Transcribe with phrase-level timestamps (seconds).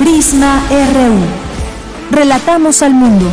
[0.00, 2.16] Prisma RU.
[2.16, 3.30] Relatamos al mundo.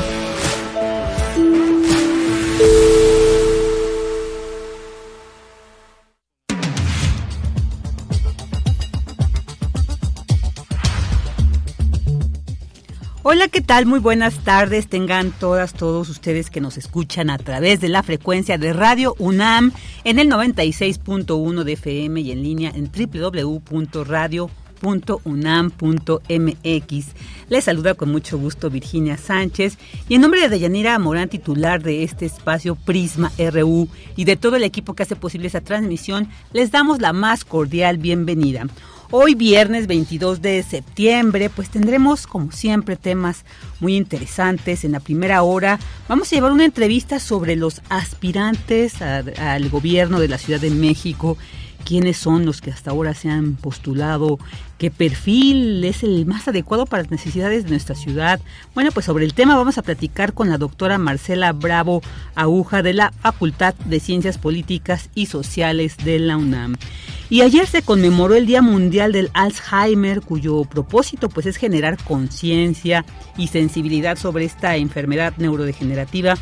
[13.24, 13.86] Hola, ¿qué tal?
[13.86, 14.90] Muy buenas tardes.
[14.90, 19.72] Tengan todas, todos ustedes que nos escuchan a través de la frecuencia de Radio UNAM
[20.04, 22.92] en el 96.1 de FM y en línea en
[24.82, 27.06] www.radio.unam.mx.
[27.50, 29.78] Les saluda con mucho gusto Virginia Sánchez
[30.10, 34.58] y en nombre de Dayanira Morán, titular de este espacio Prisma RU y de todo
[34.58, 38.68] el equipo que hace posible esa transmisión, les damos la más cordial bienvenida.
[39.10, 43.46] Hoy viernes 22 de septiembre, pues tendremos como siempre temas
[43.80, 44.84] muy interesantes.
[44.84, 45.80] En la primera hora
[46.10, 51.38] vamos a llevar una entrevista sobre los aspirantes al gobierno de la Ciudad de México
[51.88, 54.40] quiénes son los que hasta ahora se han postulado,
[54.78, 58.40] qué perfil es el más adecuado para las necesidades de nuestra ciudad.
[58.74, 62.02] Bueno, pues sobre el tema vamos a platicar con la doctora Marcela Bravo
[62.36, 66.76] Aguja de la Facultad de Ciencias Políticas y Sociales de la UNAM.
[67.30, 73.06] Y ayer se conmemoró el Día Mundial del Alzheimer, cuyo propósito pues es generar conciencia
[73.38, 76.36] y sensibilidad sobre esta enfermedad neurodegenerativa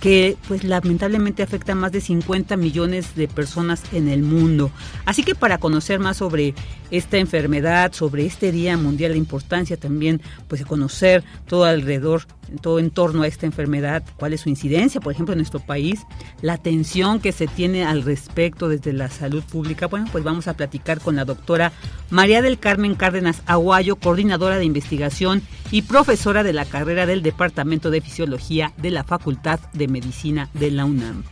[0.00, 4.70] que pues lamentablemente afecta a más de 50 millones de personas en el mundo.
[5.04, 6.54] Así que para conocer más sobre
[6.90, 12.22] esta enfermedad, sobre este Día Mundial de Importancia también, pues conocer todo alrededor,
[12.62, 16.00] todo en torno a esta enfermedad, cuál es su incidencia, por ejemplo, en nuestro país,
[16.40, 19.86] la atención que se tiene al respecto desde la salud pública.
[19.86, 21.72] Bueno, pues vamos a platicar con la doctora
[22.08, 27.90] María del Carmen Cárdenas Aguayo, coordinadora de investigación y profesora de la carrera del Departamento
[27.90, 31.24] de Fisiología de la Facultad de Medicina de la UNAM.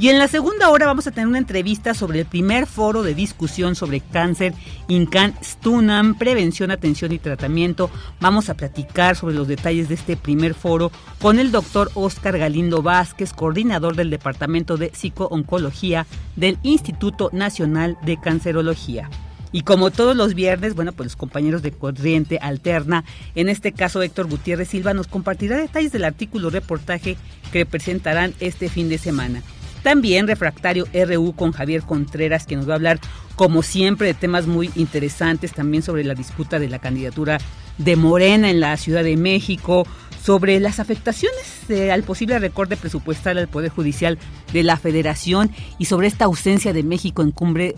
[0.00, 3.14] Y en la segunda hora vamos a tener una entrevista sobre el primer foro de
[3.14, 4.54] discusión sobre cáncer
[4.88, 7.90] INCAN STUNAM, prevención, atención y tratamiento.
[8.18, 10.90] Vamos a platicar sobre los detalles de este primer foro
[11.20, 18.18] con el doctor Oscar Galindo Vázquez, coordinador del Departamento de Psicooncología del Instituto Nacional de
[18.18, 19.10] Cancerología.
[19.52, 24.02] Y como todos los viernes, bueno, pues los compañeros de Corriente Alterna, en este caso
[24.02, 27.16] Héctor Gutiérrez Silva, nos compartirá detalles del artículo reportaje
[27.52, 29.42] que presentarán este fin de semana.
[29.82, 33.00] También Refractario RU con Javier Contreras, que nos va a hablar,
[33.34, 37.38] como siempre, de temas muy interesantes, también sobre la disputa de la candidatura
[37.78, 39.86] de Morena en la Ciudad de México,
[40.22, 44.18] sobre las afectaciones al posible recorte presupuestal al Poder Judicial
[44.52, 47.74] de la Federación y sobre esta ausencia de México en cumbre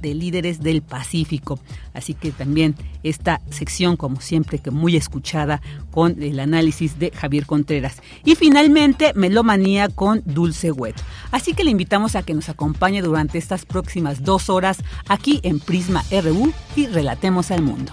[0.00, 1.58] de líderes del Pacífico.
[1.94, 7.46] Así que también esta sección, como siempre, que muy escuchada con el análisis de Javier
[7.46, 8.02] Contreras.
[8.24, 10.96] Y finalmente, Melomanía con Dulce Wet.
[11.30, 15.60] Así que le invitamos a que nos acompañe durante estas próximas dos horas aquí en
[15.60, 17.92] Prisma RU y relatemos al mundo.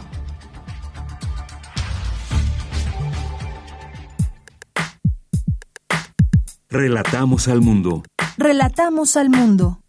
[6.74, 8.04] Relatamos al mundo.
[8.36, 9.83] Relatamos al mundo.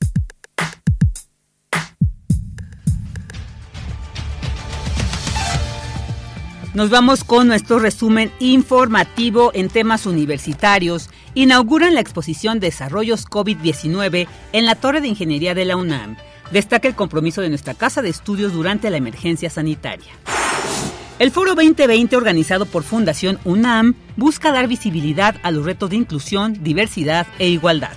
[6.75, 11.09] Nos vamos con nuestro resumen informativo en temas universitarios.
[11.35, 16.17] Inauguran la exposición Desarrollos COVID-19 en la Torre de Ingeniería de la UNAM.
[16.51, 20.11] Destaca el compromiso de nuestra Casa de Estudios durante la emergencia sanitaria.
[21.21, 26.59] El Foro 2020 organizado por Fundación UNAM busca dar visibilidad a los retos de inclusión,
[26.65, 27.93] diversidad e igualdad.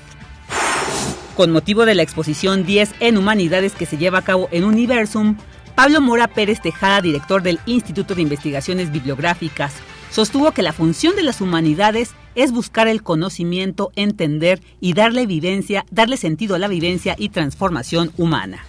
[1.35, 5.35] Con motivo de la exposición 10 en Humanidades que se lleva a cabo en Universum,
[5.77, 9.75] Pablo Mora Pérez Tejada, director del Instituto de Investigaciones Bibliográficas,
[10.09, 15.85] sostuvo que la función de las humanidades es buscar el conocimiento, entender y darle vivencia,
[15.91, 18.65] darle sentido a la vivencia y transformación humana.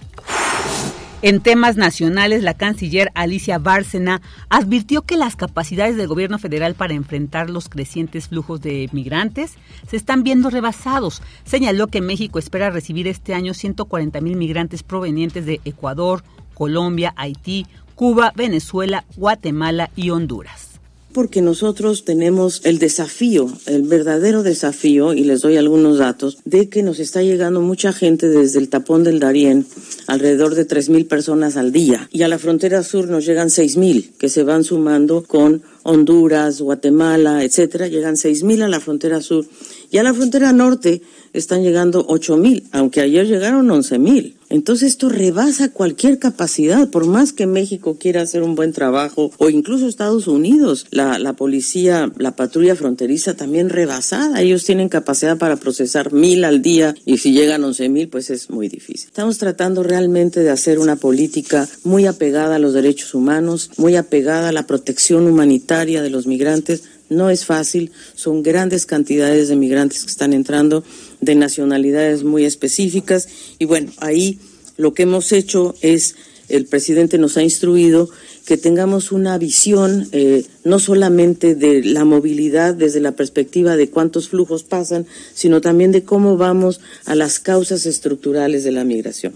[1.23, 6.93] En temas nacionales, la canciller Alicia Bárcena advirtió que las capacidades del gobierno federal para
[6.93, 9.55] enfrentar los crecientes flujos de migrantes
[9.89, 11.23] se están viendo rebasados.
[11.43, 16.23] Señaló que México espera recibir este año 140 mil migrantes provenientes de Ecuador,
[16.59, 17.65] Colombia, Haití,
[17.95, 20.67] Cuba, Venezuela, Guatemala y Honduras.
[21.13, 26.83] porque nosotros tenemos el desafío, el verdadero desafío, y les doy algunos datos, de que
[26.83, 29.65] nos está llegando mucha gente desde el tapón del Darién,
[30.07, 33.75] alrededor de tres mil personas al día, y a la frontera sur nos llegan seis
[33.75, 39.21] mil, que se van sumando con Honduras, Guatemala, etcétera, llegan seis mil a la frontera
[39.21, 39.45] sur,
[39.91, 41.01] y a la frontera norte
[41.33, 44.35] están llegando ocho mil, aunque ayer llegaron once mil.
[44.49, 49.49] Entonces esto rebasa cualquier capacidad, por más que México quiera hacer un buen trabajo, o
[49.49, 56.13] incluso Estados Unidos, la, policía, la patrulla fronteriza también rebasada, ellos tienen capacidad para procesar
[56.13, 59.07] mil al día y si llegan once mil, pues es muy difícil.
[59.07, 64.49] Estamos tratando realmente de hacer una política muy apegada a los derechos humanos, muy apegada
[64.49, 70.03] a la protección humanitaria de los migrantes, no es fácil, son grandes cantidades de migrantes
[70.03, 70.83] que están entrando
[71.21, 73.27] de nacionalidades muy específicas
[73.57, 74.39] y bueno, ahí
[74.77, 76.15] lo que hemos hecho es,
[76.49, 78.09] el presidente nos ha instruido
[78.45, 84.29] que tengamos una visión eh, no solamente de la movilidad desde la perspectiva de cuántos
[84.29, 89.33] flujos pasan, sino también de cómo vamos a las causas estructurales de la migración.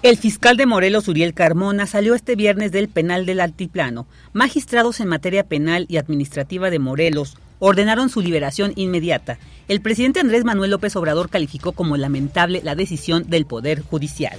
[0.00, 4.06] El fiscal de Morelos, Uriel Carmona, salió este viernes del penal del Altiplano.
[4.32, 9.40] Magistrados en materia penal y administrativa de Morelos ordenaron su liberación inmediata.
[9.66, 14.38] El presidente Andrés Manuel López Obrador calificó como lamentable la decisión del Poder Judicial.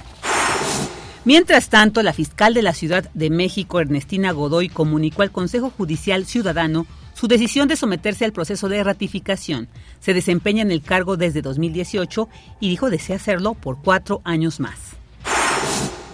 [1.25, 6.25] Mientras tanto, la fiscal de la Ciudad de México, Ernestina Godoy, comunicó al Consejo Judicial
[6.25, 9.67] Ciudadano su decisión de someterse al proceso de ratificación.
[9.99, 12.29] Se desempeña en el cargo desde 2018
[12.61, 14.98] y dijo desea hacerlo por cuatro años más.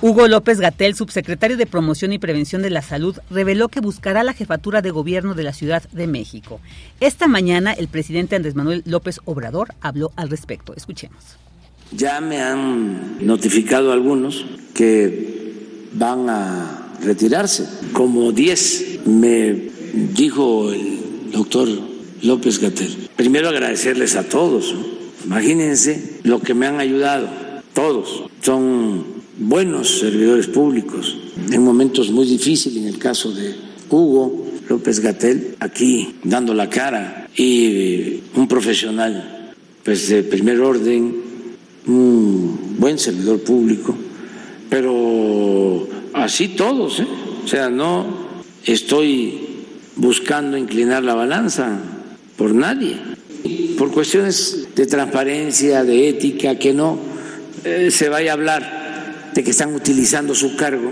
[0.08, 4.34] Hugo López Gatel, subsecretario de Promoción y Prevención de la Salud, reveló que buscará la
[4.34, 6.62] jefatura de gobierno de la Ciudad de México.
[7.00, 10.76] Esta mañana el presidente Andrés Manuel López Obrador habló al respecto.
[10.76, 11.38] Escuchemos.
[11.92, 19.72] Ya me han notificado algunos que van a retirarse, como 10 me
[20.14, 21.68] dijo el doctor
[22.22, 23.10] López Gatel.
[23.16, 24.72] Primero agradecerles a todos.
[25.26, 27.28] Imagínense lo que me han ayudado.
[27.74, 31.18] Todos son buenos servidores públicos
[31.52, 33.56] en momentos muy difíciles, en el caso de
[33.90, 39.54] Hugo López Gatel, aquí dando la cara, y un profesional
[39.84, 41.16] pues de primer orden,
[41.86, 43.96] un buen servidor público,
[44.70, 47.08] pero así todos, ¿eh?
[47.44, 48.06] o sea, no
[48.64, 49.42] estoy
[49.96, 51.78] buscando inclinar la balanza
[52.36, 52.98] por nadie,
[53.78, 56.98] por cuestiones de transparencia, de ética, que no
[57.64, 58.75] eh, se vaya a hablar
[59.44, 60.92] que están utilizando su cargo,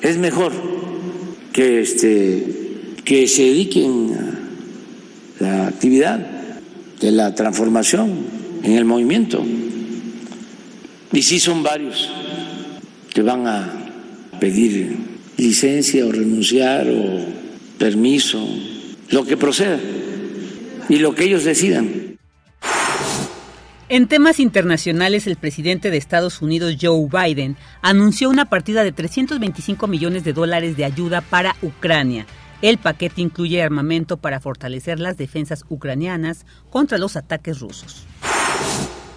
[0.00, 0.52] es mejor
[1.52, 2.44] que, este,
[3.04, 4.14] que se dediquen
[5.40, 6.26] a la actividad
[7.00, 8.10] de la transformación
[8.62, 9.44] en el movimiento.
[11.12, 12.10] Y sí son varios
[13.12, 13.90] que van a
[14.38, 14.96] pedir
[15.36, 17.24] licencia o renunciar o
[17.78, 18.46] permiso,
[19.10, 19.80] lo que proceda
[20.88, 22.09] y lo que ellos decidan.
[23.92, 29.88] En temas internacionales, el presidente de Estados Unidos, Joe Biden, anunció una partida de 325
[29.88, 32.24] millones de dólares de ayuda para Ucrania.
[32.62, 38.06] El paquete incluye armamento para fortalecer las defensas ucranianas contra los ataques rusos.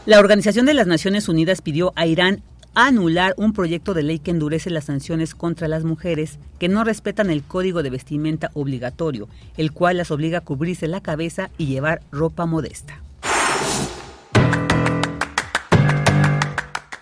[0.08, 2.42] La Organización de las Naciones Unidas pidió a Irán
[2.74, 7.30] anular un proyecto de ley que endurece las sanciones contra las mujeres que no respetan
[7.30, 12.02] el código de vestimenta obligatorio, el cual las obliga a cubrirse la cabeza y llevar
[12.12, 13.04] ropa modesta.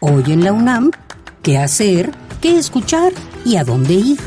[0.03, 0.89] Hoy en la UNAM,
[1.43, 2.09] ¿qué hacer?
[2.41, 3.13] ¿Qué escuchar?
[3.45, 4.19] ¿Y a dónde ir?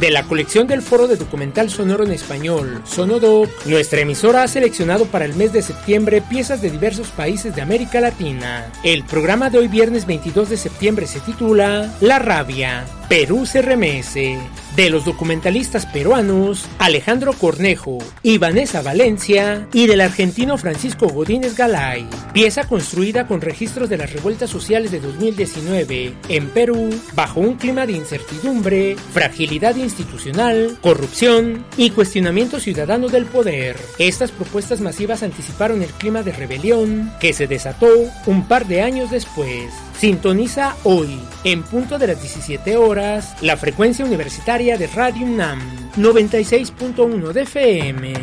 [0.00, 5.04] De la colección del Foro de Documental Sonoro en Español, Sonodoc, nuestra emisora ha seleccionado
[5.04, 8.72] para el mes de septiembre piezas de diversos países de América Latina.
[8.82, 14.40] El programa de hoy viernes 22 de septiembre se titula La Rabia, Perú se remece
[14.76, 22.08] de los documentalistas peruanos Alejandro Cornejo y Vanessa Valencia y del argentino Francisco Godínez Galay,
[22.32, 27.86] pieza construida con registros de las revueltas sociales de 2019 en Perú bajo un clima
[27.86, 33.76] de incertidumbre, fragilidad institucional, corrupción y cuestionamiento ciudadano del poder.
[33.98, 37.88] Estas propuestas masivas anticiparon el clima de rebelión que se desató
[38.26, 39.72] un par de años después.
[39.98, 45.60] Sintoniza hoy, en punto de las 17 horas, la frecuencia universitaria de Radio UNAM,
[45.96, 48.14] 96.1 de FM.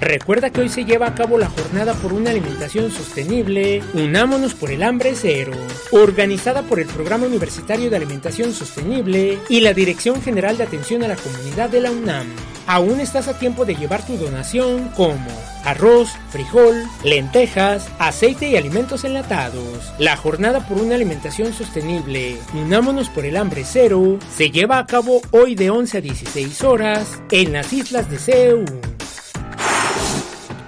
[0.00, 4.70] Recuerda que hoy se lleva a cabo la jornada por una alimentación sostenible, Unámonos por
[4.70, 5.52] el hambre cero,
[5.92, 11.08] organizada por el Programa Universitario de Alimentación Sostenible y la Dirección General de Atención a
[11.08, 12.26] la Comunidad de la UNAM.
[12.66, 15.30] Aún estás a tiempo de llevar tu donación como
[15.64, 19.92] arroz, frijol, lentejas, aceite y alimentos enlatados.
[19.98, 25.20] La jornada por una alimentación sostenible, Unámonos por el hambre cero, se lleva a cabo
[25.30, 28.93] hoy de 11 a 16 horas en las islas de Ceú.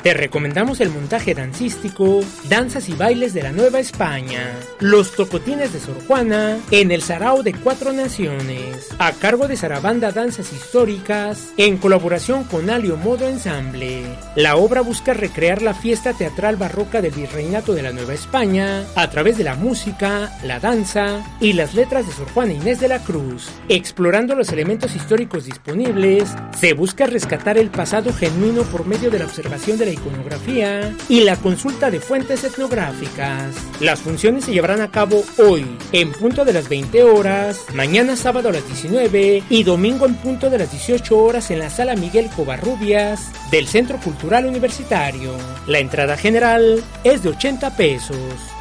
[0.07, 5.81] Te recomendamos el montaje dancístico, danzas y bailes de la Nueva España, los tocotines de
[5.81, 11.77] Sor Juana, en el Sarao de Cuatro Naciones, a cargo de Sarabanda Danzas Históricas, en
[11.79, 14.05] colaboración con Alio Modo Ensamble.
[14.37, 19.11] La obra busca recrear la fiesta teatral barroca del Virreinato de la Nueva España a
[19.11, 23.01] través de la música, la danza y las letras de Sor Juana Inés de la
[23.01, 23.49] Cruz.
[23.69, 29.25] Explorando los elementos históricos disponibles, se busca rescatar el pasado genuino por medio de la
[29.25, 33.55] observación de la iconografía y la consulta de fuentes etnográficas.
[33.81, 38.49] Las funciones se llevarán a cabo hoy, en punto de las 20 horas, mañana sábado
[38.49, 42.29] a las 19 y domingo en punto de las 18 horas en la sala Miguel
[42.35, 45.33] Covarrubias del Centro Cultural Universitario.
[45.67, 48.56] La entrada general es de 80 pesos.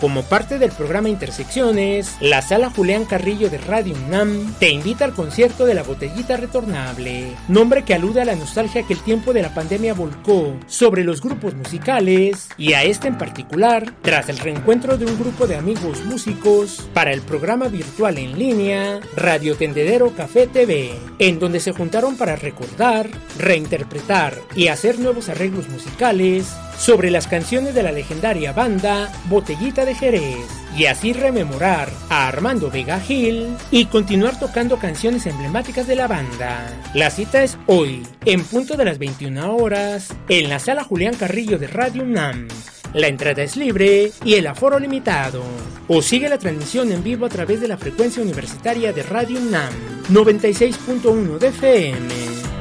[0.00, 5.12] Como parte del programa Intersecciones, la sala Julián Carrillo de Radio UNAM te invita al
[5.12, 9.42] concierto de la botellita retornable, nombre que alude a la nostalgia que el tiempo de
[9.42, 14.96] la pandemia volcó sobre los grupos musicales y a este en particular tras el reencuentro
[14.98, 20.46] de un grupo de amigos músicos para el programa virtual en línea Radio Tendedero Café
[20.46, 26.46] TV, en donde se juntaron para recordar, reinterpretar y hacer nuevos arreglos musicales
[26.78, 33.00] sobre las canciones de la legendaria banda Botellita Jerez y así rememorar a Armando Vega
[33.00, 36.66] Gil y continuar tocando canciones emblemáticas de la banda.
[36.94, 41.58] La cita es hoy, en punto de las 21 horas, en la sala Julián Carrillo
[41.58, 42.48] de Radio UNAM.
[42.94, 45.42] La entrada es libre y el aforo limitado.
[45.88, 49.72] O sigue la transmisión en vivo a través de la frecuencia universitaria de Radio UNAM
[50.10, 52.57] 96.1 de FM.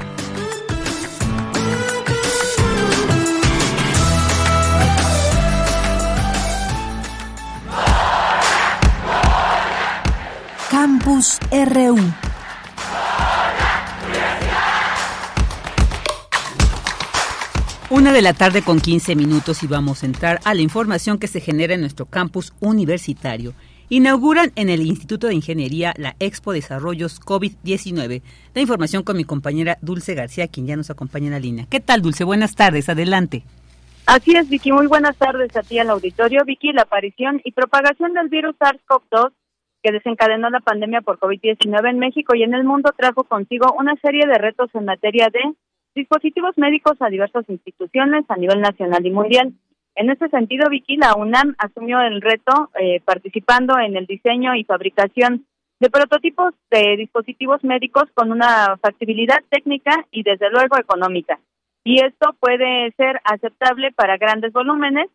[10.87, 11.97] Campus RU.
[17.89, 21.27] Una de la tarde con 15 minutos y vamos a entrar a la información que
[21.27, 23.53] se genera en nuestro campus universitario.
[23.89, 28.21] Inauguran en el Instituto de Ingeniería la Expo Desarrollos COVID-19.
[28.55, 31.65] La información con mi compañera Dulce García, quien ya nos acompaña en la línea.
[31.69, 32.23] ¿Qué tal, Dulce?
[32.23, 33.43] Buenas tardes, adelante.
[34.05, 34.71] Así es, Vicky.
[34.71, 36.45] Muy buenas tardes a ti al auditorio.
[36.45, 39.33] Vicky, la aparición y propagación del virus SARS-CoV-2
[39.83, 43.95] que desencadenó la pandemia por COVID-19 en México y en el mundo trajo consigo una
[43.97, 45.41] serie de retos en materia de
[45.95, 49.53] dispositivos médicos a diversas instituciones a nivel nacional y mundial.
[49.95, 54.63] En ese sentido, Vicky, la UNAM asumió el reto eh, participando en el diseño y
[54.63, 55.45] fabricación
[55.79, 61.39] de prototipos de dispositivos médicos con una factibilidad técnica y desde luego económica.
[61.83, 65.09] Y esto puede ser aceptable para grandes volúmenes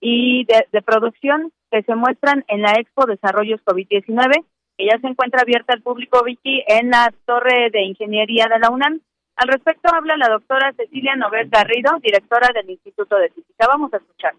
[0.00, 4.44] y de producción que se muestran en la Expo Desarrollos COVID-19,
[4.76, 8.70] que ya se encuentra abierta al público, Vicky, en la Torre de Ingeniería de la
[8.70, 9.00] UNAM.
[9.36, 13.66] Al respecto habla la doctora Cecilia Noguer Garrido, directora del Instituto de Física.
[13.66, 14.34] Vamos a escuchar.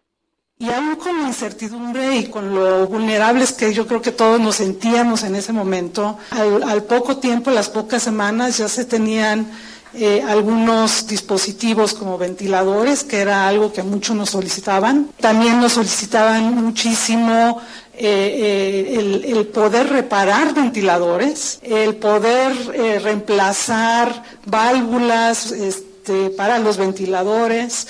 [0.59, 4.55] Y aún con la incertidumbre y con lo vulnerables que yo creo que todos nos
[4.55, 9.51] sentíamos en ese momento, al, al poco tiempo, las pocas semanas, ya se tenían
[9.93, 15.09] eh, algunos dispositivos como ventiladores, que era algo que muchos nos solicitaban.
[15.19, 17.61] También nos solicitaban muchísimo
[17.93, 22.53] eh, eh, el, poder reparar ventiladores, el poder
[23.01, 27.87] reemplazar válvulas este, para los ventiladores,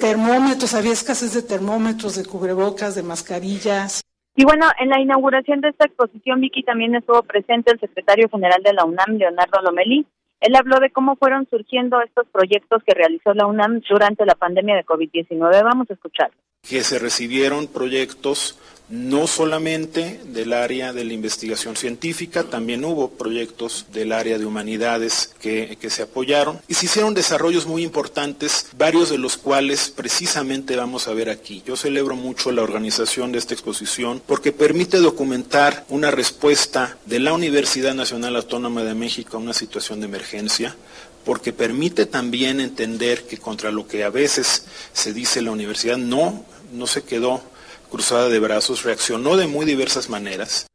[0.00, 4.02] termómetros, había escasez de termómetros, de cubrebocas, de mascarillas.
[4.36, 8.62] Y bueno, en la inauguración de esta exposición, Vicky, también estuvo presente el secretario general
[8.62, 10.06] de la UNAM, Leonardo Lomelí,
[10.40, 14.76] él habló de cómo fueron surgiendo estos proyectos que realizó la UNAM durante la pandemia
[14.76, 15.62] de COVID-19.
[15.62, 16.30] Vamos a escuchar.
[16.62, 23.86] Que se recibieron proyectos no solamente del área de la investigación científica, también hubo proyectos
[23.92, 29.16] del área de humanidades que, se apoyaron y se hicieron desarrollos muy importantes, varios de
[29.16, 31.62] los cuales precisamente vamos a ver aquí.
[31.66, 37.32] Yo celebro mucho la organización de esta exposición porque permite documentar una respuesta de la
[37.32, 40.76] Universidad Nacional Autónoma de México a una situación de emergencia,
[41.24, 46.44] porque permite también entender que contra lo que a veces se dice la universidad no,
[46.72, 47.42] no se quedó
[47.88, 50.66] cruzada de brazos, reaccionó de muy diversas maneras.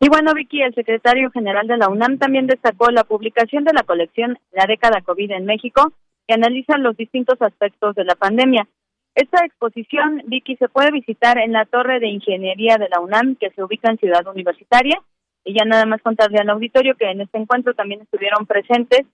[0.00, 3.82] Y bueno, Vicky, el secretario general de la UNAM también destacó la publicación de la
[3.82, 5.92] colección La década COVID en México,
[6.26, 8.68] que analiza los distintos aspectos de la pandemia.
[9.14, 13.50] Esta exposición, Vicky, se puede visitar en la Torre de Ingeniería de la UNAM, que
[13.50, 15.02] se ubica en Ciudad Universitaria.
[15.44, 19.06] Y ya nada más contarle al auditorio que en este encuentro también estuvieron presentes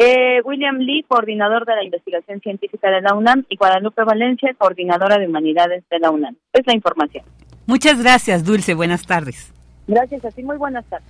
[0.00, 5.18] Eh, William Lee, coordinador de la investigación científica de la UNAM, y Guadalupe Valencia, coordinadora
[5.18, 6.36] de humanidades de la UNAM.
[6.52, 7.24] Es la información.
[7.66, 8.74] Muchas gracias, Dulce.
[8.74, 9.52] Buenas tardes.
[9.88, 10.44] Gracias a ti.
[10.44, 11.08] Muy buenas tardes.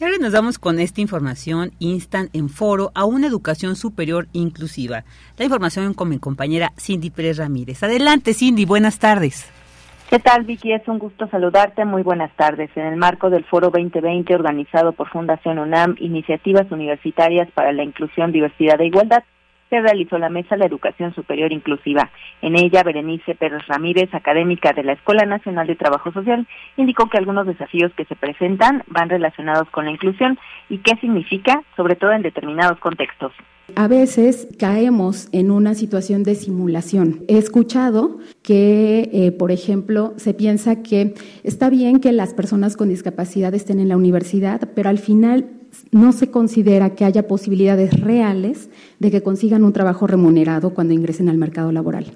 [0.00, 1.70] Y ahora nos vamos con esta información.
[1.78, 5.04] Instan en foro a una educación superior inclusiva.
[5.36, 7.80] La información con mi compañera Cindy Pérez Ramírez.
[7.84, 8.64] Adelante, Cindy.
[8.64, 9.48] Buenas tardes.
[10.10, 10.72] ¿Qué tal, Vicky?
[10.72, 11.84] Es un gusto saludarte.
[11.84, 12.68] Muy buenas tardes.
[12.74, 18.32] En el marco del Foro 2020 organizado por Fundación UNAM, Iniciativas Universitarias para la Inclusión,
[18.32, 19.22] Diversidad e Igualdad,
[19.68, 22.10] se realizó la Mesa de Educación Superior Inclusiva.
[22.42, 26.44] En ella, Berenice Pérez Ramírez, académica de la Escuela Nacional de Trabajo Social,
[26.76, 31.62] indicó que algunos desafíos que se presentan van relacionados con la inclusión y qué significa,
[31.76, 33.32] sobre todo en determinados contextos.
[33.74, 37.24] A veces caemos en una situación de simulación.
[37.28, 42.88] He escuchado que, eh, por ejemplo, se piensa que está bien que las personas con
[42.88, 45.50] discapacidad estén en la universidad, pero al final
[45.92, 51.28] no se considera que haya posibilidades reales de que consigan un trabajo remunerado cuando ingresen
[51.28, 52.06] al mercado laboral.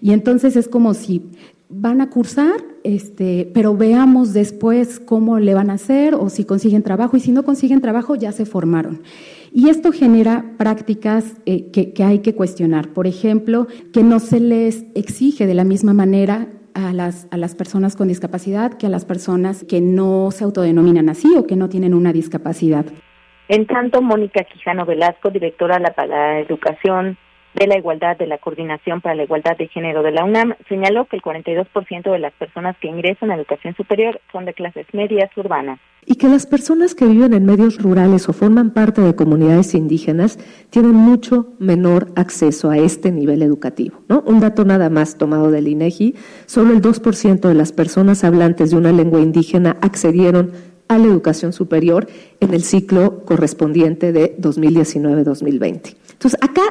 [0.00, 1.22] Y entonces es como si
[1.68, 6.82] van a cursar, este, pero veamos después cómo le van a hacer o si consiguen
[6.82, 9.02] trabajo y si no consiguen trabajo ya se formaron.
[9.52, 12.88] Y esto genera prácticas eh, que, hay que cuestionar.
[12.88, 17.54] Por ejemplo, que no se les exige de la misma manera a las, a las
[17.54, 21.68] personas con discapacidad que a las personas que no se autodenominan así o que no
[21.68, 22.86] tienen una discapacidad.
[23.48, 27.16] En tanto, Mónica Quijano Velasco, directora de la Educación
[27.54, 31.06] de la Igualdad de la Coordinación para la Igualdad de Género de la UNAM, señaló
[31.06, 35.30] que el 42% de las personas que ingresan a educación superior son de clases medias
[35.36, 35.80] urbanas.
[36.10, 40.38] Y que las personas que viven en medios rurales o forman parte de comunidades indígenas
[40.70, 44.00] tienen mucho menor acceso a este nivel educativo.
[44.08, 44.24] ¿no?
[44.26, 46.14] Un dato nada más tomado del INEGI,
[46.46, 50.52] solo el 2% de las personas hablantes de una lengua indígena accedieron
[50.88, 52.08] a la educación superior
[52.40, 55.94] en el ciclo correspondiente de 2019-2020.
[56.12, 56.62] Entonces, acá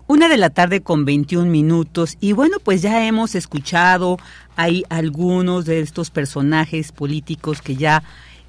[0.07, 4.17] Una de la tarde con 21 minutos y bueno, pues ya hemos escuchado
[4.55, 8.01] hay algunos de estos personajes políticos que ya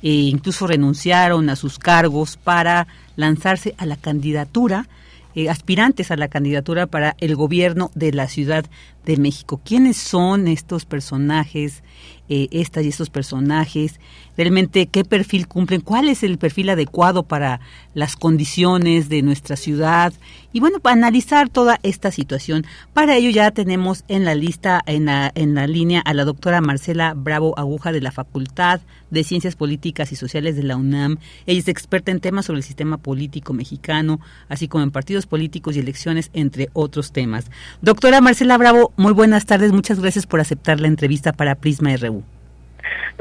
[0.03, 4.89] eh, incluso renunciaron a sus cargos para lanzarse a la candidatura,
[5.35, 8.65] eh, aspirantes a la candidatura para el gobierno de la Ciudad
[9.05, 9.61] de México.
[9.65, 11.83] ¿Quiénes son estos personajes,
[12.29, 14.01] eh, estas y estos personajes?
[14.41, 15.83] ¿Realmente qué perfil cumplen?
[15.83, 17.61] ¿Cuál es el perfil adecuado para
[17.93, 20.15] las condiciones de nuestra ciudad?
[20.55, 25.05] Y bueno, para analizar toda esta situación, para ello ya tenemos en la lista, en
[25.05, 29.57] la, en la línea, a la doctora Marcela Bravo Aguja de la Facultad de Ciencias
[29.57, 31.19] Políticas y Sociales de la UNAM.
[31.45, 35.77] Ella es experta en temas sobre el sistema político mexicano, así como en partidos políticos
[35.77, 37.51] y elecciones, entre otros temas.
[37.83, 39.71] Doctora Marcela Bravo, muy buenas tardes.
[39.71, 42.25] Muchas gracias por aceptar la entrevista para Prisma RU.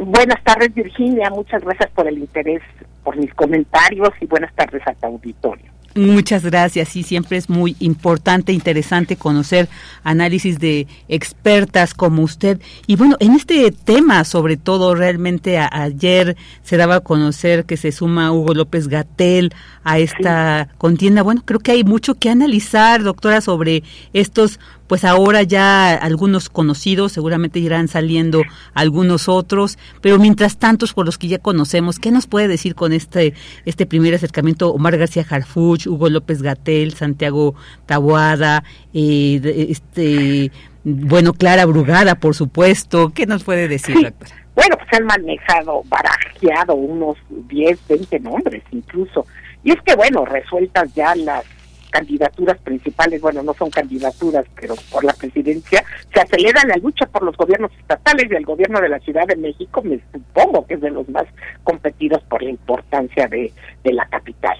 [0.02, 1.30] Buenas tardes, Virginia.
[1.30, 2.62] Muchas gracias por el interés,
[3.04, 5.72] por mis comentarios y buenas tardes a tu auditorio.
[5.96, 6.90] Muchas gracias.
[6.90, 9.68] Sí, siempre es muy importante, interesante conocer
[10.04, 12.62] análisis de expertas como usted.
[12.86, 17.92] Y bueno, en este tema, sobre todo, realmente ayer se daba a conocer que se
[17.92, 19.52] suma Hugo López Gatel
[19.84, 21.24] a esta contienda.
[21.24, 23.84] Bueno, creo que hay mucho que analizar, doctora, sobre
[24.14, 24.60] estos
[24.90, 28.42] pues ahora ya algunos conocidos, seguramente irán saliendo
[28.74, 32.92] algunos otros, pero mientras tantos por los que ya conocemos, ¿qué nos puede decir con
[32.92, 37.54] este este primer acercamiento Omar García Harfuch, Hugo López Gatel, Santiago
[37.86, 40.52] Taboada, eh, este
[40.84, 44.36] bueno, Clara Brugada, por supuesto, ¿qué nos puede decir, doctora?
[44.56, 49.26] Bueno, pues han manejado, barajeado unos 10, 20 nombres incluso.
[49.64, 51.46] Y es que, bueno, resueltas ya las
[51.90, 57.24] candidaturas principales, bueno, no son candidaturas, pero por la presidencia, se acelera la lucha por
[57.24, 60.82] los gobiernos estatales y el gobierno de la Ciudad de México, me supongo que es
[60.82, 61.26] de los más
[61.64, 63.52] competidos por la importancia de,
[63.84, 64.58] de la capital.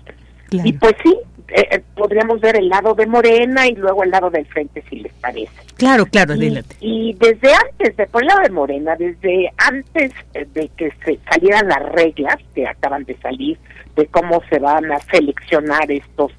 [0.52, 1.16] Y pues sí,
[1.50, 5.14] eh, podríamos ver el lado de Morena y luego el lado del frente, si les
[5.14, 5.52] parece.
[5.78, 10.70] Claro, claro, y, y desde antes, de, por el lado de Morena, desde antes de
[10.76, 13.58] que se salieran las reglas que acaban de salir
[13.96, 16.32] de cómo se van a seleccionar estos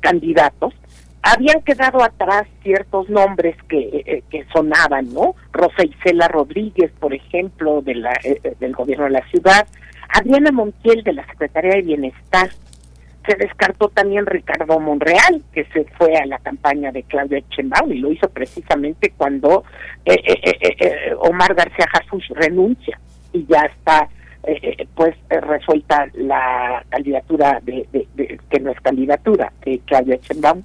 [0.00, 0.74] candidatos,
[1.22, 5.34] habían quedado atrás ciertos nombres que, que sonaban, ¿no?
[5.52, 8.18] Rosa Isela Rodríguez, por ejemplo, de la,
[8.58, 9.66] del gobierno de la ciudad,
[10.08, 12.50] Adriana Montiel de la Secretaría de Bienestar,
[13.26, 17.98] se descartó también Ricardo Monreal, que se fue a la campaña de Claudia Chembao y
[17.98, 19.64] lo hizo precisamente cuando
[20.04, 22.98] eh, eh, eh, Omar García Harfuch renuncia
[23.32, 24.08] y ya está
[24.94, 27.86] pues resuelta la candidatura de,
[28.50, 30.62] que no es candidatura de Claudia Chembao.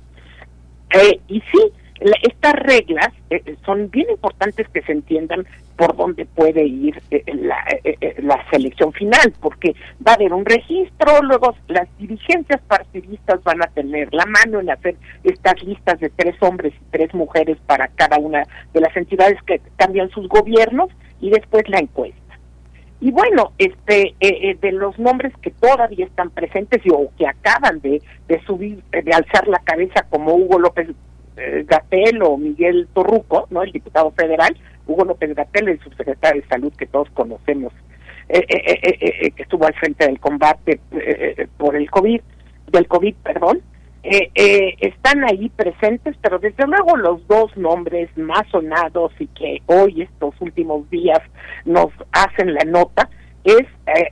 [1.27, 1.71] y sí,
[2.21, 3.09] estas reglas
[3.65, 8.43] son bien importantes que se entiendan por dónde puede ir eh, la, eh, eh, la,
[8.49, 14.13] selección final, porque va a haber un registro, luego las dirigencias partidistas van a tener
[14.13, 18.43] la mano en hacer estas listas de tres hombres y tres mujeres para cada una
[18.73, 22.24] de las entidades que cambian sus gobiernos y después la encuesta.
[23.05, 28.01] Y bueno, este de los nombres que todavía están presentes y, o que acaban de,
[28.27, 30.87] de subir, de alzar la cabeza como Hugo López
[31.35, 36.73] Gatel o Miguel Torruco, no el diputado federal, Hugo López Gatel, el subsecretario de Salud
[36.73, 37.73] que todos conocemos,
[38.27, 40.79] eh, eh, eh, que estuvo al frente del combate
[41.57, 42.21] por el COVID,
[42.71, 43.61] del COVID, perdón,
[44.07, 50.33] están ahí presentes, pero desde luego los dos nombres más sonados y que hoy, estos
[50.39, 51.19] últimos días,
[51.65, 53.09] nos hacen la nota,
[53.43, 53.65] es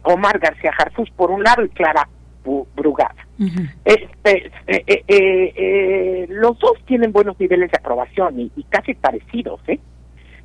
[0.04, 2.08] Omar García Jarfus por un lado y Clara
[2.76, 3.16] Brugada.
[3.86, 4.52] este,
[6.30, 9.80] los dos tienen buenos niveles de aprobación y, y casi parecidos, ¿eh?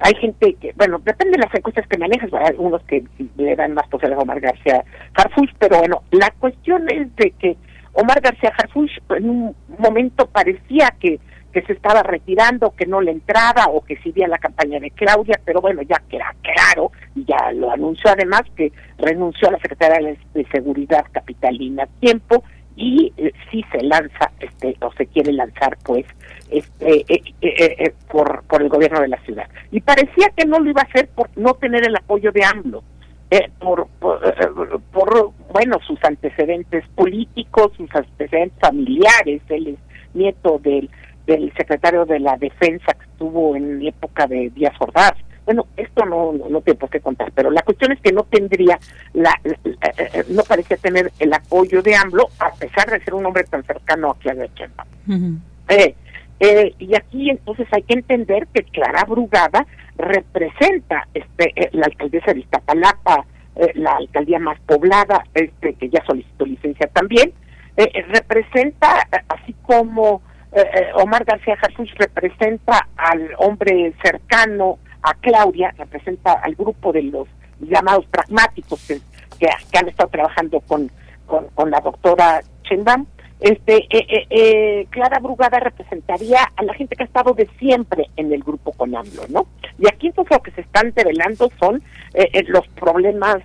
[0.01, 3.05] hay gente que, bueno, depende de las encuestas que manejas, hay algunos que
[3.37, 4.85] le dan más posibilidades a Omar García
[5.15, 7.57] Harfuch, pero bueno, la cuestión es de que
[8.01, 11.19] Omar García Harfuch en un momento parecía que,
[11.53, 15.41] que se estaba retirando, que no le entraba o que seguía la campaña de Claudia,
[15.45, 20.17] pero bueno, ya queda claro, y ya lo anunció además, que renunció a la Secretaría
[20.33, 22.45] de Seguridad Capitalina a tiempo
[22.77, 26.07] y eh, si se lanza este o se quiere lanzar pues
[26.49, 29.49] este eh, eh, por por el gobierno de la ciudad.
[29.73, 32.85] Y parecía que no lo iba a hacer por no tener el apoyo de AMLO
[33.59, 33.89] por,
[34.93, 40.91] por, bueno sus antecedentes políticos sus antecedentes familiares él es nieto del
[41.27, 45.15] del secretario de la defensa que estuvo en época de Díaz Ordaz
[45.49, 48.79] bueno, esto no, no, tengo por qué contar, pero la cuestión es que no tendría,
[49.15, 53.25] la, eh, eh, no parecía tener el apoyo de AMLO, a pesar de ser un
[53.25, 55.41] hombre tan cercano a Claudia Sheinbaum.
[55.71, 62.41] Eh, y aquí entonces hay que entender que Clara Brugada representa este la alcaldesa de
[62.41, 63.25] Iztapalapa,
[63.75, 67.33] la alcaldía más poblada, este que ya solicitó licencia también,
[68.09, 70.23] representa, así como
[70.95, 77.29] Omar García Jesús representa al hombre cercano a Claudia, representa al grupo de los
[77.61, 78.87] llamados pragmáticos
[79.39, 80.91] que, han estado trabajando con,
[81.27, 83.07] con, la doctora Chendam.
[83.41, 88.07] Este, eh, eh, eh, Clara Brugada representaría a la gente que ha estado de siempre
[88.17, 89.47] en el grupo con AMLO, ¿no?
[89.79, 91.83] Y aquí entonces lo que se están revelando son
[92.49, 93.39] los problemas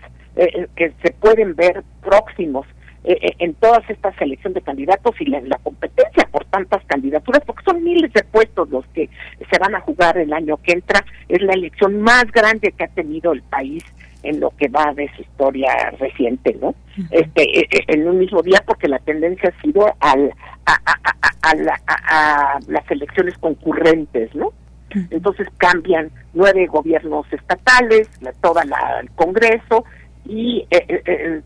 [0.75, 2.65] que se pueden ver próximos
[3.05, 7.43] eh, eh, en todas estas selección de candidatos y la, la, competencia por tantas candidaturas,
[7.45, 9.09] porque son miles de puestos los que
[9.51, 12.87] se van a jugar el año que entra, es la elección más grande que ha
[12.87, 13.83] tenido el país
[14.23, 16.75] en lo que va de su historia reciente, ¿no?
[17.11, 20.33] Este, eh, en un mismo día, porque la tendencia ha sido al,
[20.65, 20.79] a,
[21.41, 24.51] a, las elecciones concurrentes, ¿no?
[25.09, 29.85] Entonces cambian nueve gobiernos estatales, la, toda la, el Congreso
[30.25, 31.41] y eh,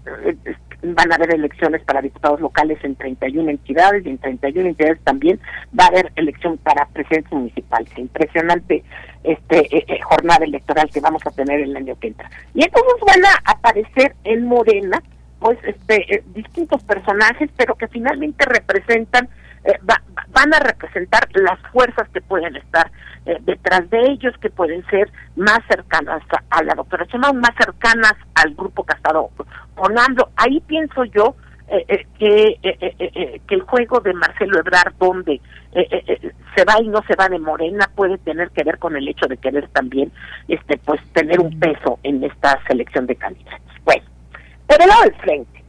[0.84, 5.40] van a haber elecciones para diputados locales en 31 entidades y en 31 entidades también
[5.78, 7.90] va a haber elección para presidentes municipales.
[7.98, 8.84] Impresionante
[9.24, 12.30] este eh, eh, jornada electoral que vamos a tener el año que entra.
[12.54, 15.02] Y entonces van a aparecer en Morena
[15.40, 19.30] pues este eh, distintos personajes, pero que finalmente representan
[20.30, 22.92] van a representar las fuerzas que pueden estar
[23.42, 28.56] detrás de ellos, que pueden ser más cercanas a, la doctora Chema, más cercanas al
[28.56, 29.30] grupo que ha estado
[30.38, 31.36] Ahí pienso yo
[31.70, 35.42] eh, eh, que, eh, que el juego de Marcelo Ebrard, donde
[36.56, 39.28] se va y no se va de Morena, puede tener que ver con el hecho
[39.28, 40.12] de querer también
[40.48, 43.74] este pues tener un peso en esta selección de candidatos.
[43.84, 44.04] Bueno,
[44.66, 45.64] por el lado del frente,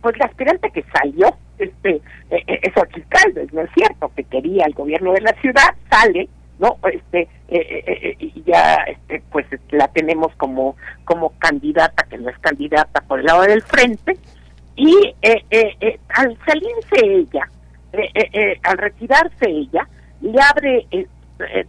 [0.00, 2.72] pues la aspirante que salió, este, es
[3.08, 4.10] Calves, ¿no es cierto?
[4.14, 6.28] Que quería el gobierno de la ciudad, sale
[6.60, 12.28] no este eh, eh, eh, ya este pues la tenemos como como candidata que no
[12.28, 14.16] es candidata por el lado del frente
[14.76, 14.94] y
[16.14, 17.46] al salirse ella,
[18.62, 19.86] al retirarse ella,
[20.22, 20.86] le abre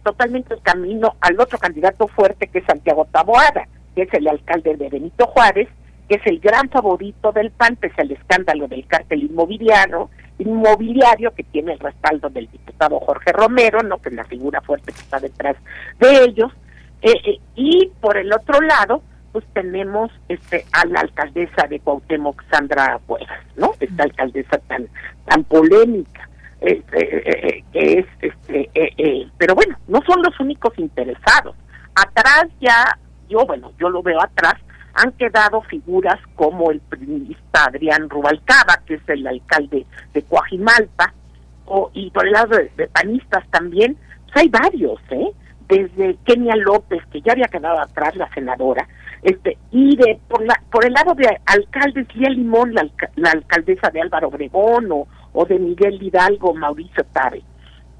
[0.02, 4.76] totalmente el camino al otro candidato fuerte que es Santiago Taboada, que es el alcalde
[4.76, 5.68] de Benito Juárez,
[6.12, 11.42] que es el gran favorito del PAN, pese al escándalo del cártel inmobiliario, inmobiliario que
[11.42, 15.18] tiene el respaldo del diputado Jorge Romero, no que es la figura fuerte que está
[15.18, 15.56] detrás
[16.00, 16.52] de ellos,
[17.00, 22.42] eh, eh, y por el otro lado, pues tenemos este a la alcaldesa de Cuauhtémoc,
[22.50, 23.72] Sandra Cuevas, ¿no?
[23.80, 24.88] Esta alcaldesa tan
[25.24, 26.28] tan polémica,
[26.60, 31.56] este, eh, que es este, pero bueno, no son los únicos interesados.
[31.94, 32.98] Atrás ya,
[33.30, 34.56] yo bueno, yo lo veo atrás
[34.94, 41.12] han quedado figuras como el periodista Adrián Rubalcaba, que es el alcalde de Coajimalpa,
[41.66, 45.32] o, y por el lado de, panistas también, pues hay varios, ¿eh?
[45.68, 48.86] Desde Kenia López, que ya había quedado atrás la senadora,
[49.22, 54.02] este, y de por, la, por el lado de alcaldes, Lía Limón, la, alcaldesa de
[54.02, 57.42] Álvaro Obregón, o, o de Miguel Hidalgo, Mauricio Tabe.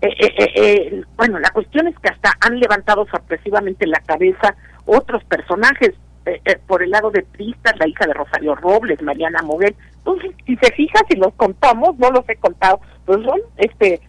[0.02, 5.22] Eh, eh, eh, bueno, la cuestión es que hasta han levantado sorpresivamente la cabeza otros
[5.24, 5.94] personajes,
[6.26, 9.74] eh, eh, por el lado de Tristas, la hija de Rosario Robles, Mariana Moguel.
[9.98, 14.00] Entonces, si se fija, si los contamos, no los he contado, pues son este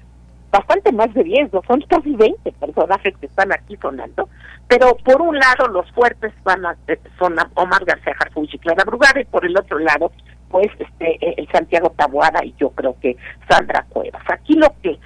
[0.51, 4.29] bastante más de 10, no son casi 20 personajes que están aquí sonando.
[4.67, 8.83] Pero por un lado, los fuertes van a, eh, son Omar García Harfuch y Clara
[8.85, 10.11] Brugada, y por el otro lado,
[10.53, 13.17] pues este el Santiago Taboada y yo creo que
[13.49, 14.21] Sandra Cuevas.
[14.31, 14.99] Aquí lo que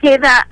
[0.00, 0.46] queda,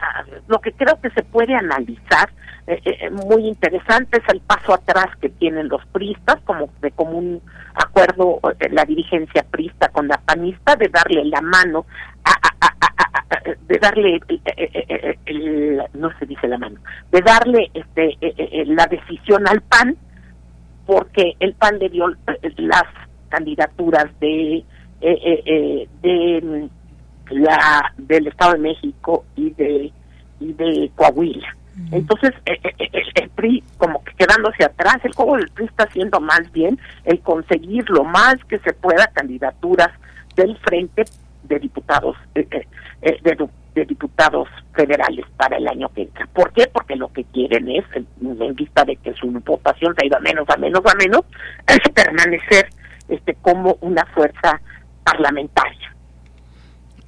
[0.48, 2.28] lo que creo que se puede analizar
[2.66, 7.40] eh, eh, muy interesante es el paso atrás que tienen los pristas, como de común
[7.74, 11.86] acuerdo eh, la dirigencia prista con la panista, de darle la mano,
[13.68, 14.20] de darle,
[15.94, 16.80] no se dice la mano,
[17.12, 18.18] de darle este
[18.66, 19.96] la decisión al PAN,
[20.86, 22.06] porque el PAN le dio
[22.56, 22.84] las
[23.30, 24.64] candidaturas de
[25.00, 26.68] de mm,
[27.30, 29.92] la del Estado de México y de
[30.40, 31.56] y de Coahuila
[31.92, 35.84] entonces, eh, eh, eh, el, PRI como que quedándose atrás, el juego del PRI está
[35.84, 39.88] haciendo más bien el conseguir lo más que se pueda candidaturas
[40.36, 41.04] del frente
[41.44, 42.66] de diputados de,
[43.86, 46.26] diputados federales para el año que entra.
[46.32, 46.66] ¿Por qué?
[46.72, 50.20] Porque lo que quieren es, en, vista de que su votación se ha ido a
[50.20, 51.22] menos, a menos, a menos,
[51.66, 52.68] es permanecer
[53.10, 54.60] este como una fuerza
[55.04, 55.94] parlamentaria.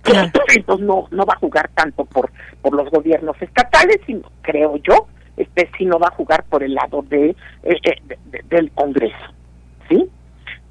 [0.05, 5.07] Entonces no, no va a jugar tanto por, por los gobiernos estatales, sino, creo yo,
[5.37, 7.31] este no va a jugar por el lado de,
[7.63, 9.33] eh, eh, del Congreso.
[9.89, 10.09] ¿Sí?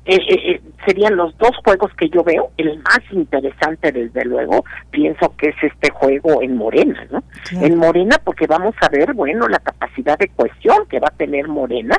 [0.03, 2.51] Eh, serían los dos juegos que yo veo.
[2.57, 7.23] El más interesante, desde luego, pienso que es este juego en Morena, ¿no?
[7.51, 11.47] En Morena, porque vamos a ver, bueno, la capacidad de cohesión que va a tener
[11.47, 11.97] Morena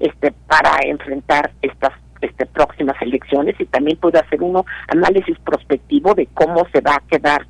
[0.00, 1.92] este para enfrentar estas
[2.24, 7.02] este, próximas elecciones y también puede hacer uno análisis prospectivo de cómo se va a
[7.08, 7.46] quedar,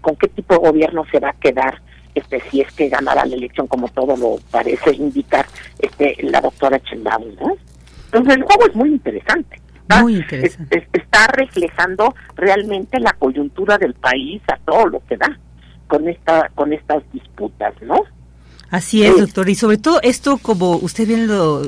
[0.00, 1.80] con qué tipo de gobierno se va a quedar
[2.14, 5.46] este si es que ganará la elección como todo lo parece indicar
[5.78, 7.36] este la doctora Chendaun,
[8.06, 9.60] Entonces el juego es muy interesante.
[10.00, 10.86] Muy interesante.
[10.92, 15.38] está reflejando realmente la coyuntura del país a todo lo que da
[15.86, 18.02] con esta con estas disputas, ¿no?
[18.70, 19.48] Así es, doctor.
[19.48, 21.62] Y sobre todo esto, como usted bien lo,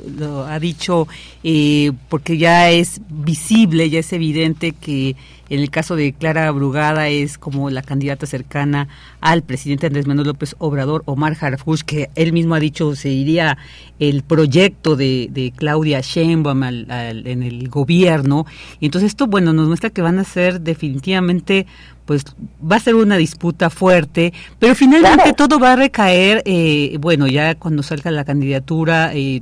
[0.46, 1.08] ha dicho,
[1.42, 5.16] eh, porque ya es visible, ya es evidente que
[5.50, 8.88] en el caso de Clara Brugada es como la candidata cercana
[9.20, 13.58] al presidente Andrés Manuel López Obrador, Omar Harfuch, que él mismo ha dicho se iría
[13.98, 18.46] el proyecto de, de Claudia Sheinbaum en el gobierno.
[18.78, 21.66] Y entonces esto, bueno, nos muestra que van a ser definitivamente
[22.06, 22.24] pues
[22.60, 27.54] va a ser una disputa fuerte, pero finalmente todo va a recaer, eh, bueno, ya
[27.54, 29.40] cuando salga la candidatura, eh,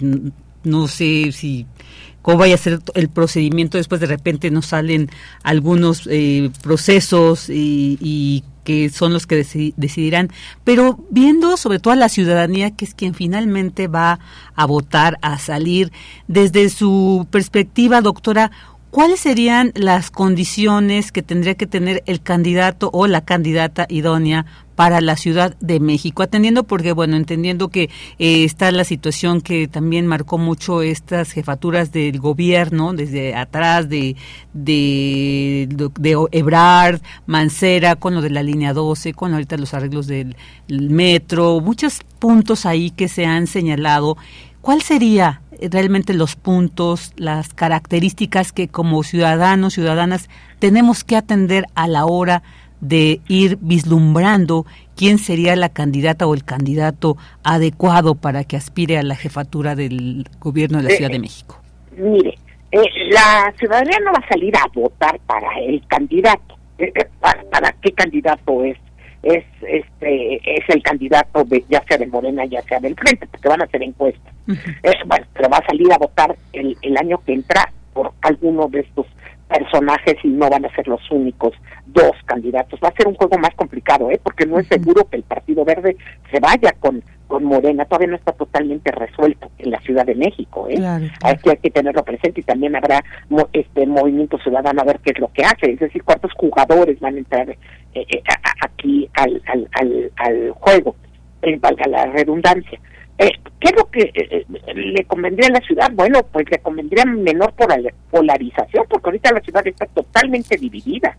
[0.65, 1.67] no sé si
[2.23, 5.11] cómo vaya a ser el procedimiento, después de repente nos salen
[5.43, 9.47] algunos eh, procesos y, que son los que
[9.79, 10.29] decidirán,
[10.63, 14.19] pero viendo sobre todo a la ciudadanía, que es quien finalmente va
[14.55, 15.91] a votar, a salir,
[16.27, 18.51] desde su perspectiva, doctora,
[18.99, 25.01] ¿cuáles serían las condiciones que tendría que tener el candidato o la candidata idónea para
[25.01, 30.09] la Ciudad de México, atendiendo porque, bueno, entendiendo que eh, está la situación que también
[30.09, 34.17] marcó mucho estas jefaturas del gobierno, desde atrás de,
[34.53, 35.69] de,
[36.01, 40.35] de Ebrard, Mancera, con lo de la línea 12, con ahorita los arreglos del
[40.69, 44.17] metro, muchos puntos ahí que se han señalado.
[44.61, 51.89] ¿Cuál sería realmente los puntos, las características que como ciudadanos, ciudadanas, tenemos que atender a
[51.89, 52.43] la hora
[52.81, 54.67] de ir vislumbrando
[54.97, 60.29] quién sería la candidata o el candidato adecuado para que aspire a la jefatura del
[60.39, 61.61] gobierno de la Ciudad de eh, México?
[61.97, 62.39] Mire,
[62.71, 66.57] eh, la ciudadanía no va a salir a votar para el candidato.
[66.81, 67.09] Eh, eh,
[67.51, 68.79] para, qué candidato es
[69.23, 73.49] es este es el candidato de ya sea de Morena ya sea del Frente porque
[73.49, 77.33] van a hacer encuestas bueno pero va a salir a votar el, el año que
[77.33, 79.07] entra por alguno de estos
[79.49, 81.55] personajes y no van a ser los únicos
[81.87, 82.79] dos candidatos.
[82.85, 84.21] Va a ser un juego más complicado, ¿eh?
[84.23, 85.97] porque no es seguro que el Partido Verde
[86.31, 87.85] se vaya con, con Morena.
[87.85, 90.67] Todavía no está totalmente resuelto en la Ciudad de México.
[90.69, 90.77] ¿eh?
[91.43, 93.05] Que, hay que tenerlo presente y también habrá
[93.53, 95.71] este movimiento ciudadano a ver qué es lo que hace.
[95.71, 97.57] Es decir, cuántos jugadores van a entrar eh,
[97.95, 98.23] eh,
[98.61, 100.97] aquí al, al, al, al juego,
[101.43, 102.81] eh, valga la redundancia.
[103.19, 105.91] Eh, ¿Qué es lo que eh, eh, le convendría a la ciudad?
[105.93, 107.53] Bueno, pues le convendría menor
[108.11, 111.19] polarización, porque ahorita la ciudad está totalmente dividida.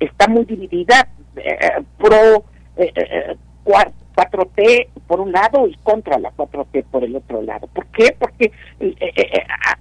[0.00, 1.08] está muy dividida
[1.98, 2.44] pro
[4.18, 7.68] 4T por un lado y contra la 4T por el otro lado.
[7.68, 8.16] ¿Por qué?
[8.18, 8.50] Porque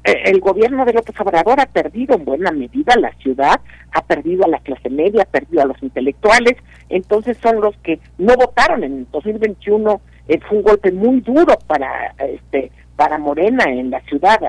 [0.03, 3.59] el gobierno de López Obrador ha perdido en buena medida la ciudad,
[3.91, 6.55] ha perdido a la clase media, ha perdido a los intelectuales,
[6.89, 10.01] entonces son los que no votaron en 2021
[10.47, 14.39] fue un golpe muy duro para este para Morena en la ciudad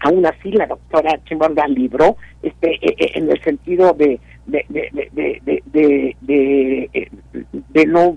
[0.00, 5.10] aún así la doctora Chimborga libró este e, e, en el sentido de de de
[5.12, 8.16] de de, de, eh, no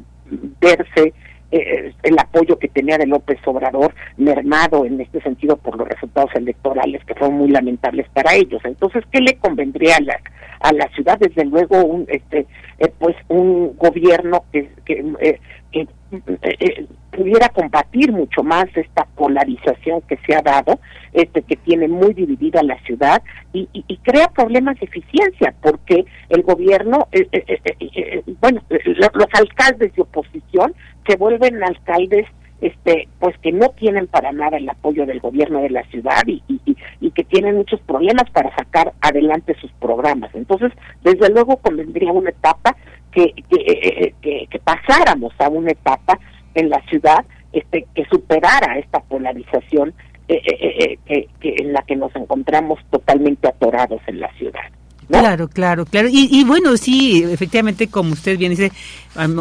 [0.60, 1.14] verse
[1.52, 6.32] eh, el apoyo que tenía de López Obrador mermado en este sentido por los resultados
[6.36, 8.62] electorales que fueron muy lamentables para ellos.
[8.64, 10.20] Entonces, ¿qué le convendría a la,
[10.62, 11.20] a la ciudad?
[11.20, 12.48] Desde luego, un, este,
[12.80, 15.04] eh, pues un gobierno que, que
[15.72, 20.80] que eh, eh, pudiera combatir mucho más esta polarización que se ha dado,
[21.14, 23.22] este que tiene muy dividida la ciudad
[23.54, 23.68] y,
[24.04, 30.74] crea problemas de eficiencia porque el gobierno, eh, bueno, los alcaldes de oposición
[31.08, 32.26] se vuelven alcaldes
[32.62, 36.44] este pues que no tienen para nada el apoyo del gobierno de la ciudad y,
[36.48, 40.34] y, que tienen muchos problemas para sacar adelante sus programas.
[40.34, 40.72] Entonces,
[41.04, 42.78] desde luego convendría una etapa
[43.12, 46.20] que, que, que, que pasáramos a una etapa
[46.54, 49.94] en la ciudad este, que superara esta polarización
[50.28, 54.62] eh, eh, eh, en la que nos encontramos totalmente atorados en la ciudad.
[55.12, 56.08] Claro, claro, claro.
[56.10, 58.72] Y, y, bueno, sí, efectivamente, como usted bien dice,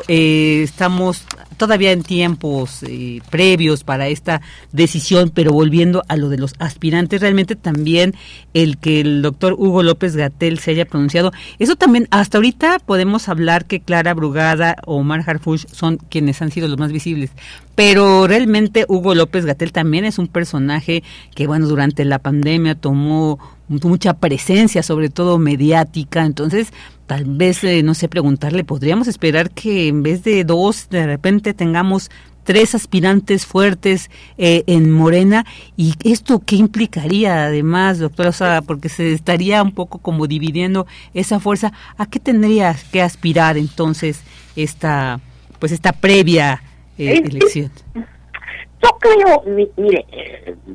[0.09, 1.25] eh, estamos
[1.57, 4.41] todavía en tiempos eh, previos para esta
[4.73, 8.15] decisión, pero volviendo a lo de los aspirantes, realmente también
[8.53, 11.31] el que el doctor Hugo López Gatel se haya pronunciado,
[11.61, 16.51] eso también, hasta ahorita podemos hablar que Clara Brugada o Omar Harfush son quienes han
[16.51, 17.31] sido los más visibles,
[17.77, 21.05] pero realmente Hugo López Gatel también es un personaje
[21.35, 23.39] que, bueno, durante la pandemia tomó
[23.71, 26.73] mucha presencia, sobre todo mediática, entonces
[27.07, 31.55] tal vez, eh, no sé, preguntarle, ¿podríamos esperar que en vez de dos, de repente
[31.55, 32.11] tengamos
[32.45, 35.45] tres aspirantes fuertes eh, en Morena?
[35.77, 38.31] ¿Y esto qué implicaría además, doctora?
[38.31, 41.73] O sea, porque se estaría un poco como dividiendo esa fuerza.
[41.97, 44.23] ¿A qué tendría que aspirar entonces
[44.57, 45.21] esta,
[45.59, 46.63] pues esta previa
[46.99, 47.71] eh, elección?
[47.95, 49.43] Yo creo,
[49.77, 50.07] mire,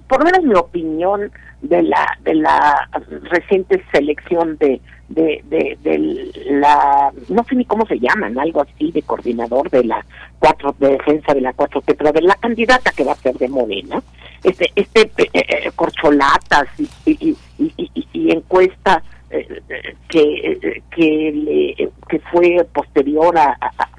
[0.07, 1.31] por lo menos mi opinión
[1.69, 2.89] de la de la
[3.29, 5.43] reciente selección de de,
[5.83, 10.03] de, la, no sé ni cómo se llaman, algo así, de coordinador de la
[10.39, 13.47] cuatro, de defensa de la cuatro pero de la candidata que va a ser de
[13.47, 14.01] Morena,
[14.43, 19.61] este, este eh, eh, corcholatas y, y, y, y encuesta eh,
[20.09, 23.89] que, que, le, que fue posterior a, a,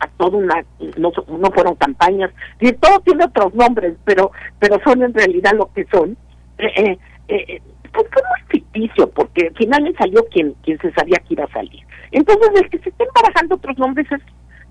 [0.00, 0.64] a, toda una
[0.96, 5.72] no, no fueron campañas y todo tiene otros nombres pero pero son en realidad lo
[5.72, 6.16] que son
[6.64, 11.44] eh, eh, pues fue muy ficticio, porque finalmente salió quien, quien se sabía que iba
[11.44, 11.80] a salir.
[12.12, 14.20] Entonces, el que se estén barajando otros nombres es,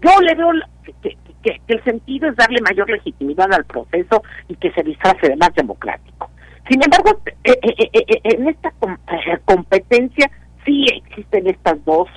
[0.02, 0.52] yo le veo
[1.02, 1.17] que,
[1.67, 6.30] el sentido es darle mayor legitimidad al proceso y que se disfrace de más democrático.
[6.69, 8.71] Sin embargo, eh, eh, en esta
[9.45, 10.30] competencia
[10.65, 12.08] sí existen estas dos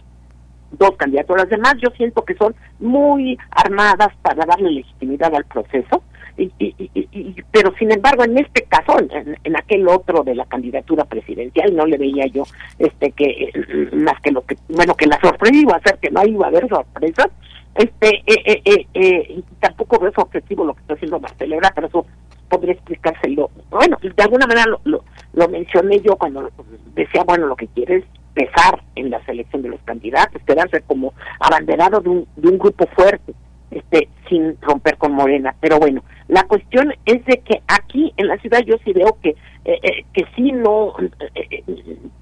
[0.73, 1.37] dos candidatos.
[1.37, 6.03] Las demás yo siento que son muy armadas para darle legitimidad al proceso
[6.37, 11.75] y, y, pero sin embargo en este caso en, aquel otro de la candidatura presidencial
[11.77, 12.45] no le veía yo
[12.79, 13.53] este que
[13.93, 16.49] más que lo que bueno que la sorpresa iba a ser que no iba a
[16.49, 17.29] haber sorpresas
[17.75, 22.07] este eh, eh, eh, tampoco veo objetivo lo que está haciendo Marcelo pero eso
[22.49, 23.51] podría explicárselo.
[23.71, 26.51] Bueno de alguna manera lo, lo, lo mencioné yo cuando
[26.95, 31.15] decía bueno lo que quiere es pesar en la selección de los candidatos quedarse como
[31.41, 33.35] abanderado de un, de un grupo fuerte
[33.73, 35.55] este sin romper con Morena.
[35.61, 39.31] Pero bueno, la cuestión es de que aquí en la ciudad yo sí veo que
[39.65, 40.95] eh, eh, que sí no,
[41.35, 41.63] eh,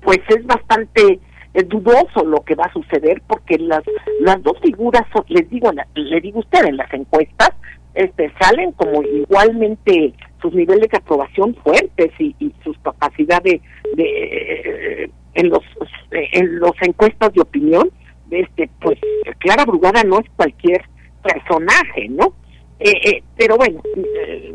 [0.03, 1.21] pues es bastante
[1.67, 3.83] dudoso lo que va a suceder porque las
[4.21, 7.51] las dos figuras les digo le digo usted en las encuestas
[7.95, 13.61] este salen como igualmente sus niveles de aprobación fuertes y, y sus capacidades
[13.97, 15.65] de, en los
[16.11, 17.91] en los encuestas de opinión
[18.31, 19.01] este pues
[19.39, 20.83] Clara Brugada no es cualquier
[21.23, 22.35] personaje no
[22.83, 24.55] eh, eh, pero bueno, eh,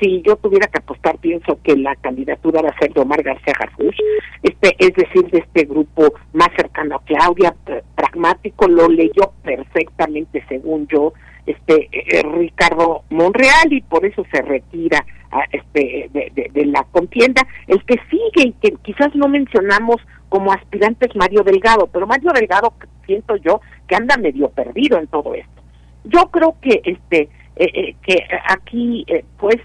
[0.00, 3.52] si yo tuviera que apostar, pienso que la candidatura va a ser de Omar García
[3.58, 3.94] Harfuch,
[4.42, 7.54] este, es decir, de este grupo más cercano a Claudia,
[7.94, 11.12] pragmático, lo leyó perfectamente, según yo,
[11.44, 11.90] este
[12.32, 17.46] Ricardo Monreal y por eso se retira a, este de, de, la contienda.
[17.68, 19.96] El que sigue y que quizás no mencionamos
[20.30, 22.72] como aspirante es Mario Delgado, pero Mario Delgado
[23.04, 25.56] siento yo que anda medio perdido en todo esto.
[26.06, 27.28] Yo creo que este
[27.58, 29.56] eh, eh, que aquí, eh, pues,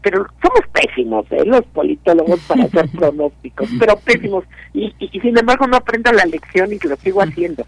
[0.00, 5.76] pero somos pésimos, los politólogos para hacer pronósticos, pero pésimos, y, y, sin embargo no
[5.76, 7.66] aprendo la lección y lo sigo haciendo.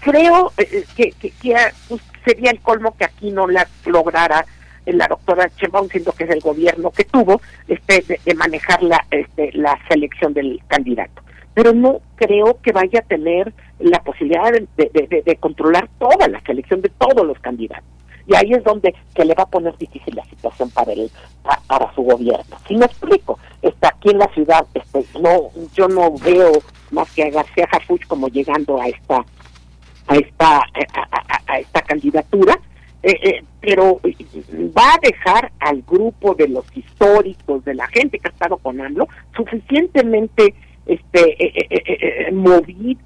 [0.00, 0.52] creo
[0.96, 1.32] que, que,
[1.88, 4.44] pues, sería el colmo que aquí no la lograra
[4.86, 9.52] la doctora Chembaum, siendo que es el gobierno que tuvo, este, de, manejar la, este,
[9.52, 11.22] la selección del candidato.
[11.60, 16.88] Pero no creo que vaya a tener la posibilidad de, controlar toda la selección de
[16.88, 17.84] todos los candidatos
[18.26, 21.10] y ahí es donde se le va a poner difícil la situación para el
[21.68, 22.56] para, su gobierno.
[22.66, 26.52] Si me explico, está aquí en la ciudad, este, no, yo no veo
[26.92, 29.22] más que a García Harfuch como llegando a esta
[30.06, 30.62] a esta
[31.46, 32.58] a, esta candidatura,
[33.02, 34.00] eh, eh, pero
[34.74, 38.80] va a dejar al grupo de los históricos, de la gente que ha estado con
[38.80, 40.54] AMLO, suficientemente
[40.94, 42.32] este eh,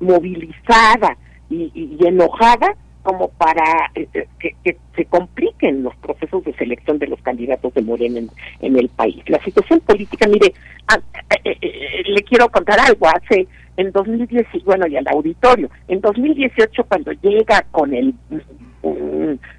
[0.01, 1.17] movilizada
[1.51, 2.75] y, y enojada
[3.05, 4.27] como para eh, eh,
[4.65, 8.21] que, se compliquen los procesos de selección de los candidatos de Morena
[8.61, 9.23] en, el país.
[9.29, 10.55] La situación política, mire,
[10.89, 10.99] ah,
[11.45, 17.13] eh, le quiero contar algo, hace en 2010, bueno, y al auditorio, en 2018 cuando
[17.13, 18.15] llega con el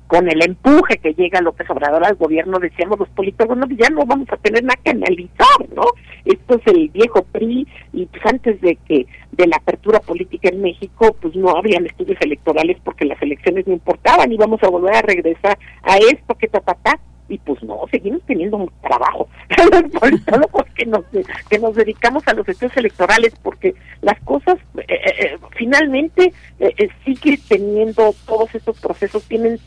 [0.07, 4.05] con el empuje que llega López Obrador al gobierno, decíamos los políticos, no, ya no
[4.05, 5.83] vamos a tener nada que analizar, ¿no?
[6.25, 10.61] Esto es el viejo PRI, y pues antes de que, de la apertura política en
[10.61, 14.95] México, pues no habían estudios electorales porque las elecciones no importaban, y vamos a volver
[14.95, 19.27] a regresar a esto que ta, ta, ta y pues no, seguimos teniendo un trabajo,
[20.25, 21.03] todo porque nos,
[21.49, 26.89] que nos dedicamos a los estudios electorales, porque las cosas eh, eh, eh, finalmente eh,
[27.03, 29.59] sigue teniendo, todos estos procesos tienen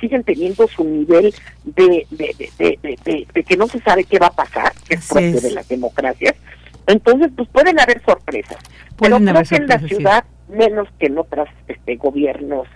[0.00, 1.34] siguen teniendo su nivel
[1.64, 5.68] de, de, que no se sabe qué va a pasar, que es propio de las
[5.68, 6.34] democracias.
[6.86, 8.56] Entonces, pues pueden haber sorpresas.
[8.98, 12.66] pero creo que en la ciudad, menos que en otros este, gobiernos,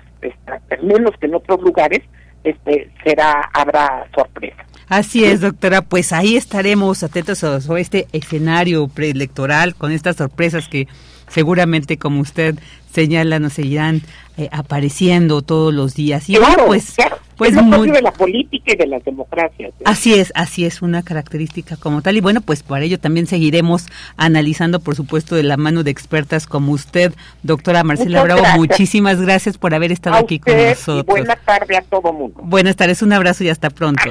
[0.82, 2.03] menos que en otros lugares,
[2.45, 4.64] este será habrá sorpresa.
[4.88, 10.86] Así es, doctora, pues ahí estaremos atentos a, este escenario preelectoral con estas sorpresas que
[11.28, 12.57] seguramente, como usted
[12.92, 14.03] señala, nos seguirán
[14.36, 16.28] eh, apareciendo todos los días.
[16.28, 16.95] Y claro, pues,
[17.37, 19.70] pues es de la política y de las democracias.
[19.80, 19.82] ¿eh?
[19.85, 22.16] Así es, así es, una característica como tal.
[22.16, 26.47] Y bueno, pues por ello también seguiremos analizando, por supuesto, de la mano de expertas
[26.47, 27.12] como usted,
[27.43, 28.43] doctora Marcela Bravo.
[28.57, 31.07] Muchísimas gracias por haber estado aquí con nosotros.
[31.07, 32.41] buenas tardes a todo mundo.
[32.43, 34.03] Buenas tardes, un abrazo y hasta pronto.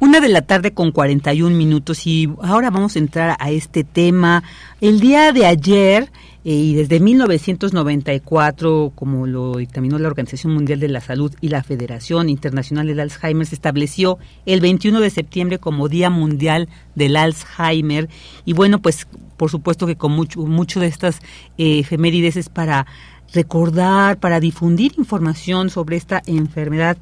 [0.01, 4.43] Una de la tarde con 41 minutos y ahora vamos a entrar a este tema.
[4.81, 6.11] El día de ayer
[6.47, 12.29] y desde 1994, como lo dictaminó la Organización Mundial de la Salud y la Federación
[12.29, 18.11] Internacional del Alzheimer, se estableció el 21 de septiembre como Día Mundial del Alzheimer.
[18.45, 19.07] Y bueno, pues
[19.39, 21.21] por supuesto que con mucho, mucho de estas
[21.57, 22.87] eh, efemérides es para
[23.33, 26.99] recordar, para difundir información sobre esta enfermedad,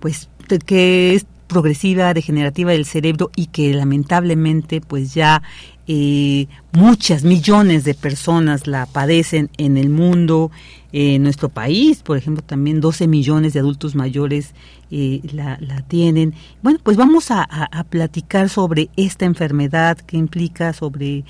[0.00, 0.28] pues
[0.66, 5.42] que es progresiva, degenerativa del cerebro y que lamentablemente pues ya
[5.92, 10.52] eh, muchas millones de personas la padecen en el mundo,
[10.92, 14.54] en nuestro país, por ejemplo, también 12 millones de adultos mayores
[14.92, 16.32] eh, la, tienen.
[16.62, 21.24] Bueno, pues vamos a, platicar sobre esta enfermedad que implica, sobre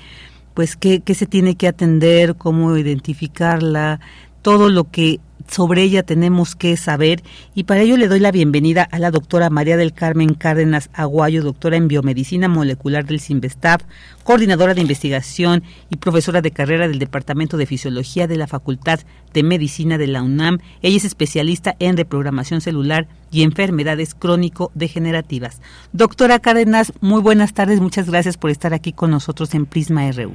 [0.53, 3.99] pues qué, qué se tiene que atender, cómo identificarla,
[4.41, 7.23] todo lo que sobre ella tenemos que saber
[7.53, 11.43] y para ello le doy la bienvenida a la doctora María del Carmen Cárdenas Aguayo,
[11.43, 13.81] doctora en biomedicina molecular del CIMBESTAF,
[14.23, 18.99] coordinadora de investigación y profesora de carrera del Departamento de Fisiología de la Facultad
[19.33, 20.59] de Medicina de la UNAM.
[20.81, 25.61] Ella es especialista en reprogramación celular y enfermedades crónico-degenerativas.
[25.91, 30.33] Doctora Cárdenas, muy buenas tardes, muchas gracias por estar aquí con nosotros en Prisma RU.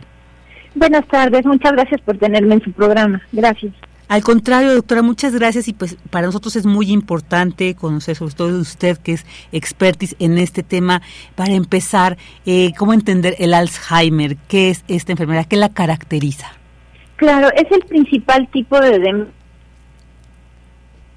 [0.74, 3.22] Buenas tardes, muchas gracias por tenerme en su programa.
[3.32, 3.72] Gracias.
[4.08, 8.60] Al contrario, doctora, muchas gracias y pues para nosotros es muy importante conocer sobre todo
[8.60, 11.02] usted que es expertis en este tema
[11.34, 16.52] para empezar, eh, cómo entender el Alzheimer, qué es esta enfermedad, qué la caracteriza.
[17.16, 19.36] Claro, es el principal tipo de demencia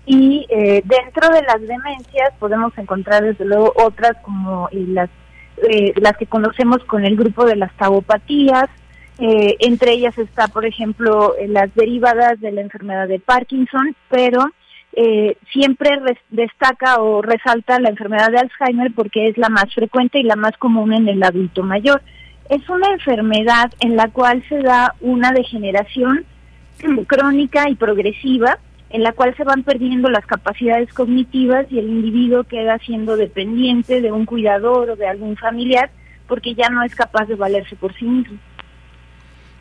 [0.09, 5.07] y eh, dentro de las demencias podemos encontrar desde luego otras como las
[5.69, 8.69] eh, las que conocemos con el grupo de las taupatías,
[9.19, 14.45] eh, entre ellas está, por ejemplo, las derivadas de la enfermedad de Parkinson, pero
[14.93, 15.91] eh, siempre
[16.29, 20.57] destaca o resalta la enfermedad de Alzheimer porque es la más frecuente y la más
[20.57, 22.01] común en el adulto mayor.
[22.49, 26.25] Es una enfermedad en la cual se da una degeneración
[27.07, 28.57] crónica y progresiva
[28.89, 34.01] en la cual se van perdiendo las capacidades cognitivas y el individuo queda siendo dependiente
[34.01, 35.91] de un cuidador o de algún familiar
[36.27, 38.39] porque ya no es capaz de valerse por sí mismo.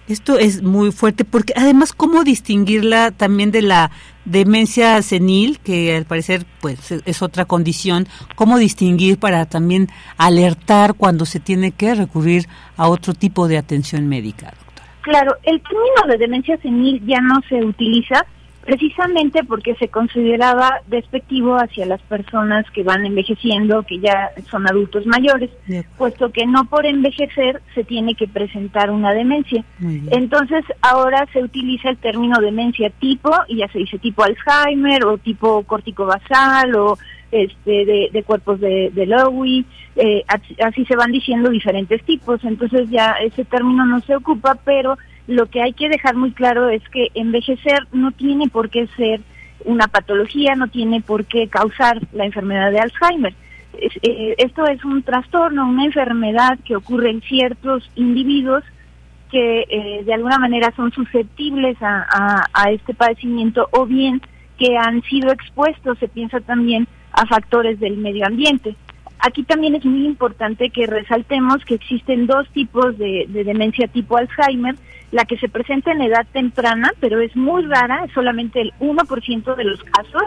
[0.09, 3.91] Esto es muy fuerte porque además cómo distinguirla también de la
[4.25, 11.27] demencia senil, que al parecer pues es otra condición, cómo distinguir para también alertar cuando
[11.27, 12.47] se tiene que recurrir
[12.79, 14.89] a otro tipo de atención médica, doctora.
[15.03, 18.25] Claro, el término de demencia senil ya no se utiliza
[18.69, 25.07] precisamente porque se consideraba despectivo hacia las personas que van envejeciendo, que ya son adultos
[25.07, 25.49] mayores,
[25.97, 29.65] puesto que no por envejecer se tiene que presentar una demencia.
[30.11, 35.17] Entonces ahora se utiliza el término demencia tipo y ya se dice tipo Alzheimer o
[35.17, 36.99] tipo córtico basal o
[37.31, 39.65] este de, cuerpos de, de Lowy,
[39.97, 40.25] eh,
[40.63, 44.99] así se van diciendo diferentes tipos, entonces ya ese término no se ocupa, pero
[45.29, 49.21] lo que hay que dejar muy claro es que envejecer no tiene por qué ser
[49.65, 53.35] una patología, no tiene por qué causar la enfermedad de Alzheimer.
[53.75, 58.65] Eh, esto es un trastorno, una enfermedad que ocurre en ciertos individuos
[59.31, 64.23] que eh, de alguna manera son susceptibles a, a, este padecimiento o bien
[64.59, 68.75] que han sido expuestos, se piensa también, a factores del medio ambiente.
[69.21, 74.17] Aquí también es muy importante que resaltemos que existen dos tipos de, de demencia tipo
[74.17, 74.77] Alzheimer,
[75.11, 79.57] la que se presenta en edad temprana, pero es muy rara, es solamente el 1%
[79.57, 80.23] de los casos,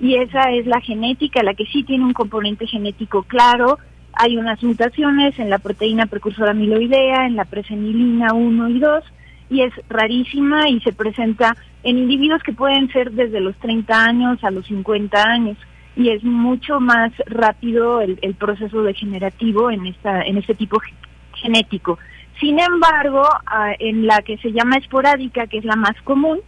[0.00, 3.78] y esa es la genética, la que sí tiene un componente genético claro.
[4.14, 9.04] Hay unas mutaciones en la proteína precursora amiloidea, en la presenilina 1 y 2,
[9.50, 14.42] y es rarísima y se presenta en individuos que pueden ser desde los 30 años
[14.44, 15.58] a los 50 años
[15.96, 20.80] y es mucho más rápido el, el proceso degenerativo en esta en este tipo
[21.34, 21.98] genético.
[22.38, 26.40] Sin embargo, ah, en la que se llama esporádica, que es la más común,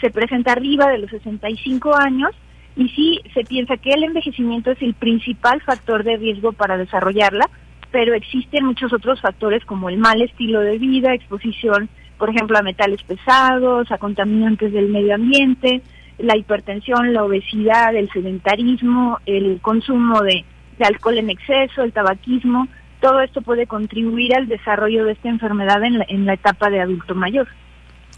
[0.00, 2.30] se presenta arriba de los 65 años
[2.76, 7.50] y sí se piensa que el envejecimiento es el principal factor de riesgo para desarrollarla,
[7.90, 12.62] pero existen muchos otros factores como el mal estilo de vida, exposición, por ejemplo, a
[12.62, 15.82] metales pesados, a contaminantes del medio ambiente,
[16.22, 20.44] la hipertensión, la obesidad, el sedentarismo, el consumo de
[20.80, 22.66] alcohol en exceso, el tabaquismo,
[23.00, 26.80] todo esto puede contribuir al desarrollo de esta enfermedad en la, en la etapa de
[26.80, 27.48] adulto mayor.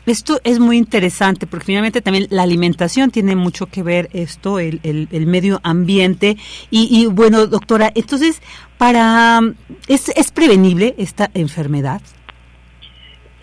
[0.05, 4.81] Esto es muy interesante porque finalmente también la alimentación tiene mucho que ver esto, el,
[4.83, 6.37] el, medio ambiente.
[6.71, 8.43] Y, bueno, doctora, entonces,
[8.79, 9.41] para
[9.87, 12.03] ¿es, ¿es prevenible esta enfermedad?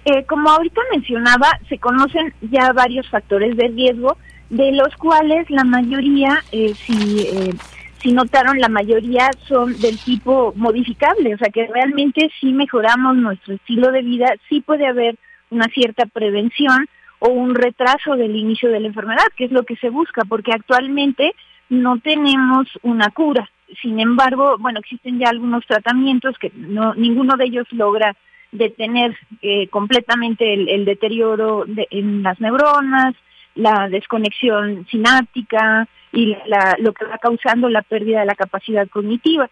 [0.03, 4.17] Eh, como ahorita mencionaba, se conocen ya varios factores de riesgo,
[4.49, 7.53] de los cuales la mayoría, eh, si eh,
[8.01, 13.55] si notaron, la mayoría son del tipo modificable, o sea que realmente si mejoramos nuestro
[13.55, 15.17] estilo de vida, sí puede haber
[15.49, 16.87] una cierta prevención
[17.19, 20.53] o un retraso del inicio de la enfermedad, que es lo que se busca, porque
[20.53, 21.33] actualmente
[21.69, 23.49] no tenemos una cura.
[23.81, 28.15] Sin embargo, bueno, existen ya algunos tratamientos que no ninguno de ellos logra
[28.51, 33.13] detener eh, completamente el, deterioro en las neuronas,
[33.55, 39.49] la desconexión sináptica, y la, lo que va causando la pérdida de la capacidad cognitiva.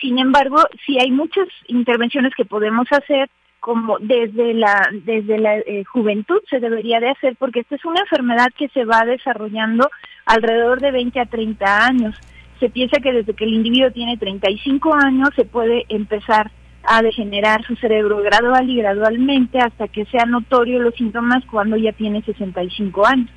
[0.00, 3.28] Sin embargo, sí hay muchas intervenciones que podemos hacer
[3.58, 8.00] como desde la desde la eh, juventud se debería de hacer porque esta es una
[8.00, 9.90] enfermedad que se va desarrollando
[10.24, 12.16] alrededor de 20 a 30 años.
[12.58, 16.50] Se piensa que desde que el individuo tiene 35 años se puede empezar
[16.84, 21.92] a degenerar su cerebro gradual y gradualmente hasta que sea notorio los síntomas cuando ya
[21.92, 23.30] tiene 65 años.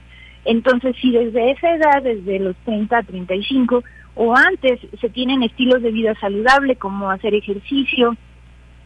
[0.46, 3.84] Entonces, si desde esa edad, desde los 30 a 35
[4.16, 8.16] o antes, se tienen estilos de vida saludable como hacer ejercicio,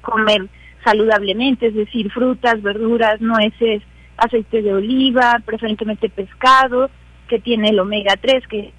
[0.01, 0.47] comer
[0.83, 3.81] saludablemente, es decir, frutas, verduras, nueces,
[4.17, 6.89] aceite de oliva, preferentemente pescado,
[7.27, 8.73] que tiene el omega 3, que es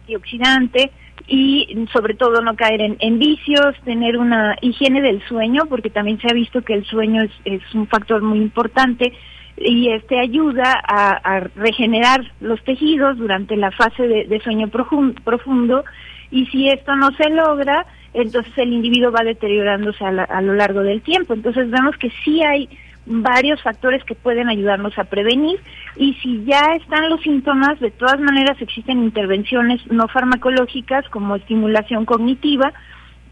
[0.00, 0.90] antioxidante,
[1.26, 6.28] y sobre todo no caer en, vicios, tener una higiene del sueño, porque también se
[6.28, 9.12] ha visto que el sueño es, un factor muy importante
[9.56, 15.84] y este ayuda a, regenerar los tejidos durante la fase de, sueño profundo,
[16.30, 21.02] y si esto no se logra, entonces el individuo va deteriorándose a, lo largo del
[21.02, 21.34] tiempo.
[21.34, 22.68] Entonces vemos que sí hay
[23.10, 25.58] varios factores que pueden ayudarnos a prevenir
[25.96, 32.04] y si ya están los síntomas, de todas maneras existen intervenciones no farmacológicas como estimulación
[32.04, 32.72] cognitiva,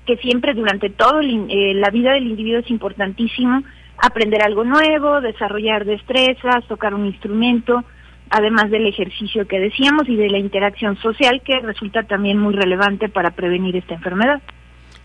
[0.04, 3.62] que siempre durante toda eh, la vida del individuo es importantísimo
[3.98, 7.84] aprender algo nuevo, desarrollar destrezas, tocar un instrumento,
[8.30, 13.08] además del ejercicio que decíamos y de la interacción social que resulta también muy relevante
[13.08, 14.40] para prevenir esta enfermedad.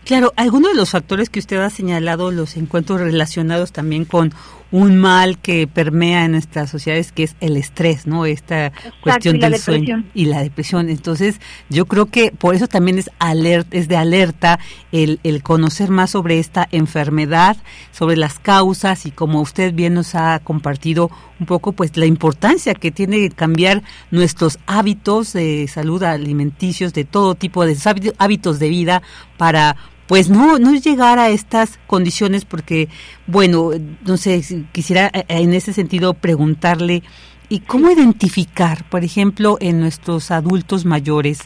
[0.04, 4.34] Claro, algunos de los factores que usted ha señalado los encuentros relacionados también con
[4.74, 8.26] un mal que permea en nuestras sociedades que es el estrés, ¿no?
[8.26, 8.72] Esta
[9.04, 10.88] cuestión del sueño y la depresión.
[10.90, 14.58] Entonces, yo creo que por eso también es alerta, es de alerta
[14.90, 17.56] el, el conocer más sobre esta enfermedad,
[17.92, 21.08] sobre las causas y como usted bien nos ha compartido
[21.38, 27.36] un poco pues la importancia que tiene cambiar nuestros hábitos de salud alimenticios de todo
[27.36, 27.76] tipo de
[28.18, 29.02] hábitos de vida
[29.36, 29.76] para
[30.06, 32.88] pues no, no llegar a estas condiciones porque,
[33.26, 33.70] bueno,
[34.04, 34.42] no sé,
[34.72, 37.02] quisiera eh, en ese sentido preguntarle,
[37.48, 41.40] ¿y cómo identificar, por ejemplo, en nuestros adultos mayores,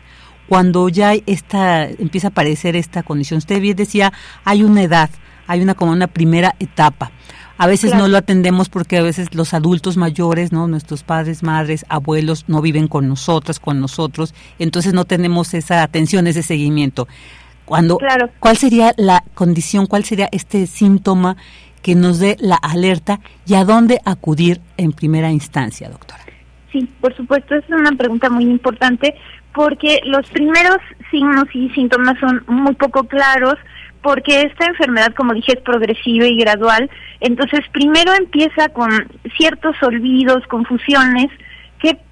[0.49, 3.39] cuando ya esta, empieza a aparecer esta condición?
[3.39, 4.13] Usted bien decía,
[4.45, 5.11] hay una edad,
[5.47, 7.13] hay una como una primera etapa.
[7.61, 10.69] A veces no lo atendemos porque a veces los adultos mayores, ¿no?
[10.69, 16.29] Nuestros padres, madres, abuelos no viven con nosotras, con nosotros, entonces no tenemos esa atención,
[16.29, 17.09] ese seguimiento.
[17.69, 17.99] Cuando,
[18.41, 21.37] ¿Cuál sería la condición, cuál sería este síntoma
[21.83, 26.21] que nos dé la alerta y a dónde acudir en primera instancia, doctora?
[26.73, 29.15] Sí, por supuesto, es una pregunta muy importante
[29.55, 30.79] porque los primeros
[31.11, 33.57] signos y síntomas son muy poco claros
[34.03, 36.89] porque esta enfermedad, como dije, es progresiva y gradual.
[37.21, 38.91] Entonces, primero empieza con
[39.37, 41.27] ciertos olvidos, confusiones,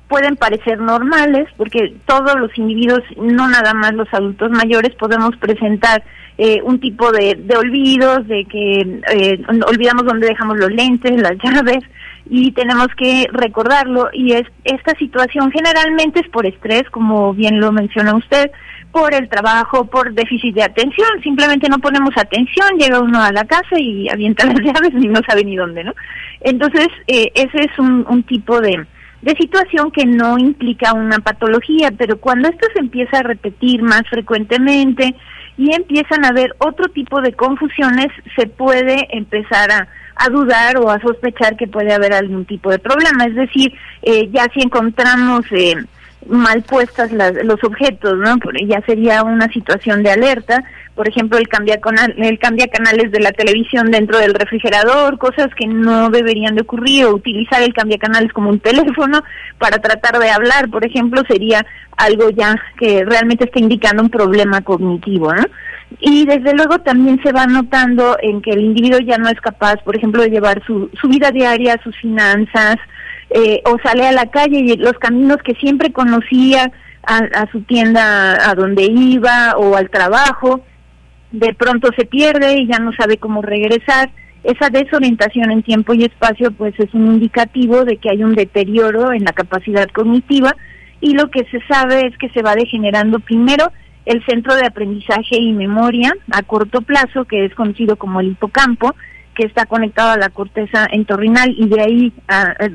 [0.09, 6.03] pueden parecer normales, porque todos los individuos, no nada más los adultos mayores, podemos presentar
[6.39, 11.37] eh, un tipo de, de, olvidos, de que eh, olvidamos dónde dejamos los lentes, las
[11.43, 11.83] llaves,
[12.29, 14.09] y tenemos que recordarlo.
[14.13, 18.51] Y es esta situación generalmente es por estrés, como bien lo menciona usted,
[18.93, 21.09] por el trabajo, por déficit de atención.
[21.23, 25.21] Simplemente no ponemos atención, llega uno a la casa y avienta las llaves y no
[25.27, 25.95] sabe ni dónde, ¿no?
[26.43, 28.87] Entonces, eh, ese es un, un tipo de
[29.27, 34.03] de situación que no implica una patología, pero cuando esto se empieza a repetir más
[34.09, 35.17] frecuentemente
[35.59, 38.07] y empiezan a haber otro tipo de confusiones,
[38.37, 39.89] se puede empezar a,
[40.31, 43.25] dudar o a sospechar que puede haber algún tipo de problema.
[43.25, 45.75] Es decir, eh, ya si encontramos eh,
[46.29, 48.37] mal puestas las, los objetos, ¿no?
[48.67, 50.63] Ya sería una situación de alerta,
[50.95, 51.79] por ejemplo, el cambia,
[52.17, 57.05] el cambia canales de la televisión dentro del refrigerador, cosas que no deberían de ocurrir,
[57.05, 59.23] o utilizar el cambia canales como un teléfono
[59.59, 61.65] para tratar de hablar, por ejemplo, sería
[61.99, 65.45] algo ya que realmente está indicando un problema cognitivo, ¿no?
[66.01, 69.77] Y desde luego también se va notando en que el individuo ya no es capaz,
[69.85, 72.77] por ejemplo, de llevar su, su vida diaria, sus finanzas,
[73.37, 76.73] eh, o sale a la calle y los caminos que siempre conocía
[77.03, 80.63] a, a su tienda a donde iba o al trabajo,
[81.33, 84.11] de pronto se pierde y ya no sabe cómo regresar.
[84.43, 89.13] Esa desorientación en tiempo y espacio pues es un indicativo de que hay un deterioro
[89.13, 90.55] en la capacidad cognitiva
[91.03, 93.71] y lo que se sabe es que se va degenerando primero
[94.07, 98.95] el centro de aprendizaje y memoria a corto plazo, que es conocido como el hipocampo,
[99.37, 102.13] que está conectado a la corteza entorrinal y de ahí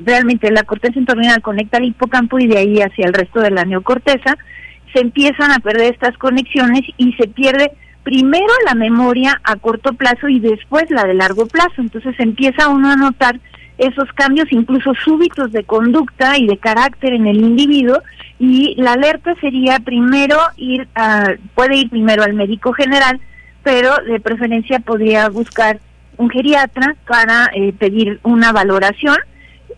[0.05, 3.66] realmente la corteza entorrinal conecta al hipocampo y de ahí hacia el resto de la
[3.66, 4.38] neocorteza,
[4.93, 7.72] se empiezan a perder estas conexiones y se pierde
[8.03, 11.80] primero la memoria a corto plazo y después la de largo plazo.
[11.80, 13.39] Entonces empieza uno a notar
[13.78, 17.97] esos cambios incluso súbitos de conducta y de carácter en el individuo
[18.38, 23.20] y la alerta sería primero ir a, puede ir primero al médico general,
[23.64, 25.80] pero de preferencia podría buscar
[26.22, 29.17] un geriatra para eh, pedir una valoración.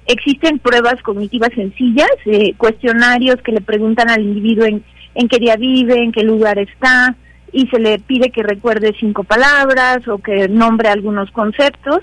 [0.06, 4.84] Existen pruebas cognitivas sencillas, eh, cuestionarios que le preguntan al individuo en,
[5.16, 7.16] en qué día vive, en qué lugar está,
[7.54, 12.00] y se le pide que recuerde cinco palabras o que nombre algunos conceptos.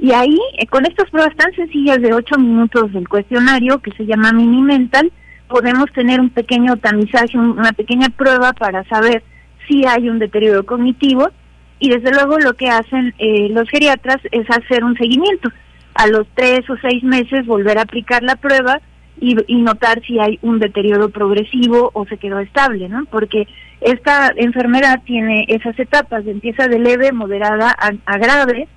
[0.00, 4.06] Y ahí, eh, con estas pruebas tan sencillas de ocho minutos del cuestionario, que se
[4.06, 5.12] llama Mini Mental,
[5.46, 9.22] podemos tener un pequeño tamizaje, una pequeña prueba para saber
[9.68, 11.30] si hay un deterioro cognitivo.
[11.78, 15.50] Y desde luego lo que hacen eh, los geriatras es hacer un seguimiento.
[15.94, 18.80] A los tres o seis meses volver a aplicar la prueba
[19.20, 23.04] y, notar si hay un deterioro progresivo o se quedó estable, ¿no?
[23.06, 23.46] Porque
[23.80, 28.68] esta enfermedad tiene esas etapas, empieza de leve, moderada a, a grave,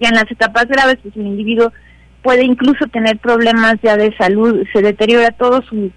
[0.00, 1.72] y en las etapas graves, pues el individuo
[2.22, 5.90] puede incluso tener problemas ya de salud, se deteriora todo su,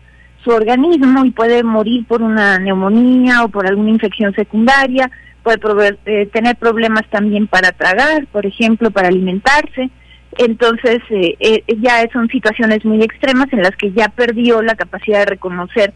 [0.44, 5.10] su organismo y puede morir por una neumonía o por alguna infección secundaria,
[5.46, 9.92] puede eh, tener problemas también para tragar, por ejemplo, para alimentarse.
[10.40, 15.20] Entonces, eh, eh, ya son situaciones muy extremas en las que ya perdió la capacidad
[15.20, 15.94] de reconocer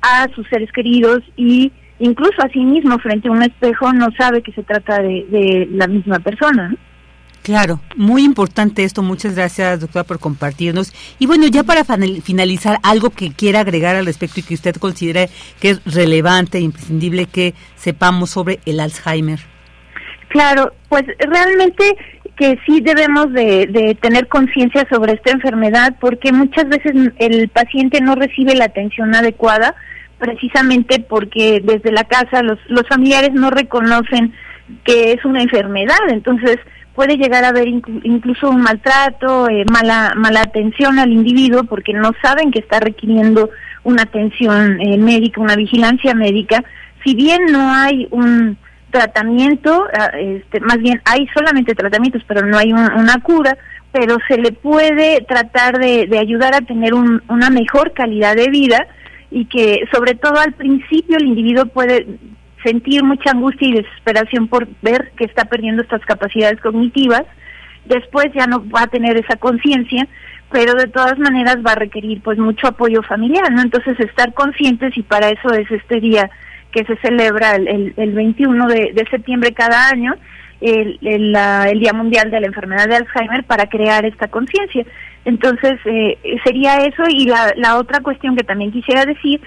[0.00, 4.42] a sus seres queridos y incluso a sí mismo frente a un espejo no sabe
[4.42, 6.74] que se trata de, de la misma persona.
[7.42, 9.02] Claro, muy importante esto.
[9.02, 10.92] Muchas gracias, doctora, por compartirnos.
[11.18, 15.28] Y bueno, ya para finalizar, algo que quiera agregar al respecto y que usted considere
[15.60, 19.40] que es relevante e imprescindible que sepamos sobre el Alzheimer.
[20.28, 21.96] Claro, pues realmente
[22.36, 28.14] que sí debemos de, tener conciencia sobre esta enfermedad porque muchas veces el paciente no
[28.14, 29.74] recibe la atención adecuada
[30.18, 34.32] precisamente porque desde la casa los, los familiares no reconocen
[34.84, 35.98] que es una enfermedad.
[36.08, 36.58] Entonces,
[36.94, 42.12] puede llegar a haber incluso un maltrato, eh, mala, mala atención al individuo porque no
[42.22, 43.50] saben que está requiriendo
[43.84, 46.62] una atención eh, médica, una vigilancia médica.
[47.04, 48.56] Si bien no hay un
[48.90, 53.56] tratamiento, ah, este, más bien hay solamente tratamientos, pero no hay una cura,
[53.90, 58.48] pero se le puede tratar de, de ayudar a tener un, una mejor calidad de
[58.48, 58.86] vida
[59.30, 62.06] y que sobre todo al principio el individuo puede
[62.62, 67.24] sentir mucha angustia y desesperación por ver que está perdiendo estas capacidades cognitivas,
[67.84, 70.06] después ya no va a tener esa conciencia,
[70.50, 73.62] pero de todas maneras va a requerir pues mucho apoyo familiar, ¿no?
[73.62, 76.30] Entonces estar conscientes y para eso es este día
[76.70, 80.14] que se celebra el, el, 21 de, de, septiembre cada año,
[80.60, 84.84] el, el, el, Día Mundial de la Enfermedad de Alzheimer, para crear esta conciencia.
[85.24, 89.40] Entonces eh, sería eso y la, la otra cuestión que también quisiera decir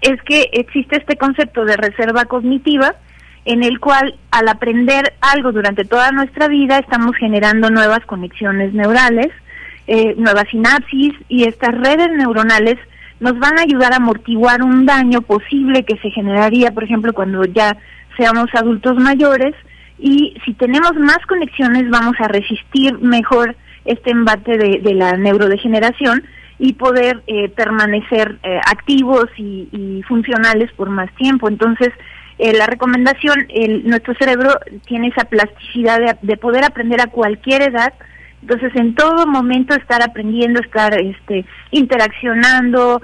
[0.00, 2.94] es que existe este concepto de reserva cognitiva
[3.44, 9.28] en el cual al aprender algo durante toda nuestra vida estamos generando nuevas conexiones neurales,
[9.86, 12.76] eh, nuevas sinapsis y estas redes neuronales
[13.20, 17.44] nos van a ayudar a amortiguar un daño posible que se generaría, por ejemplo, cuando
[17.46, 17.76] ya
[18.16, 19.54] seamos adultos mayores.
[19.98, 26.22] Y si tenemos más conexiones vamos a resistir mejor este embate de, de la neurodegeneración
[26.58, 31.48] y poder eh, permanecer eh, activos y, funcionales por más tiempo.
[31.48, 31.90] Entonces,
[32.38, 37.62] eh, la recomendación, el, nuestro cerebro tiene esa plasticidad de, de, poder aprender a cualquier
[37.62, 37.92] edad.
[38.40, 43.02] Entonces, en todo momento estar aprendiendo, estar este, interaccionando,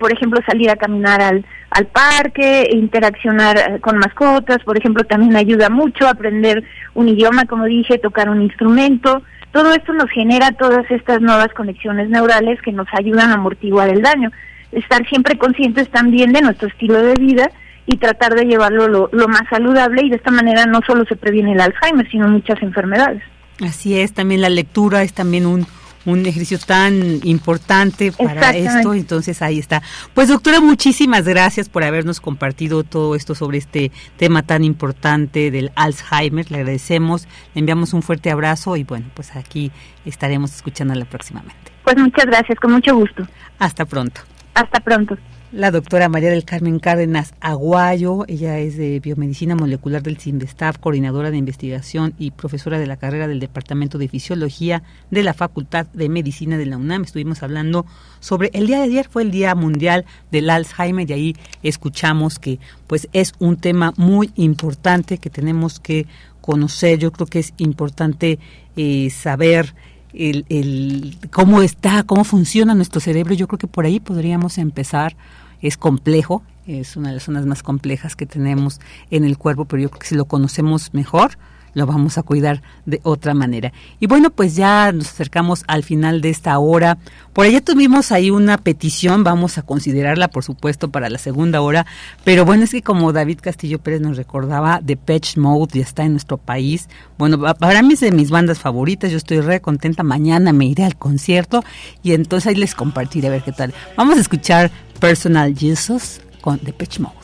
[0.00, 5.70] por ejemplo, salir a caminar al, al parque, interaccionar con mascotas, por ejemplo, también ayuda
[5.70, 6.64] mucho a aprender
[6.94, 9.22] un idioma, como dije, tocar un instrumento.
[9.54, 14.02] Todo esto nos genera todas estas nuevas conexiones neurales que nos ayudan a amortiguar el
[14.02, 14.32] daño.
[14.72, 17.48] Estar siempre conscientes también de nuestro estilo de vida
[17.86, 21.14] y tratar de llevarlo lo, lo más saludable y de esta manera no solo se
[21.14, 23.22] previene el Alzheimer, sino muchas enfermedades.
[23.64, 25.64] Así es, también la lectura es también un
[26.04, 29.82] un ejercicio tan importante para esto, entonces ahí está.
[30.14, 35.72] Pues doctora, muchísimas gracias por habernos compartido todo esto sobre este tema tan importante del
[35.76, 39.70] Alzheimer, le agradecemos, le enviamos un fuerte abrazo y bueno, pues aquí
[40.04, 41.72] estaremos escuchándola próximamente.
[41.84, 43.26] Pues muchas gracias, con mucho gusto.
[43.58, 44.20] Hasta pronto.
[44.54, 45.16] Hasta pronto
[45.54, 48.24] la doctora María del Carmen Cárdenas Aguayo.
[48.26, 53.28] Ella es de Biomedicina Molecular del CIMBESTAF, coordinadora de investigación y profesora de la carrera
[53.28, 54.82] del Departamento de Fisiología
[55.12, 57.04] de la Facultad de Medicina de la UNAM.
[57.04, 57.86] Estuvimos hablando
[58.18, 62.58] sobre el día de ayer, fue el Día Mundial del Alzheimer y ahí escuchamos que
[62.88, 66.08] pues es un tema muy importante que tenemos que
[66.40, 66.98] conocer.
[66.98, 68.40] Yo creo que es importante
[68.76, 69.72] eh, saber
[70.12, 73.34] el, el, cómo está, cómo funciona nuestro cerebro.
[73.34, 75.16] Yo creo que por ahí podríamos empezar
[75.64, 79.82] es complejo, es una de las zonas más complejas que tenemos en el cuerpo, pero
[79.82, 81.38] yo creo que si lo conocemos mejor,
[81.74, 83.72] lo vamos a cuidar de otra manera.
[84.00, 86.98] Y bueno, pues ya nos acercamos al final de esta hora.
[87.32, 91.84] Por allá tuvimos ahí una petición, vamos a considerarla por supuesto para la segunda hora,
[92.22, 96.04] pero bueno, es que como David Castillo Pérez nos recordaba, The Patch Mode ya está
[96.04, 96.88] en nuestro país.
[97.18, 100.84] Bueno, para mí es de mis bandas favoritas, yo estoy re contenta, mañana me iré
[100.84, 101.64] al concierto
[102.02, 103.74] y entonces ahí les compartiré a ver qué tal.
[103.96, 104.70] Vamos a escuchar
[105.00, 107.14] Personal Jesus con The Patch Mode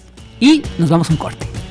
[0.40, 1.70] y nos vamos a un corte.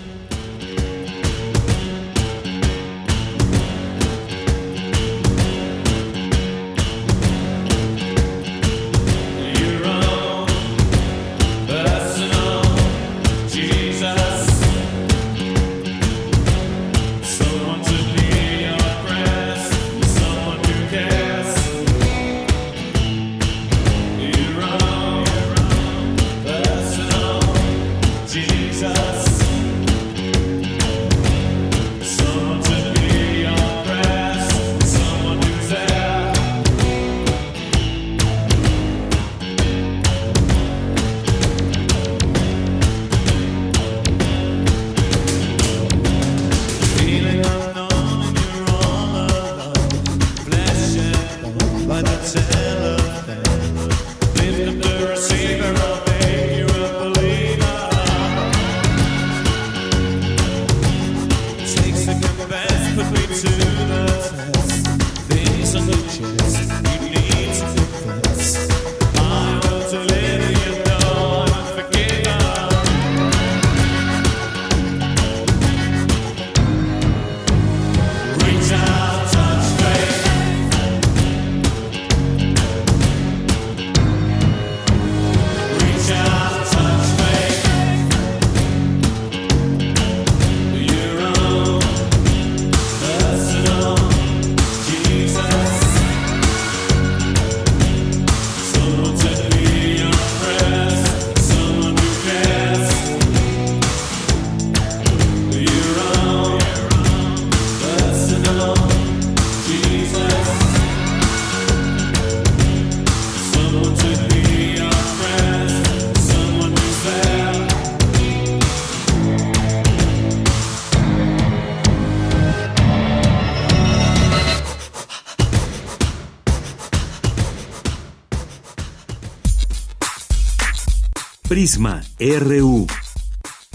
[131.69, 132.87] Prisma RU.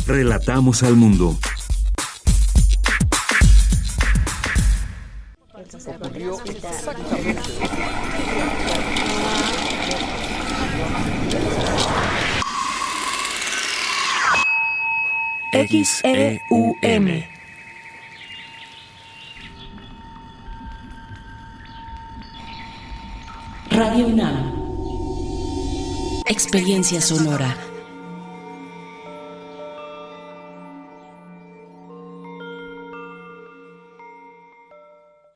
[0.05, 1.39] Relatamos al mundo.
[15.53, 17.23] XEUM.
[23.71, 24.53] Radio UNAM.
[26.27, 27.64] Experiencia sonora.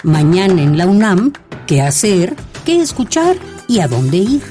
[0.01, 1.33] Mañana en la UNAM,
[1.67, 2.35] ¿qué hacer?
[2.65, 3.35] ¿Qué escuchar?
[3.67, 4.41] ¿Y a dónde ir?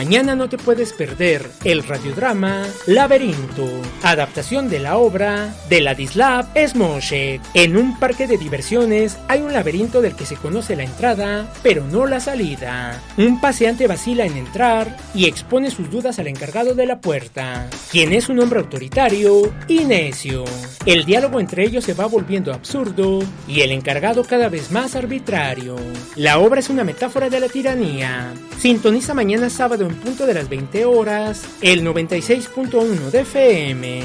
[0.00, 3.68] Mañana no te puedes perder el radiodrama Laberinto,
[4.02, 7.42] adaptación de la obra de Ladislav Smoshet.
[7.52, 11.84] En un parque de diversiones hay un laberinto del que se conoce la entrada, pero
[11.84, 12.98] no la salida.
[13.18, 18.14] Un paseante vacila en entrar y expone sus dudas al encargado de la puerta, quien
[18.14, 20.44] es un hombre autoritario y necio.
[20.86, 25.76] El diálogo entre ellos se va volviendo absurdo y el encargado cada vez más arbitrario.
[26.16, 28.32] La obra es una metáfora de la tiranía.
[28.58, 34.02] Sintoniza mañana sábado punto de las 20 horas, el 96.1 de FM.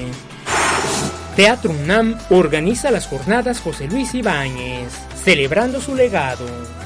[1.35, 6.45] Teatro UNAM organiza las jornadas José Luis Ibáñez, celebrando su legado,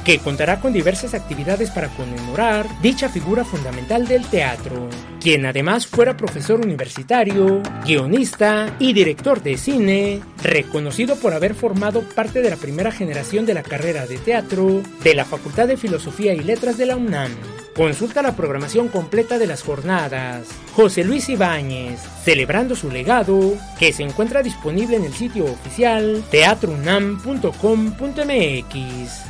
[0.10, 4.90] que contará con diversas actividades para conmemorar dicha figura fundamental del teatro,
[5.22, 12.42] quien además fuera profesor universitario, guionista y director de cine, reconocido por haber formado parte
[12.42, 16.40] de la primera generación de la carrera de teatro de la Facultad de Filosofía y
[16.40, 17.30] Letras de la UNAM.
[17.76, 20.48] Consulta la programación completa de las jornadas.
[20.74, 29.29] José Luis Ibáñez, celebrando su legado, que se encuentra disponible en el sitio oficial teatrounam.com.mx.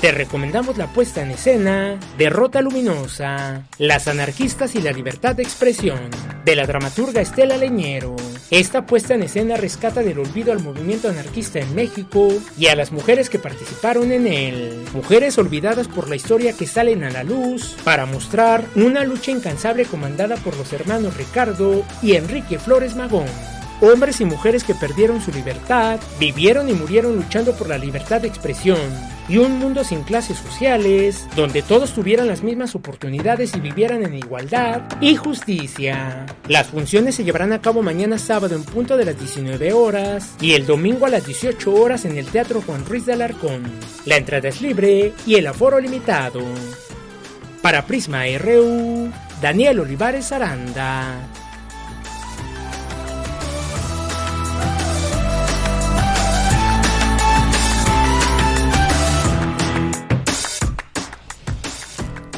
[0.00, 6.00] Te recomendamos la puesta en escena Derrota Luminosa, Las anarquistas y la libertad de expresión,
[6.42, 8.16] de la dramaturga Estela Leñero.
[8.50, 12.92] Esta puesta en escena rescata del olvido al movimiento anarquista en México y a las
[12.92, 14.84] mujeres que participaron en él.
[14.94, 19.84] Mujeres olvidadas por la historia que salen a la luz para mostrar una lucha incansable
[19.84, 23.26] comandada por los hermanos Ricardo y Enrique Flores Magón.
[23.80, 28.28] Hombres y mujeres que perdieron su libertad, vivieron y murieron luchando por la libertad de
[28.28, 28.78] expresión,
[29.30, 34.14] y un mundo sin clases sociales, donde todos tuvieran las mismas oportunidades y vivieran en
[34.14, 36.26] igualdad y justicia.
[36.48, 40.54] Las funciones se llevarán a cabo mañana sábado en punto de las 19 horas y
[40.54, 43.62] el domingo a las 18 horas en el Teatro Juan Ruiz de Alarcón.
[44.04, 46.40] La entrada es libre y el aforo limitado.
[47.62, 51.20] Para Prisma RU, Daniel Olivares Aranda.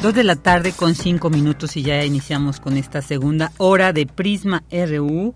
[0.03, 4.05] Dos de la tarde con cinco minutos y ya iniciamos con esta segunda hora de
[4.05, 5.33] Prisma RU.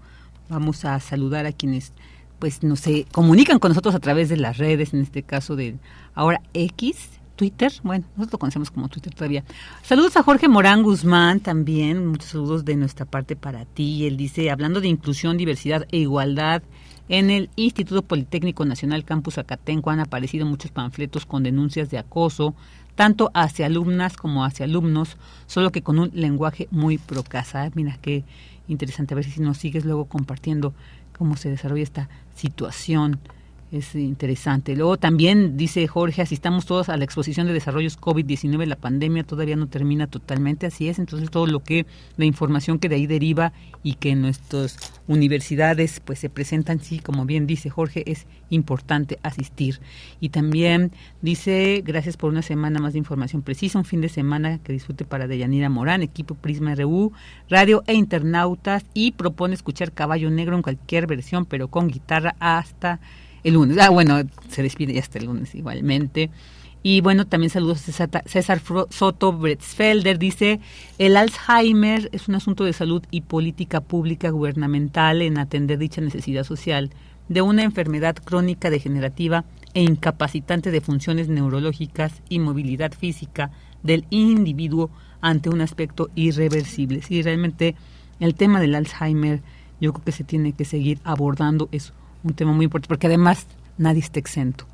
[0.49, 1.93] Vamos a saludar a quienes
[2.38, 5.78] pues no se comunican con nosotros a través de las redes, en este caso de
[6.13, 9.45] ahora X, Twitter, bueno, nosotros lo conocemos como Twitter todavía.
[9.84, 14.05] Saludos a Jorge Morán Guzmán también, muchos saludos de nuestra parte para ti.
[14.05, 16.61] Él dice, hablando de inclusión, diversidad e igualdad,
[17.07, 22.53] en el Instituto Politécnico Nacional Campus Acatenco han aparecido muchos panfletos con denuncias de acoso,
[22.98, 27.70] tanto hacia alumnas como hacia alumnos, solo que con un lenguaje muy procasa.
[27.76, 28.24] Mira qué
[28.68, 30.74] interesante, a ver si nos sigues luego compartiendo
[31.16, 33.20] cómo se desarrolla esta situación
[33.72, 34.76] es interesante.
[34.76, 39.57] Luego también dice Jorge, asistamos todos a la exposición de desarrollos COVID-19, la pandemia todavía
[39.57, 43.51] no termina totalmente, así es, entonces todo lo que, la información que de ahí deriva
[43.84, 49.20] y que en nuestras universidades pues se presentan, sí, como bien dice Jorge, es importante
[49.22, 49.82] asistir.
[50.22, 50.91] Y también
[51.22, 55.03] dice, gracias por una semana más de información precisa, un fin de semana que disfrute
[55.03, 57.11] para Deyanira Morán, equipo Prisma RU,
[57.49, 63.01] radio e internautas y propone escuchar Caballo Negro en cualquier versión, pero con guitarra hasta
[63.48, 63.78] el lunes.
[63.80, 66.30] Ah, bueno, se despide hasta el lunes igualmente.
[66.84, 70.20] Y bueno, también saludos a César Soto Bretzfelder.
[70.20, 70.60] Dice,
[70.98, 76.43] el Alzheimer es un asunto de salud y política pública gubernamental en atender dicha necesidad
[76.43, 76.91] social
[77.30, 79.43] de una enfermedad crónica degenerativa
[79.74, 83.52] e incapacitante de funciones neurológicas y movilidad física
[83.84, 84.89] del individuo
[85.22, 87.02] ante un aspecto irreversible.
[87.02, 87.76] Sí, realmente
[88.20, 89.41] el tema del Alzheimer
[89.80, 91.70] yo creo que se tiene que seguir abordando.
[91.72, 91.93] Es
[92.24, 93.47] un tema muy importante, porque además
[93.78, 94.65] nadie está exento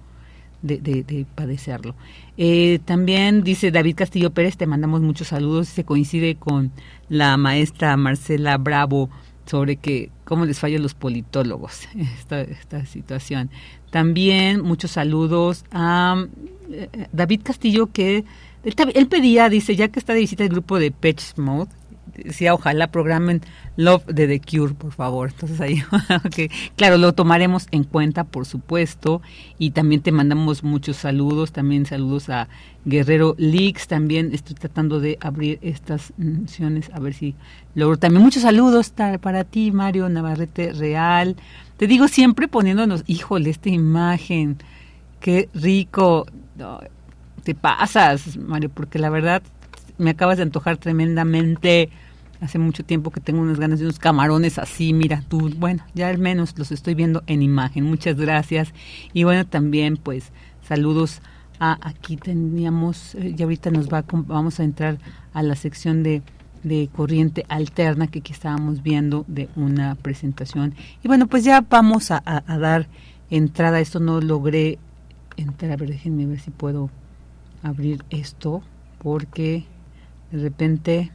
[0.61, 1.93] de, de, padecerlo.
[2.37, 6.71] Eh, también dice David Castillo Pérez, te mandamos muchos saludos, se coincide con
[7.09, 9.09] la maestra Marcela Bravo
[9.45, 11.87] sobre que cómo les fallan los politólogos
[12.17, 13.49] esta, esta situación.
[13.91, 16.25] También muchos saludos a
[16.71, 18.23] eh, David Castillo que
[18.63, 21.69] él, pedía, dice, ya que está de visita el grupo de Patch Mode,
[22.15, 23.41] decía, ojalá programen
[23.75, 25.29] Love de The Cure, por favor.
[25.31, 25.81] Entonces ahí,
[26.75, 29.21] claro, lo tomaremos en cuenta, por supuesto.
[29.57, 32.47] Y también te mandamos muchos saludos, también saludos a
[32.85, 37.35] Guerrero Leaks, también estoy tratando de abrir estas menciones, a ver si
[37.75, 37.97] logro.
[37.97, 41.35] También muchos saludos para ti, Mario Navarrete Real.
[41.77, 44.57] Te digo siempre poniéndonos, híjole, esta imagen,
[45.19, 46.27] qué rico.
[47.43, 49.41] te pasas, Mario, porque la verdad
[49.97, 51.89] me acabas de antojar tremendamente.
[52.41, 56.09] Hace mucho tiempo que tengo unas ganas de unos camarones así, mira tú, bueno, ya
[56.09, 57.85] al menos los estoy viendo en imagen.
[57.85, 58.73] Muchas gracias.
[59.13, 60.31] Y bueno, también pues
[60.67, 61.21] saludos
[61.59, 64.97] a aquí teníamos, eh, ya ahorita nos va, vamos a entrar
[65.33, 66.21] a la sección de,
[66.63, 70.75] de corriente alterna que aquí estábamos viendo de una presentación.
[71.01, 72.87] Y bueno, pues ya vamos a, a dar
[73.29, 74.01] entrada esto.
[74.01, 74.79] No logré
[75.37, 76.89] entrar, a ver, déjenme ver si puedo
[77.61, 78.61] abrir esto
[79.01, 79.65] porque
[80.33, 81.11] de repente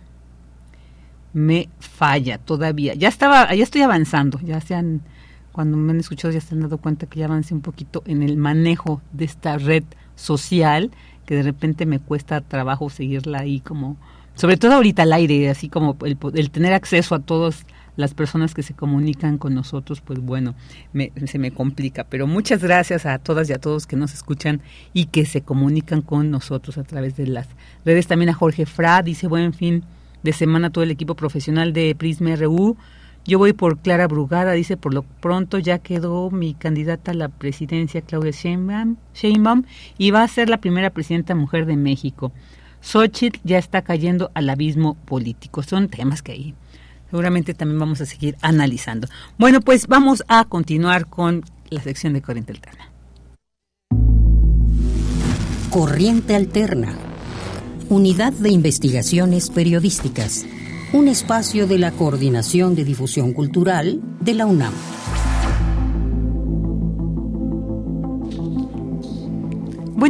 [1.33, 2.95] me falla todavía.
[2.95, 5.03] Ya estaba, ya estoy avanzando, ya se han,
[5.51, 8.23] cuando me han escuchado ya se han dado cuenta que ya avancé un poquito en
[8.23, 9.83] el manejo de esta red
[10.15, 10.93] social,
[11.27, 13.97] que de repente me cuesta trabajo seguirla ahí como,
[14.35, 17.67] sobre todo ahorita al aire, así como el, el tener acceso a todas
[17.99, 20.55] las personas que se comunican con nosotros, pues bueno,
[21.27, 22.05] se me complica.
[22.05, 26.01] Pero muchas gracias a todas y a todos que nos escuchan y que se comunican
[26.01, 27.49] con nosotros a través de las
[27.85, 28.07] redes.
[28.07, 29.83] También a Jorge Fra, dice buen fin
[30.23, 32.77] de semana todo el equipo profesional de Prisma RU.
[33.25, 37.29] Yo voy por Clara Brugada, dice, por lo pronto ya quedó mi candidata a la
[37.29, 39.65] presidencia, Claudia Sheinbaum, Sheinbaum
[39.99, 42.31] y va a ser la primera presidenta mujer de México.
[42.81, 45.65] Xochitl ya está cayendo al abismo político.
[45.65, 46.55] Son temas que ahí
[47.11, 49.09] seguramente también vamos a seguir analizando.
[49.39, 52.91] Bueno, pues vamos a continuar con la sección de Corriente Alterna.
[55.71, 56.95] Corriente Alterna.
[57.89, 60.47] Unidad de Investigaciones Periodísticas.
[60.93, 64.73] Un espacio de la Coordinación de Difusión Cultural de la UNAM.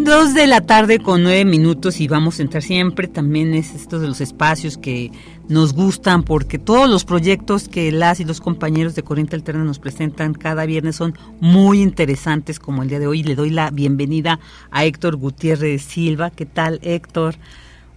[0.09, 4.01] Dos de la tarde con nueve minutos y vamos a entrar siempre también es estos
[4.01, 5.13] de los espacios que
[5.51, 9.79] nos gustan porque todos los proyectos que las y los compañeros de Corriente Alterna nos
[9.79, 13.23] presentan cada viernes son muy interesantes como el día de hoy.
[13.23, 14.41] Le doy la bienvenida
[14.71, 16.31] a Héctor Gutiérrez Silva.
[16.31, 17.35] ¿Qué tal Héctor?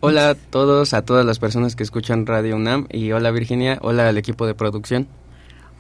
[0.02, 4.10] Hola a todos, a todas las personas que escuchan Radio UNAM y hola Virginia, hola
[4.10, 5.08] al equipo de producción.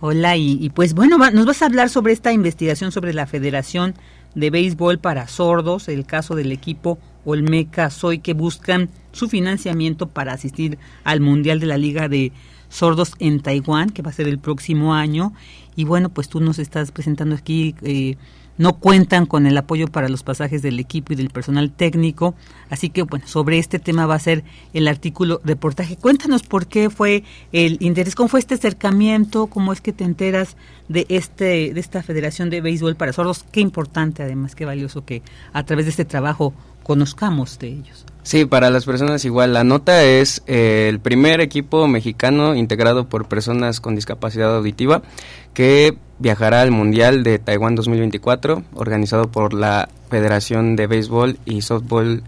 [0.03, 3.93] Hola y, pues bueno, nos vas a hablar sobre esta investigación sobre la Federación
[4.35, 10.33] de béisbol para sordos, el caso del equipo Olmeca Soy que buscan su financiamiento para
[10.33, 12.31] asistir al Mundial de la Liga de
[12.69, 15.33] Sordos en Taiwán, que va a ser el próximo año.
[15.75, 18.15] Y bueno, pues tú nos estás presentando aquí eh,
[18.61, 22.35] no cuentan con el apoyo para los pasajes del equipo y del personal técnico.
[22.69, 24.43] Así que, bueno, sobre este tema va a ser
[24.73, 25.97] el artículo reportaje.
[25.97, 30.57] Cuéntanos por qué fue el interés, cómo fue este acercamiento, cómo es que te enteras
[30.89, 33.43] de, este, de esta Federación de Béisbol para Sordos.
[33.51, 36.53] Qué importante, además, qué valioso que a través de este trabajo
[36.83, 38.05] conozcamos de ellos.
[38.21, 39.53] Sí, para las personas igual.
[39.53, 45.01] La nota es eh, el primer equipo mexicano integrado por personas con discapacidad auditiva
[45.55, 52.23] que viajará al Mundial de Taiwán 2024, organizado por la Federación de Béisbol y Softball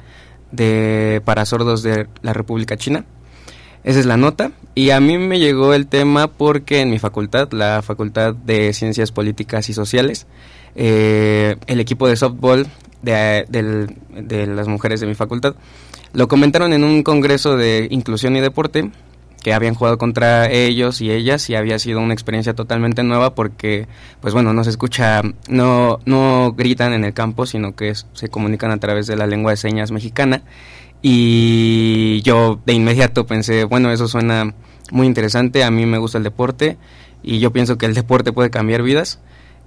[0.51, 3.05] de para sordos de la República China.
[3.83, 4.51] Esa es la nota.
[4.75, 9.11] Y a mí me llegó el tema porque en mi facultad, la Facultad de Ciencias
[9.11, 10.25] Políticas y Sociales,
[10.75, 12.65] eh, el equipo de softball
[13.03, 15.55] de, de las mujeres de mi facultad
[16.13, 18.91] lo comentaron en un congreso de inclusión y deporte
[19.43, 23.87] que habían jugado contra ellos y ellas y había sido una experiencia totalmente nueva porque
[24.21, 28.71] pues bueno no se escucha no no gritan en el campo sino que se comunican
[28.71, 30.43] a través de la lengua de señas mexicana.
[31.05, 34.55] Y yo de inmediato pensé bueno eso suena
[34.91, 36.77] muy interesante a mí me gusta el deporte
[37.21, 39.19] y yo pienso que el deporte puede cambiar vidas.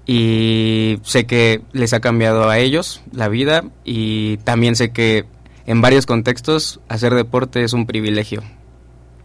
[0.08, 5.24] Y sé que les ha cambiado a ellos la vida y también sé que
[5.66, 8.44] en varios contextos hacer deporte es un privilegio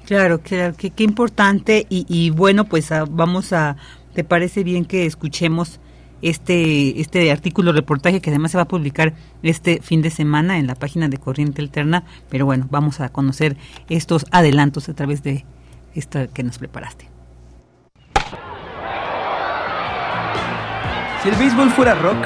[0.06, 3.78] Claro, claro, qué, importante y, bueno, pues ah, vamos a,
[4.14, 5.80] ¿te parece bien que escuchemos
[6.22, 10.68] este, este artículo reportaje que además se va a publicar este fin de semana en
[10.68, 12.04] la página de Corriente Alterna?
[12.30, 13.56] Pero bueno, vamos a conocer
[13.90, 15.46] estos adelantos a través de
[15.96, 17.10] esto que nos preparaste.
[21.24, 22.18] Si el béisbol fuera rock,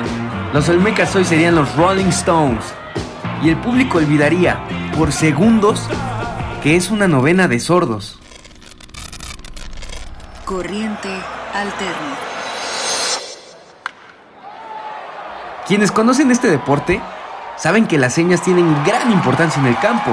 [0.54, 2.64] los Olmecas hoy serían los Rolling Stones
[3.44, 4.58] y el público olvidaría
[4.98, 5.90] por segundos
[6.66, 8.18] que es una novena de sordos.
[10.46, 11.10] Corriente
[11.54, 12.18] alterna.
[15.68, 17.00] Quienes conocen este deporte
[17.56, 20.10] saben que las señas tienen gran importancia en el campo.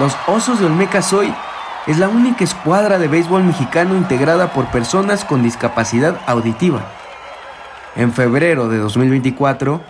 [0.00, 1.32] Los Osos de Olmeca Soy
[1.86, 6.84] es la única escuadra de béisbol mexicano integrada por personas con discapacidad auditiva.
[7.94, 9.82] En febrero de 2024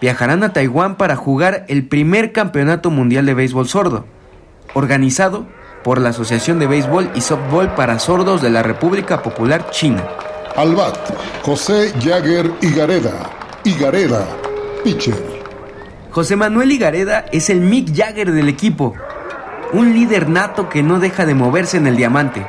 [0.00, 4.04] viajarán a Taiwán para jugar el primer campeonato mundial de béisbol sordo
[4.74, 5.46] organizado
[5.82, 10.04] por la Asociación de Béisbol y Softball para Sordos de la República Popular China.
[10.56, 10.96] Albat,
[11.42, 13.30] José Jagger Igareda.
[13.64, 14.26] Igareda,
[14.84, 15.42] pitcher.
[16.10, 18.94] José Manuel Igareda es el Mick Jagger del equipo,
[19.72, 22.46] un líder nato que no deja de moverse en el diamante.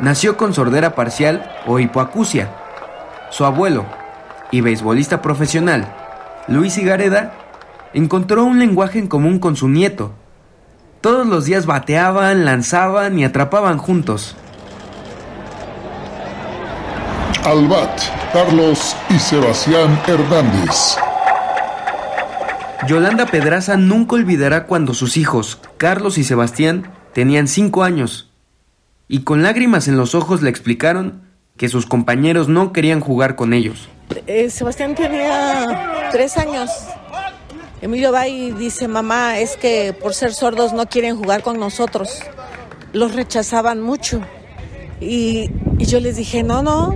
[0.00, 2.50] Nació con sordera parcial o hipoacusia.
[3.30, 3.86] Su abuelo,
[4.50, 5.94] y beisbolista profesional,
[6.46, 7.32] Luis Igareda,
[7.94, 10.12] encontró un lenguaje en común con su nieto,
[11.00, 14.36] todos los días bateaban, lanzaban y atrapaban juntos.
[17.44, 18.00] Albat,
[18.32, 20.96] Carlos y Sebastián Hernández.
[22.86, 28.28] Yolanda Pedraza nunca olvidará cuando sus hijos, Carlos y Sebastián, tenían cinco años
[29.08, 31.22] y con lágrimas en los ojos le explicaron
[31.56, 33.88] que sus compañeros no querían jugar con ellos.
[34.26, 36.70] Eh, Sebastián tenía tres años
[37.80, 42.22] Emilio va y dice, mamá, es que por ser sordos no quieren jugar con nosotros.
[42.92, 44.20] Los rechazaban mucho.
[45.00, 46.94] Y, yo les dije, no, no,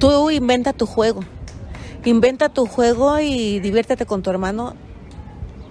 [0.00, 1.22] tú inventa tu juego.
[2.04, 4.74] Inventa tu juego y diviértete con tu hermano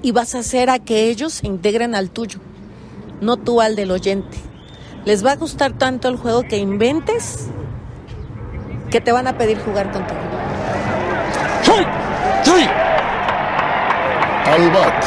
[0.01, 2.39] y vas a hacer a que ellos se integren al tuyo,
[3.21, 4.37] no tú al del oyente.
[5.05, 7.47] Les va a gustar tanto el juego que inventes
[8.89, 10.19] que te van a pedir jugar contigo.
[11.63, 12.84] ¡Sí!
[14.45, 14.51] ¡Sí!
[14.51, 15.03] Albat,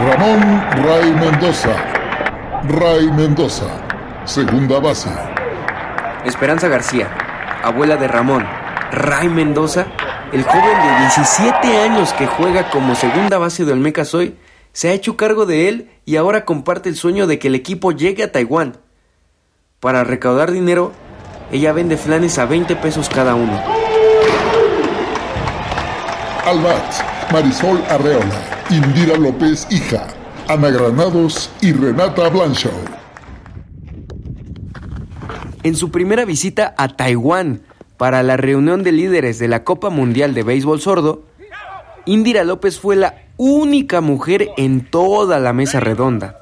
[0.00, 0.40] Ramón
[0.84, 1.74] Ray Mendoza.
[2.68, 3.66] Ray Mendoza,
[4.24, 5.08] segunda base.
[6.24, 7.08] Esperanza García,
[7.62, 8.44] abuela de Ramón.
[8.90, 9.86] Ray Mendoza,
[10.32, 14.36] el joven de 17 años que juega como segunda base de Olmeca Soy,
[14.72, 17.92] se ha hecho cargo de él y ahora comparte el sueño de que el equipo
[17.92, 18.78] llegue a Taiwán.
[19.80, 20.92] Para recaudar dinero,
[21.52, 23.60] ella vende flanes a 20 pesos cada uno.
[26.44, 30.06] Albat, Marisol Arreola Indira López, hija,
[30.48, 32.72] Ana Granados y Renata Blanchard.
[35.62, 37.60] En su primera visita a Taiwán
[37.98, 41.22] para la reunión de líderes de la Copa Mundial de Béisbol Sordo,
[42.06, 46.38] Indira López fue la única mujer en toda la mesa redonda.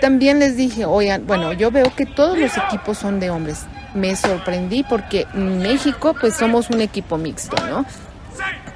[0.00, 3.66] También les dije, oigan, bueno, yo veo que todos los equipos son de hombres.
[3.94, 7.86] Me sorprendí porque en México pues somos un equipo mixto, ¿no?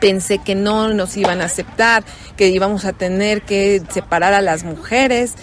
[0.01, 2.05] Pensé que no nos iban a aceptar,
[2.37, 5.35] que íbamos a tener que separar a las mujeres.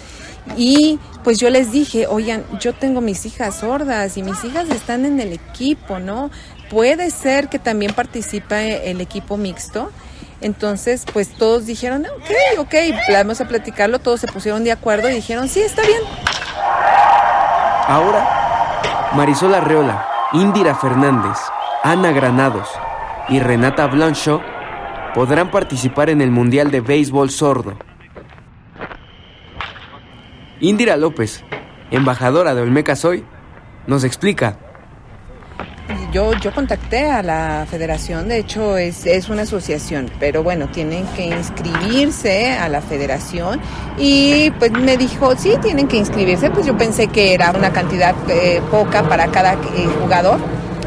[0.56, 5.04] Y pues yo les dije, oigan, yo tengo mis hijas sordas y mis hijas están
[5.04, 6.30] en el equipo, ¿no?
[6.70, 9.90] Puede ser que también participe el equipo mixto.
[10.40, 12.74] Entonces, pues todos dijeron, ok, ok,
[13.12, 16.00] vamos a platicarlo, todos se pusieron de acuerdo y dijeron, sí, está bien.
[17.88, 21.38] Ahora, Marisol Arreola, Indira Fernández,
[21.82, 22.68] Ana Granados
[23.28, 24.42] y Renata Blanchot
[25.14, 27.78] podrán participar en el Mundial de Béisbol Sordo.
[30.60, 31.44] Indira López,
[31.90, 33.24] embajadora de Olmeca Soy,
[33.86, 34.58] nos explica
[36.12, 41.04] yo, yo contacté a la federación, de hecho es, es una asociación, pero bueno, tienen
[41.08, 43.60] que inscribirse a la federación
[43.98, 48.14] y pues me dijo, sí, tienen que inscribirse, pues yo pensé que era una cantidad
[48.28, 50.40] eh, poca para cada eh, jugador.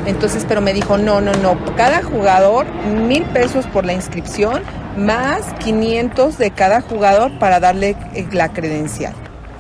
[0.09, 2.65] Entonces, pero me dijo, no, no, no, cada jugador,
[3.07, 4.63] mil pesos por la inscripción,
[4.97, 9.13] más 500 de cada jugador para darle eh, la credencial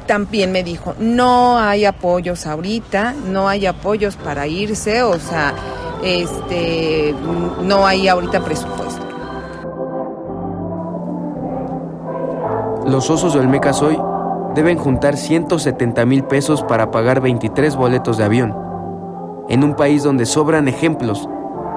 [0.07, 5.53] también me dijo, no hay apoyos ahorita, no hay apoyos para irse, o sea,
[6.03, 7.13] este,
[7.61, 9.05] no hay ahorita presupuesto.
[12.87, 14.01] Los osos del Mecasoy
[14.55, 18.55] deben juntar 170 mil pesos para pagar 23 boletos de avión,
[19.49, 21.27] en un país donde sobran ejemplos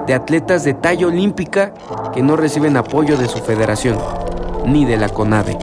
[0.07, 1.73] de atletas de talla olímpica
[2.13, 3.97] que no reciben apoyo de su federación,
[4.65, 5.57] ni de la CONADE.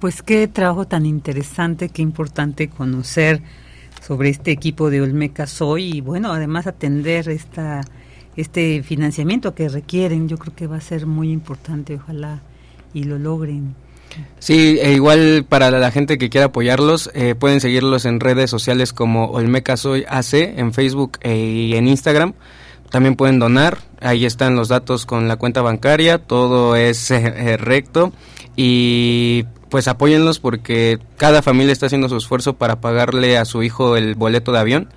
[0.00, 3.42] Pues qué trabajo tan interesante, qué importante conocer
[4.00, 7.82] sobre este equipo de Olmeca Soy y bueno, además atender esta
[8.36, 12.40] este financiamiento que requieren, yo creo que va a ser muy importante, ojalá
[12.94, 13.74] y lo logren.
[14.38, 18.92] Sí, e igual para la gente que quiera apoyarlos, eh, pueden seguirlos en redes sociales
[18.92, 22.34] como Olmeca Soy AC en Facebook e, y en Instagram.
[22.90, 28.12] También pueden donar, ahí están los datos con la cuenta bancaria, todo es eh, recto.
[28.56, 33.96] Y pues apóyenlos porque cada familia está haciendo su esfuerzo para pagarle a su hijo
[33.96, 34.88] el boleto de avión,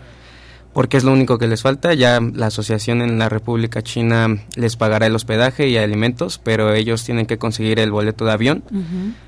[0.73, 1.93] porque es lo único que les falta.
[1.93, 7.03] Ya la asociación en la República China les pagará el hospedaje y alimentos, pero ellos
[7.03, 8.63] tienen que conseguir el boleto de avión.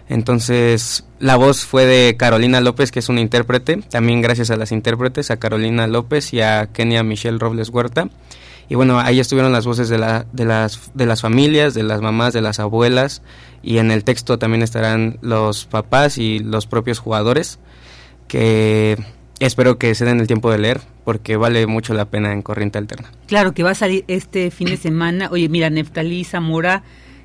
[0.08, 4.72] Entonces, la voz fue de Carolina López, que es una intérprete, también gracias a las
[4.72, 8.10] intérpretes, a Carolina López y a Kenia Michelle Robles Huerta.
[8.70, 12.02] Y bueno, ahí estuvieron las voces de, la, de, las, de las familias, de las
[12.02, 13.22] mamás, de las abuelas,
[13.62, 17.60] y en el texto también estarán los papás y los propios jugadores,
[18.28, 18.98] que
[19.40, 22.78] espero que se den el tiempo de leer, porque vale mucho la pena en Corriente
[22.78, 23.12] Alterna.
[23.28, 25.30] Claro, que va a salir este fin de semana.
[25.32, 26.84] Oye, mira, Neftalí Zamora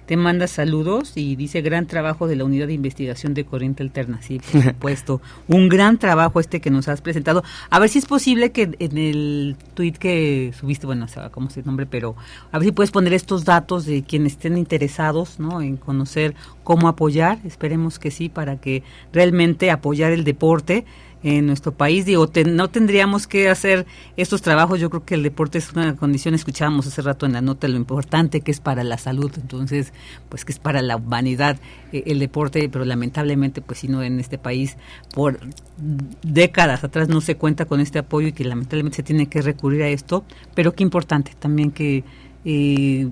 [0.09, 4.23] te manda saludos y dice gran trabajo de la unidad de investigación de corriente alterna,
[4.23, 5.21] sí, por supuesto.
[5.49, 7.45] Un gran trabajo este que nos has presentado.
[7.69, 11.51] A ver si es posible que en el tweet que subiste, bueno, no sé cómo
[11.51, 12.17] se nombre, pero
[12.51, 15.61] a ver si puedes poner estos datos de quienes estén interesados, ¿no?
[15.61, 17.39] En conocer cómo apoyar.
[17.45, 18.83] Esperemos que sí, para que
[19.13, 20.87] realmente apoyar el deporte
[21.23, 22.05] en nuestro país.
[22.05, 23.87] Digo, no tendríamos que hacer
[24.17, 24.81] estos trabajos.
[24.81, 27.77] Yo creo que el deporte es una condición, escuchábamos hace rato en la nota lo
[27.77, 29.93] importante que es para la salud, entonces,
[30.29, 31.59] pues que es para la humanidad
[31.93, 34.77] eh, el deporte, pero lamentablemente, pues si no, en este país
[35.15, 35.41] por
[36.23, 39.83] décadas atrás no se cuenta con este apoyo y que lamentablemente se tiene que recurrir
[39.83, 40.25] a esto,
[40.55, 42.05] pero qué importante también que
[42.45, 43.09] eh,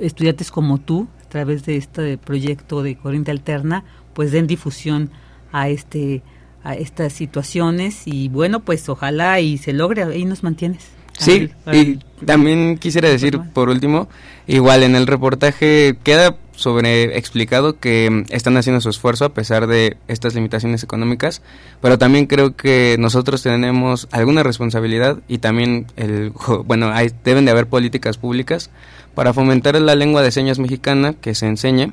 [0.00, 5.10] estudiantes como tú, a través de este proyecto de Corriente Alterna, pues den difusión
[5.52, 6.22] a este
[6.62, 10.84] a estas situaciones y bueno, pues ojalá y se logre, ahí nos mantienes.
[11.18, 14.08] Sí, y también quisiera decir por último,
[14.46, 19.96] igual en el reportaje queda sobre explicado que están haciendo su esfuerzo a pesar de
[20.08, 21.42] estas limitaciones económicas,
[21.80, 26.32] pero también creo que nosotros tenemos alguna responsabilidad y también el
[26.64, 28.70] bueno, hay, deben de haber políticas públicas
[29.14, 31.92] para fomentar la lengua de señas mexicana que se enseñe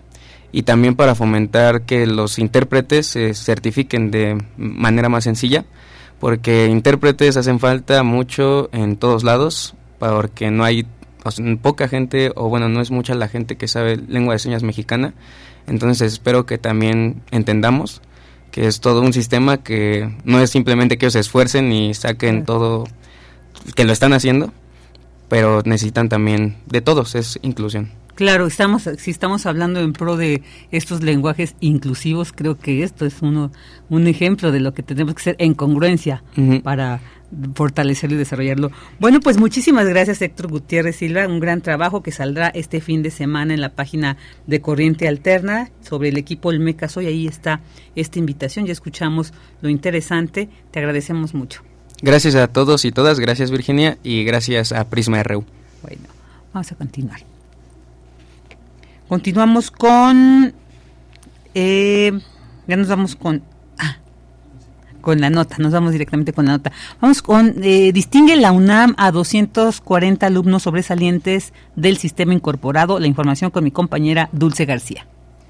[0.51, 5.65] y también para fomentar que los intérpretes se certifiquen de manera más sencilla,
[6.19, 10.87] porque intérpretes hacen falta mucho en todos lados, porque no hay
[11.61, 15.13] poca gente, o bueno, no es mucha la gente que sabe lengua de señas mexicana,
[15.67, 18.01] entonces espero que también entendamos
[18.51, 22.45] que es todo un sistema que no es simplemente que ellos se esfuercen y saquen
[22.45, 22.85] todo,
[23.75, 24.51] que lo están haciendo,
[25.29, 27.91] pero necesitan también de todos, es inclusión.
[28.17, 30.41] Claro, estamos, si estamos hablando en pro de
[30.71, 33.51] estos lenguajes inclusivos, creo que esto es uno,
[33.91, 36.23] un ejemplo de lo que tenemos que hacer en congruencia
[36.63, 36.99] para
[37.53, 38.71] fortalecerlo y desarrollarlo.
[38.99, 43.11] Bueno, pues muchísimas gracias Héctor Gutiérrez Silva, un gran trabajo que saldrá este fin de
[43.11, 44.17] semana en la página
[44.47, 47.61] de Corriente Alterna sobre el equipo Olmeca Soy, ahí está
[47.95, 49.31] esta invitación, ya escuchamos
[49.61, 51.61] lo interesante, te agradecemos mucho.
[52.01, 55.45] Gracias a todos y todas, gracias Virginia y gracias a Prisma RU.
[55.83, 56.07] Bueno,
[56.51, 57.36] vamos a continuar.
[59.07, 60.53] Continuamos con...
[61.53, 62.11] Eh,
[62.67, 63.41] ya nos vamos con...
[63.77, 63.97] Ah,
[65.01, 66.71] con la nota, nos vamos directamente con la nota.
[66.99, 67.55] Vamos con...
[67.63, 72.99] Eh, distingue la UNAM a 240 alumnos sobresalientes del sistema incorporado.
[72.99, 75.07] La información con mi compañera Dulce García.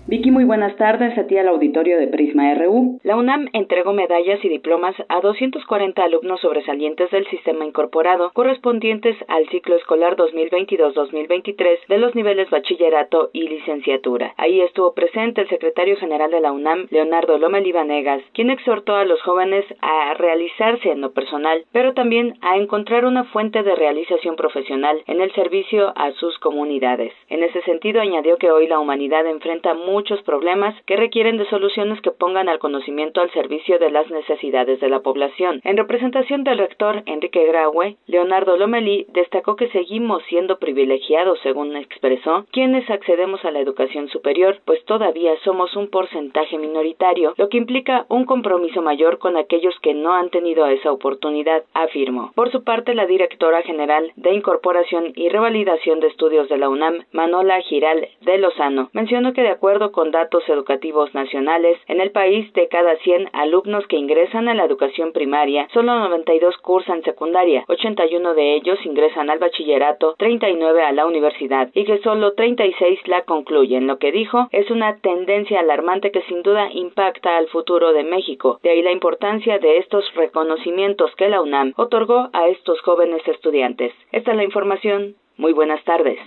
[0.10, 2.98] Vicky, muy buenas tardes a ti al auditorio de Prisma RU.
[3.04, 9.50] La UNAM entregó medallas y diplomas a 240 alumnos sobresalientes del sistema incorporado correspondientes al
[9.50, 14.34] ciclo escolar 2022-2023 de los niveles bachillerato y licenciatura.
[14.38, 19.04] Ahí estuvo presente el secretario general de la UNAM, Leonardo Lomelí Vanegas, quien exhortó a
[19.04, 24.38] los jóvenes a realizarse en lo personal, pero también a encontrar una fuente de realización
[24.38, 27.12] profesional en el servicio a sus comunidades.
[27.28, 32.00] En ese sentido, añadió que hoy la humanidad enfrenta muchos problemas que requieren de soluciones
[32.02, 35.60] que pongan al conocimiento al servicio de las necesidades de la población.
[35.64, 42.46] En representación del rector Enrique Graue, Leonardo Lomelí destacó que seguimos siendo privilegiados, según expresó,
[42.52, 48.06] quienes accedemos a la educación superior, pues todavía somos un porcentaje minoritario, lo que implica
[48.08, 52.34] un compromiso mayor con aquellos que no han tenido esa oportunidad, afirmó.
[52.36, 57.00] Por su parte, la directora general de Incorporación y Revalidación de Estudios de la UNAM,
[57.14, 62.52] Manola Giral de Lozano, mencionó que de acuerdo con datos educativos nacionales, en el país
[62.54, 68.34] de cada 100 alumnos que ingresan a la educación primaria, solo 92 cursan secundaria, 81
[68.34, 73.88] de ellos ingresan al bachillerato, 39 a la universidad y que solo 36 la concluyen.
[73.88, 78.60] Lo que dijo es una tendencia alarmante que sin duda impacta al futuro de México.
[78.64, 83.94] De ahí la importancia de estos reconocimientos que la UNAM otorgó a estos jóvenes estudiantes.
[84.12, 85.16] Esta es la información.
[85.38, 86.20] Muy buenas tardes.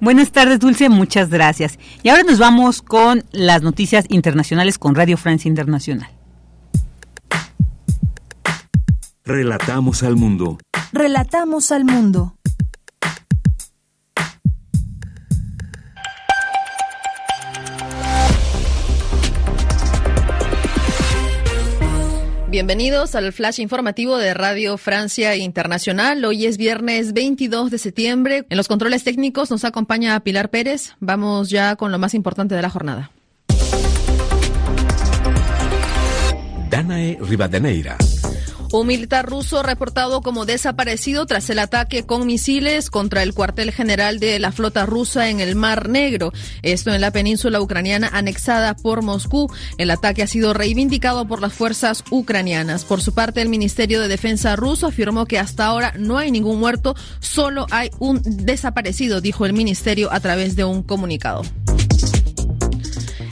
[0.00, 1.78] Buenas tardes, Dulce, muchas gracias.
[2.02, 6.10] Y ahora nos vamos con las noticias internacionales con Radio Francia Internacional.
[9.24, 10.58] Relatamos al mundo.
[10.92, 12.35] Relatamos al mundo.
[22.56, 26.24] Bienvenidos al flash informativo de Radio Francia Internacional.
[26.24, 28.46] Hoy es viernes 22 de septiembre.
[28.48, 30.94] En los controles técnicos nos acompaña Pilar Pérez.
[30.98, 33.10] Vamos ya con lo más importante de la jornada.
[36.70, 37.98] Danae Rivadeneira.
[38.72, 44.18] Un militar ruso reportado como desaparecido tras el ataque con misiles contra el cuartel general
[44.18, 46.32] de la flota rusa en el Mar Negro.
[46.62, 49.50] Esto en la península ucraniana anexada por Moscú.
[49.78, 52.84] El ataque ha sido reivindicado por las fuerzas ucranianas.
[52.84, 56.58] Por su parte, el Ministerio de Defensa ruso afirmó que hasta ahora no hay ningún
[56.58, 61.42] muerto, solo hay un desaparecido, dijo el ministerio a través de un comunicado.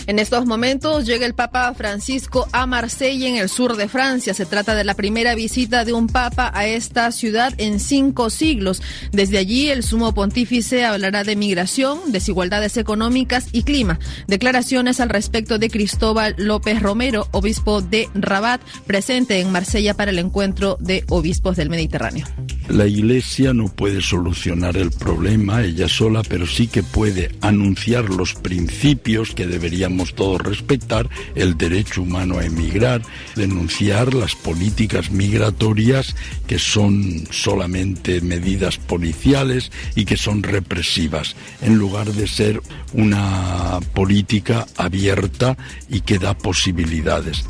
[0.07, 4.35] En estos momentos llega el Papa Francisco a Marsella, en el sur de Francia.
[4.35, 8.83] Se trata de la primera visita de un Papa a esta ciudad en cinco siglos.
[9.13, 13.99] Desde allí, el sumo pontífice hablará de migración, desigualdades económicas y clima.
[14.27, 20.19] Declaraciones al respecto de Cristóbal López Romero, obispo de Rabat, presente en Marsella para el
[20.19, 22.27] encuentro de obispos del Mediterráneo.
[22.69, 28.35] La Iglesia no puede solucionar el problema ella sola, pero sí que puede anunciar los
[28.35, 33.03] principios que deberíamos todos respetar, el derecho humano a emigrar,
[33.37, 36.15] denunciar las políticas migratorias
[36.47, 42.61] que son solamente medidas policiales y que son represivas, en lugar de ser
[42.93, 45.57] una política abierta
[45.89, 47.45] y que da posibilidades.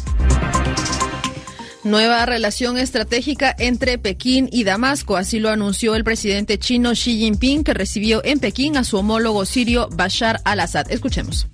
[1.85, 7.63] Nueva relación estratégica entre Pekín y Damasco, así lo anunció el presidente chino Xi Jinping,
[7.63, 10.91] que recibió en Pekín a su homólogo sirio Bashar al-Assad.
[10.91, 11.47] Escuchemos.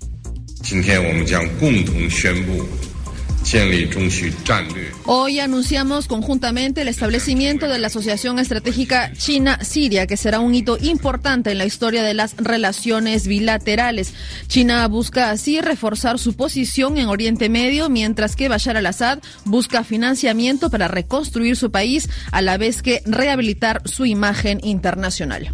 [5.06, 11.50] Hoy anunciamos conjuntamente el establecimiento de la Asociación Estratégica China-Siria, que será un hito importante
[11.50, 14.12] en la historia de las relaciones bilaterales.
[14.46, 20.70] China busca así reforzar su posición en Oriente Medio, mientras que Bashar al-Assad busca financiamiento
[20.70, 25.50] para reconstruir su país, a la vez que rehabilitar su imagen internacional.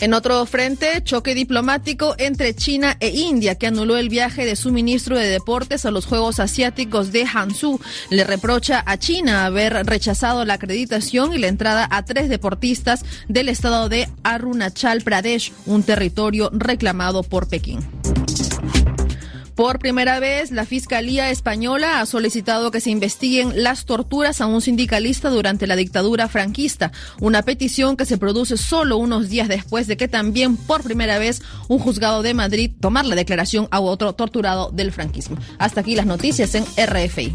[0.00, 4.72] En otro frente, choque diplomático entre China e India, que anuló el viaje de su
[4.72, 7.78] ministro de Deportes a los Juegos Asiáticos de Hangzhou.
[8.08, 13.50] Le reprocha a China haber rechazado la acreditación y la entrada a tres deportistas del
[13.50, 17.80] estado de Arunachal Pradesh, un territorio reclamado por Pekín.
[19.60, 24.62] Por primera vez, la Fiscalía Española ha solicitado que se investiguen las torturas a un
[24.62, 29.98] sindicalista durante la dictadura franquista, una petición que se produce solo unos días después de
[29.98, 34.70] que también por primera vez un juzgado de Madrid tomar la declaración a otro torturado
[34.70, 35.36] del franquismo.
[35.58, 37.34] Hasta aquí las noticias en RFI.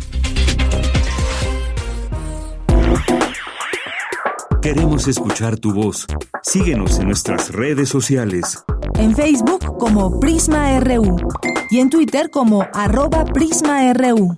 [4.63, 6.07] Queremos escuchar tu voz.
[6.41, 8.63] Síguenos en nuestras redes sociales.
[8.95, 11.17] En Facebook como Prisma RU
[11.69, 14.37] y en Twitter como arroba PrismaRU.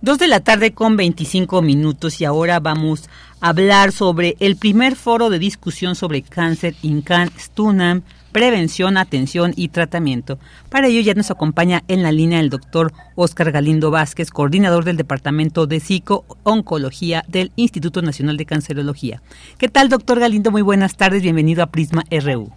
[0.00, 3.08] Dos de la tarde con 25 minutos y ahora vamos
[3.40, 9.68] a hablar sobre el primer foro de discusión sobre cáncer INCAN STUNAM, prevención, atención y
[9.68, 10.38] tratamiento.
[10.68, 14.96] Para ello ya nos acompaña en la línea el doctor Oscar Galindo Vázquez, coordinador del
[14.96, 19.22] Departamento de Psico-Oncología del Instituto Nacional de Cancerología.
[19.58, 20.52] ¿Qué tal, doctor Galindo?
[20.52, 22.52] Muy buenas tardes, bienvenido a Prisma RU.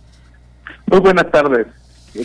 [0.89, 1.67] Muy buenas tardes.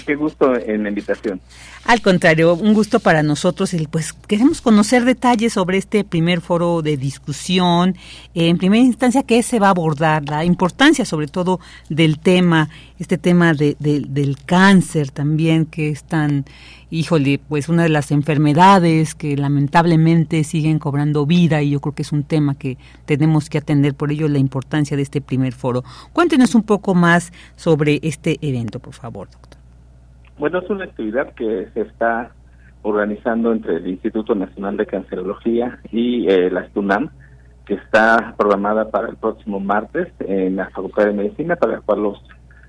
[0.07, 1.41] Qué gusto en la invitación.
[1.85, 3.77] Al contrario, un gusto para nosotros.
[3.91, 7.95] pues queremos conocer detalles sobre este primer foro de discusión.
[8.35, 10.25] en primera instancia, ¿qué se va a abordar?
[10.25, 11.61] La importancia, sobre todo,
[11.91, 16.47] del tema, este tema de, del cáncer también, que es tan,
[16.91, 22.03] híjole, pues una de las enfermedades que lamentablemente siguen cobrando vida y yo creo que
[22.03, 23.95] es un tema que tenemos que atender.
[23.95, 25.83] Por ello, la importancia de este primer foro.
[26.13, 29.59] Cuéntenos un poco más sobre este evento, por favor, doctor.
[30.39, 32.33] Bueno, es una actividad que se está
[32.83, 37.11] organizando entre el Instituto Nacional de Cancerología y eh, la STUNAM,
[37.65, 42.03] que está programada para el próximo martes en la Facultad de Medicina, para la cual
[42.03, 42.23] los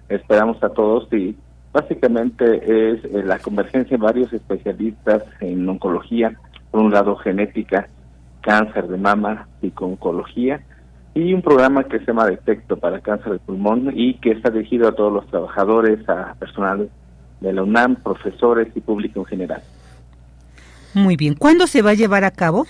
[0.07, 1.35] esperamos a todos y
[1.76, 2.45] básicamente
[2.93, 6.39] es eh, la convergencia de varios especialistas en oncología,
[6.72, 7.89] por un lado genética,
[8.39, 10.61] cáncer de mama, oncología
[11.14, 14.88] y un programa que se llama Detecto para cáncer de pulmón y que está dirigido
[14.88, 16.89] a todos los trabajadores, a personal
[17.41, 19.61] de la UNAM, profesores y público en general.
[20.93, 21.35] Muy bien.
[21.35, 22.65] ¿Cuándo se va a llevar a cabo?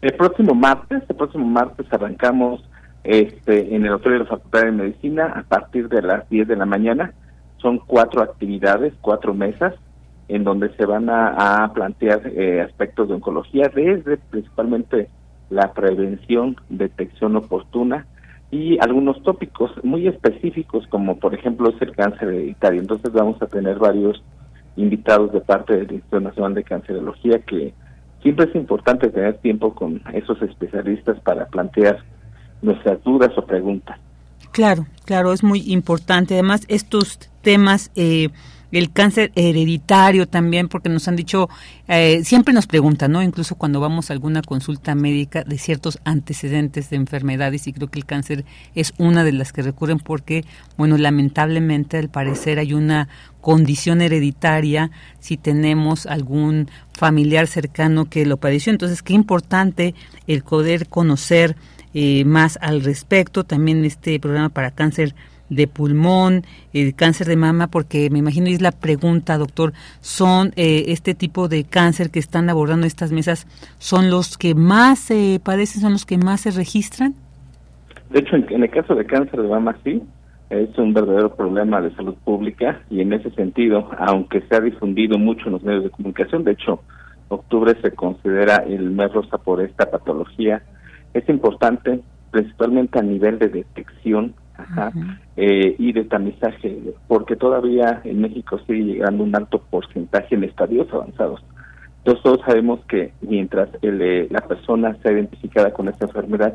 [0.00, 2.64] El próximo martes, el próximo martes arrancamos
[3.04, 6.56] este en el Hotel de la Facultad de Medicina a partir de las 10 de
[6.56, 7.12] la mañana.
[7.60, 9.74] Son cuatro actividades, cuatro mesas,
[10.28, 15.08] en donde se van a, plantear eh, aspectos de oncología, desde principalmente
[15.50, 18.06] la prevención, detección oportuna,
[18.50, 22.80] y algunos tópicos muy específicos como por ejemplo es el cáncer hereditario.
[22.80, 24.22] Entonces vamos a tener varios
[24.76, 27.72] invitados de parte del Instituto Nacional de Cancerología que
[28.22, 31.98] siempre es importante tener tiempo con esos especialistas para plantear
[32.62, 33.98] nuestras dudas o preguntas.
[34.52, 36.34] Claro, claro, es muy importante.
[36.34, 38.28] Además, estos temas eh,
[38.72, 41.48] el cáncer hereditario también, porque nos han dicho,
[41.88, 43.22] eh, siempre nos preguntan, ¿no?
[43.22, 47.98] Incluso cuando vamos a alguna consulta médica de ciertos antecedentes de enfermedades y creo que
[47.98, 48.44] el cáncer
[48.74, 50.44] es una de las que recurren porque,
[50.76, 53.08] bueno, lamentablemente al parecer hay una
[53.40, 58.70] condición hereditaria si tenemos algún familiar cercano que lo padeció.
[58.70, 59.94] Entonces, qué importante
[60.26, 61.56] el poder conocer
[61.92, 63.42] eh, más al respecto.
[63.44, 65.14] También este programa para cáncer
[65.50, 70.84] de pulmón, el cáncer de mama, porque me imagino es la pregunta, doctor, ¿son eh,
[70.88, 73.46] este tipo de cáncer que están abordando estas mesas,
[73.78, 77.14] son los que más se padecen, son los que más se registran?
[78.10, 80.02] De hecho, en, el caso de cáncer de mama sí,
[80.48, 85.18] es un verdadero problema de salud pública y en ese sentido, aunque se ha difundido
[85.18, 86.80] mucho en los medios de comunicación, de hecho,
[87.28, 90.62] octubre se considera el mes rosa por esta patología,
[91.14, 92.00] es importante
[92.30, 94.34] principalmente a nivel de detección
[95.36, 96.78] eh, y de tamizaje,
[97.08, 101.44] porque todavía en México sigue llegando un alto porcentaje en estadios avanzados.
[101.98, 106.54] Entonces todos sabemos que mientras eh, la persona sea identificada con esta enfermedad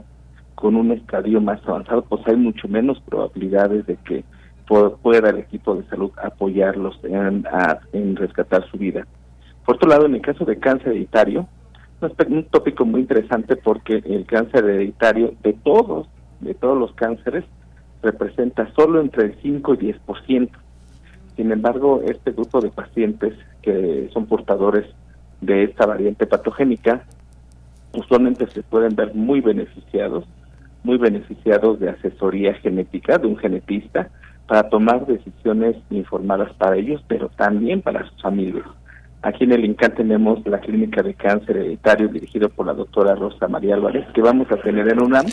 [0.55, 4.23] con un estadio más avanzado, pues hay mucho menos probabilidades de que
[4.65, 7.45] pueda el equipo de salud apoyarlos en,
[7.93, 9.05] en rescatar su vida.
[9.65, 11.47] Por otro lado, en el caso de cáncer hereditario,
[12.27, 16.07] un tópico muy interesante porque el cáncer hereditario de todos,
[16.39, 17.43] de todos los cánceres,
[18.05, 20.49] representa solo entre el 5 y 10%.
[21.35, 24.85] Sin embargo, este grupo de pacientes que son portadores
[25.41, 27.03] de esta variante patogénica
[27.93, 30.25] usualmente se pueden ver muy beneficiados,
[30.83, 34.09] muy beneficiados de asesoría genética de un genetista
[34.47, 38.65] para tomar decisiones informadas para ellos, pero también para sus familias.
[39.21, 43.47] Aquí en el INCAN tenemos la clínica de cáncer hereditario dirigido por la doctora Rosa
[43.47, 45.25] María Álvarez, que vamos a tener en UNAM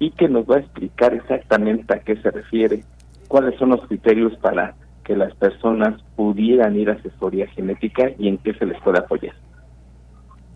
[0.00, 2.82] y que nos va a explicar exactamente a qué se refiere,
[3.28, 4.74] cuáles son los criterios para
[5.04, 9.34] que las personas pudieran ir a asesoría genética y en qué se les puede apoyar.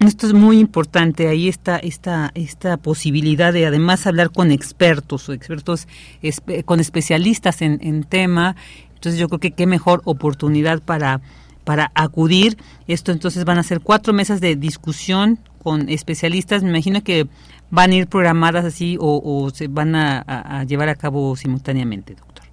[0.00, 5.32] Esto es muy importante, ahí está esta, esta posibilidad de además hablar con expertos o
[5.32, 5.86] expertos
[6.64, 8.56] con especialistas en, en tema,
[8.94, 11.20] entonces yo creo que qué mejor oportunidad para,
[11.64, 12.56] para acudir.
[12.86, 17.26] Esto entonces van a ser cuatro mesas de discusión con especialistas, me imagino que
[17.74, 22.44] van a ir programadas así o, se van a llevar a cabo simultáneamente, doctor.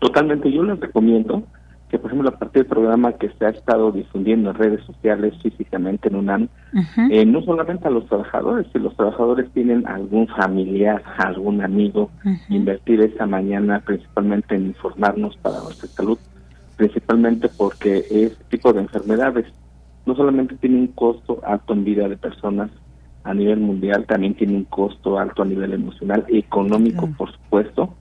[0.00, 1.44] Totalmente, yo les recomiendo
[1.90, 5.34] que por ejemplo a partir del programa que se ha estado difundiendo en redes sociales
[5.42, 6.48] físicamente en UNAM,
[7.10, 12.10] eh, no solamente a los trabajadores, si los trabajadores tienen algún familiar, algún amigo,
[12.48, 16.18] invertir esa mañana principalmente en informarnos para nuestra salud,
[16.76, 19.46] principalmente porque este tipo de enfermedades
[20.06, 22.70] no solamente tiene un costo alto en vida de personas
[23.24, 27.94] a nivel mundial, también tiene un costo alto a nivel emocional, económico, por supuesto,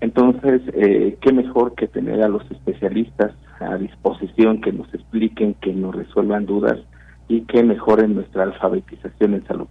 [0.00, 5.72] entonces, eh, qué mejor que tener a los especialistas a disposición que nos expliquen, que
[5.74, 6.78] nos resuelvan dudas
[7.28, 9.66] y que mejoren nuestra alfabetización en salud.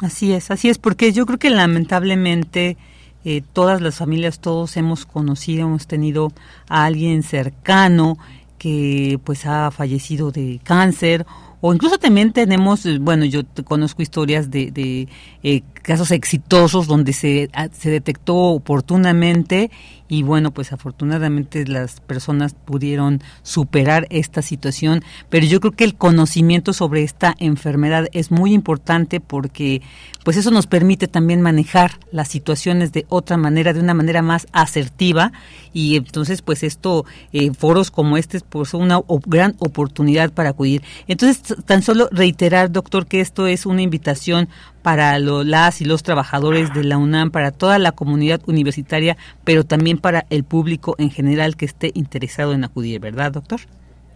[0.00, 2.76] Así es, así es, porque yo creo que lamentablemente
[3.24, 6.32] eh, todas las familias, todos hemos conocido, hemos tenido
[6.68, 8.18] a alguien cercano
[8.58, 11.24] que pues ha fallecido de cáncer
[11.62, 15.08] o incluso también tenemos, eh, bueno, yo conozco historias de, de
[15.44, 19.70] eh, casos exitosos donde se, se detectó oportunamente
[20.12, 25.94] y bueno, pues afortunadamente las personas pudieron superar esta situación, pero yo creo que el
[25.94, 29.80] conocimiento sobre esta enfermedad es muy importante porque
[30.22, 34.48] pues eso nos permite también manejar las situaciones de otra manera, de una manera más
[34.52, 35.32] asertiva
[35.72, 40.82] y entonces pues esto, eh, foros como este pues son una gran oportunidad para acudir.
[41.08, 44.50] Entonces tan solo reiterar, doctor, que esto es una invitación
[44.82, 49.98] para las y los trabajadores de la UNAM, para toda la comunidad universitaria, pero también
[49.98, 53.60] para el público en general que esté interesado en acudir, ¿verdad, doctor?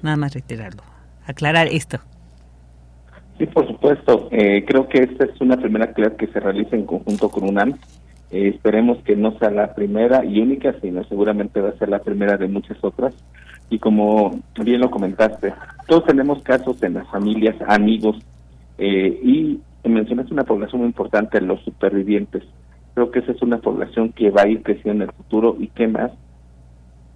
[0.03, 0.83] Nada más reiterarlo,
[1.27, 1.99] aclarar esto.
[3.39, 4.29] Sí, por supuesto.
[4.33, 7.79] Eh, creo que esta es una primera actividad que se realiza en conjunto con UNAM.
[8.31, 12.01] Eh, esperemos que no sea la primera y única, sino seguramente va a ser la
[12.01, 13.15] primera de muchas otras.
[13.69, 15.53] Y como bien lo comentaste,
[15.87, 18.17] todos tenemos casos en las familias, amigos,
[18.79, 22.45] eh, y mencionaste una población muy importante, los supervivientes.
[22.95, 25.69] Creo que esa es una población que va a ir creciendo en el futuro y
[25.69, 26.13] que más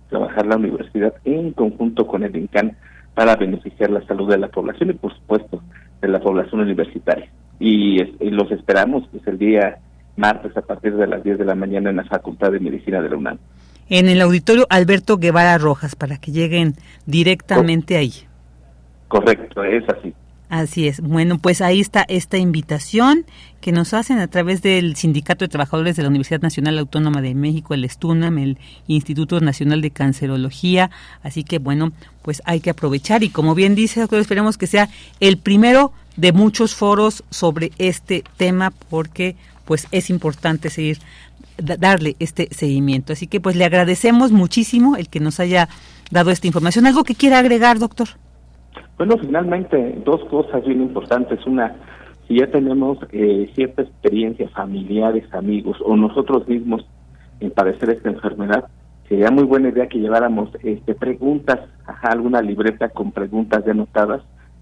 [0.09, 2.77] trabajar la universidad en conjunto con el INCAN
[3.15, 5.63] para beneficiar la salud de la población y por supuesto
[6.01, 7.31] de la población universitaria.
[7.59, 7.99] Y,
[8.31, 9.79] los esperamos pues, el día
[10.17, 13.11] martes a partir de las 10 de la mañana en la Facultad de Medicina de
[13.11, 13.39] la UNAM.
[13.89, 16.75] En el auditorio Alberto Guevara Rojas, para que lleguen
[17.07, 18.13] directamente ahí.
[19.09, 20.15] Correcto, es así.
[20.51, 21.01] Así es.
[21.01, 23.25] Bueno, pues ahí está esta invitación
[23.61, 27.37] que nos hacen a través del Sindicato de Trabajadores de la Universidad Nacional Autónoma de
[27.37, 28.59] México, el STUNAM, el
[28.89, 30.91] Instituto Nacional de Cancerología.
[31.23, 34.91] Así que bueno, pues hay que aprovechar y como bien dice, esperemos que sea
[35.21, 40.99] el primero de muchos foros sobre este tema porque pues es importante seguir
[41.59, 43.13] darle este seguimiento.
[43.13, 45.69] Así que pues le agradecemos muchísimo el que nos haya
[46.11, 46.87] dado esta información.
[46.87, 48.09] ¿Algo que quiera agregar, doctor?
[49.01, 51.47] Bueno, finalmente, dos cosas bien importantes.
[51.47, 51.75] Una,
[52.29, 56.85] si ya tenemos eh, cierta experiencia, familiares, amigos o nosotros mismos
[57.41, 58.69] en padecer esta enfermedad,
[59.09, 64.21] sería muy buena idea que lleváramos este, preguntas, ajá, alguna libreta con preguntas denotadas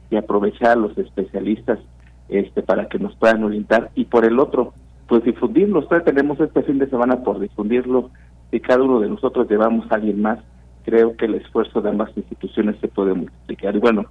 [0.09, 1.81] y aprovechar a los especialistas
[2.29, 3.91] este, para que nos puedan orientar.
[3.97, 4.73] Y por el otro,
[5.09, 5.83] pues difundirlo.
[5.83, 8.11] Todavía tenemos este fin de semana por difundirlo.
[8.53, 10.39] Si cada uno de nosotros llevamos a alguien más,
[10.85, 13.75] creo que el esfuerzo de ambas instituciones se puede multiplicar.
[13.75, 14.05] Y bueno,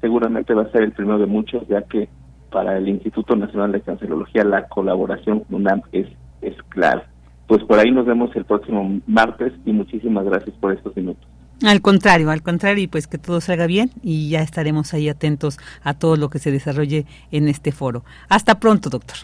[0.00, 2.08] seguramente va a ser el primero de muchos, ya que
[2.50, 6.08] para el Instituto Nacional de Cancerología la colaboración con UNAM es,
[6.42, 7.06] es clara.
[7.46, 11.26] Pues por ahí nos vemos el próximo martes y muchísimas gracias por estos minutos.
[11.64, 15.58] Al contrario, al contrario, y pues que todo salga bien y ya estaremos ahí atentos
[15.82, 18.02] a todo lo que se desarrolle en este foro.
[18.28, 19.18] Hasta pronto, doctor.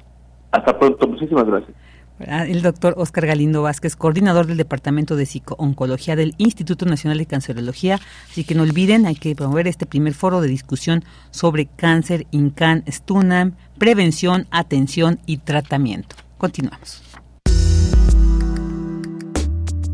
[0.50, 1.85] Hasta pronto, muchísimas gracias.
[2.18, 8.00] El doctor Oscar Galindo Vázquez, coordinador del Departamento de Psico-Oncología del Instituto Nacional de Cancerología.
[8.30, 12.84] Así que no olviden, hay que promover este primer foro de discusión sobre cáncer, INCAN,
[12.90, 16.16] STUNAM, prevención, atención y tratamiento.
[16.38, 17.02] Continuamos.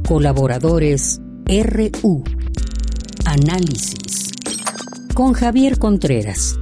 [0.07, 2.23] Colaboradores RU.
[3.25, 4.31] Análisis.
[5.15, 6.59] Con Javier Contreras.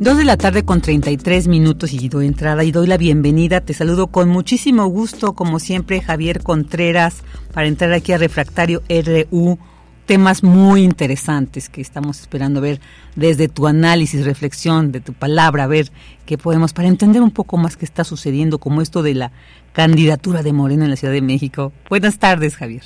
[0.00, 3.62] Dos de la tarde con 33 minutos y doy entrada y doy la bienvenida.
[3.62, 9.58] Te saludo con muchísimo gusto, como siempre, Javier Contreras, para entrar aquí a Refractario RU
[10.06, 12.80] temas muy interesantes que estamos esperando ver
[13.16, 15.90] desde tu análisis, reflexión, de tu palabra, a ver
[16.26, 19.32] qué podemos para entender un poco más qué está sucediendo, como esto de la
[19.72, 21.72] candidatura de Morena en la Ciudad de México.
[21.90, 22.84] Buenas tardes, Javier.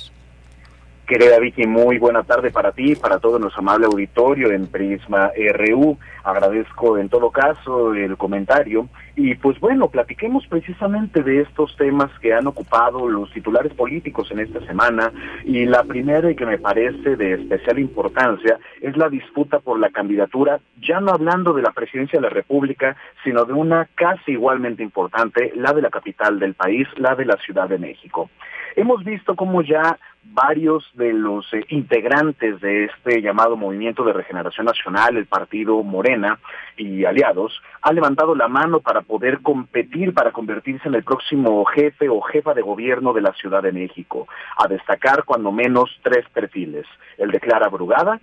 [1.13, 5.95] Querida Vicky, muy buena tarde para ti, para todo nuestro amable auditorio en Prisma RU.
[6.23, 12.33] Agradezco en todo caso el comentario y pues bueno, platiquemos precisamente de estos temas que
[12.33, 15.11] han ocupado los titulares políticos en esta semana
[15.45, 19.91] y la primera y que me parece de especial importancia es la disputa por la
[19.91, 24.81] candidatura, ya no hablando de la presidencia de la República, sino de una casi igualmente
[24.81, 28.31] importante, la de la capital del país, la de la Ciudad de México.
[28.75, 34.65] Hemos visto cómo ya varios de los eh, integrantes de este llamado Movimiento de Regeneración
[34.65, 36.39] Nacional, el Partido Morena
[36.75, 42.09] y aliados, han levantado la mano para poder competir, para convertirse en el próximo jefe
[42.09, 44.27] o jefa de gobierno de la Ciudad de México,
[44.57, 46.87] a destacar cuando menos tres perfiles,
[47.17, 48.19] el de Clara Brugada,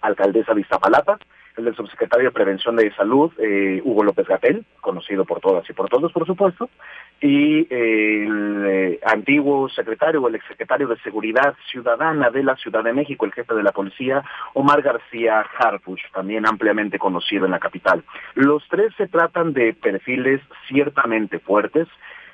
[0.00, 1.18] alcaldesa de Iztapalapa,
[1.66, 5.88] el subsecretario de Prevención de Salud, eh, Hugo López Gatel, conocido por todas y por
[5.88, 6.68] todos, por supuesto,
[7.20, 12.92] y el eh, antiguo secretario o el exsecretario de Seguridad Ciudadana de la Ciudad de
[12.92, 14.22] México, el jefe de la policía,
[14.54, 18.04] Omar García Harfuch, también ampliamente conocido en la capital.
[18.34, 21.88] Los tres se tratan de perfiles ciertamente fuertes,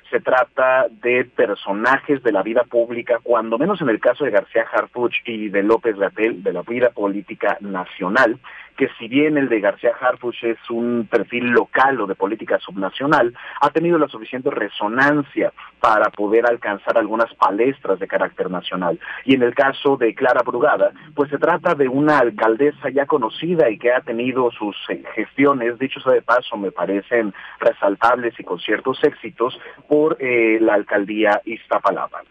[0.09, 4.65] se trata de personajes de la vida pública, cuando menos en el caso de García
[4.71, 8.39] Harfuch y de López Gatel, de la vida política nacional,
[8.77, 13.33] que si bien el de García Harfuch es un perfil local o de política subnacional,
[13.59, 18.99] ha tenido la suficiente resonancia para poder alcanzar algunas palestras de carácter nacional.
[19.25, 23.69] Y en el caso de Clara Brugada, pues se trata de una alcaldesa ya conocida
[23.69, 28.43] y que ha tenido sus eh, gestiones, dicho sea de paso, me parecen resaltables y
[28.43, 32.21] con ciertos éxitos por eh, la alcaldía Iztapalapa.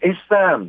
[0.00, 0.60] Esta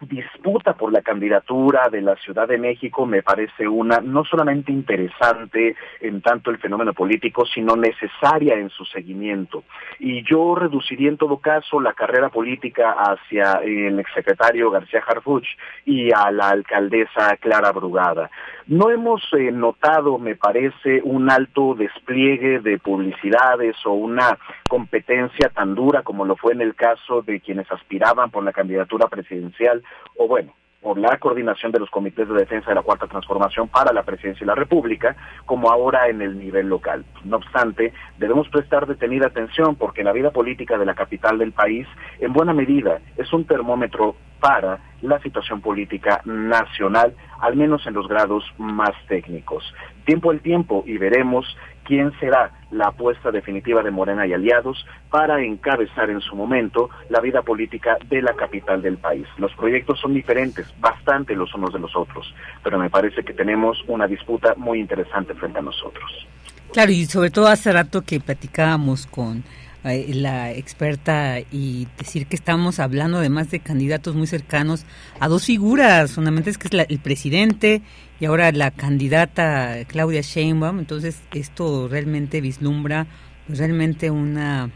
[0.00, 5.76] disputa por la candidatura de la Ciudad de México me parece una no solamente interesante
[6.00, 9.64] en tanto el fenómeno político, sino necesaria en su seguimiento.
[9.98, 15.46] Y yo reduciría en todo caso la carrera política hacia el exsecretario García Harfuch
[15.84, 18.30] y a la alcaldesa Clara Brugada.
[18.66, 25.74] No hemos eh, notado, me parece, un alto despliegue de publicidades o una competencia tan
[25.74, 29.82] dura como lo fue en el caso de quienes aspiraban por la candidatura presidencial,
[30.16, 33.92] o bueno, por la coordinación de los comités de defensa de la Cuarta Transformación para
[33.92, 35.14] la Presidencia de la República,
[35.44, 37.04] como ahora en el nivel local.
[37.24, 41.86] No obstante, debemos prestar detenida atención porque la vida política de la capital del país,
[42.18, 48.08] en buena medida, es un termómetro para la situación política nacional, al menos en los
[48.08, 49.74] grados más técnicos.
[50.06, 51.46] Tiempo al tiempo y veremos
[51.84, 57.20] quién será la apuesta definitiva de Morena y aliados para encabezar en su momento la
[57.20, 59.26] vida política de la capital del país.
[59.38, 62.32] Los proyectos son diferentes, bastante los unos de los otros,
[62.62, 66.26] pero me parece que tenemos una disputa muy interesante frente a nosotros.
[66.72, 69.42] Claro, y sobre todo hace rato que platicábamos con
[69.84, 74.84] eh, la experta y decir que estamos hablando además de candidatos muy cercanos
[75.18, 77.82] a dos figuras, fundamentalmente es que es el presidente
[78.20, 83.06] y ahora la candidata Claudia Sheinbaum, entonces esto realmente vislumbra
[83.46, 84.70] pues, realmente una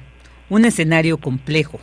[0.51, 1.81] un escenario complejo.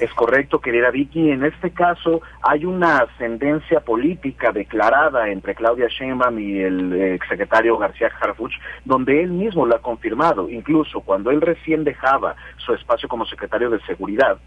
[0.00, 1.30] Es correcto, querida Vicky.
[1.30, 8.10] En este caso hay una ascendencia política declarada entre Claudia Sheinbaum y el exsecretario García
[8.20, 8.54] Harfuch,
[8.84, 10.48] donde él mismo lo ha confirmado.
[10.48, 14.38] Incluso cuando él recién dejaba su espacio como secretario de Seguridad,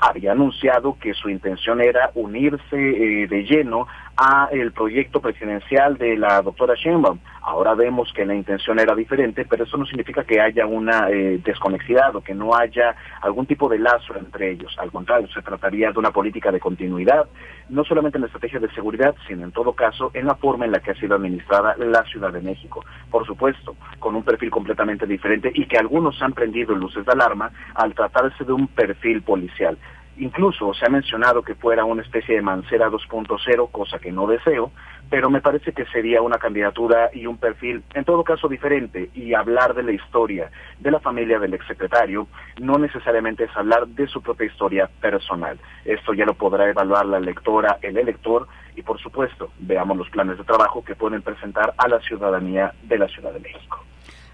[0.00, 6.16] había anunciado que su intención era unirse eh, de lleno a el proyecto presidencial de
[6.16, 7.18] la doctora Sheinbaum.
[7.42, 11.40] Ahora vemos que la intención era diferente, pero eso no significa que haya una eh,
[11.44, 14.74] desconexidad o que no haya algún tipo de lazo entre ellos.
[14.78, 17.28] Al contrario, se trataría de una política de continuidad,
[17.68, 20.72] no solamente en la estrategia de seguridad, sino en todo caso en la forma en
[20.72, 22.84] la que ha sido administrada la Ciudad de México.
[23.10, 27.50] Por supuesto, con un perfil completamente diferente y que algunos han prendido luces de alarma
[27.74, 29.78] al tratarse de un perfil policial.
[30.18, 34.72] Incluso se ha mencionado que fuera una especie de Mancera 2.0, cosa que no deseo,
[35.08, 39.10] pero me parece que sería una candidatura y un perfil, en todo caso, diferente.
[39.14, 40.50] Y hablar de la historia
[40.80, 42.26] de la familia del exsecretario
[42.60, 45.58] no necesariamente es hablar de su propia historia personal.
[45.84, 50.36] Esto ya lo podrá evaluar la lectora, el elector, y por supuesto, veamos los planes
[50.36, 53.84] de trabajo que pueden presentar a la ciudadanía de la Ciudad de México.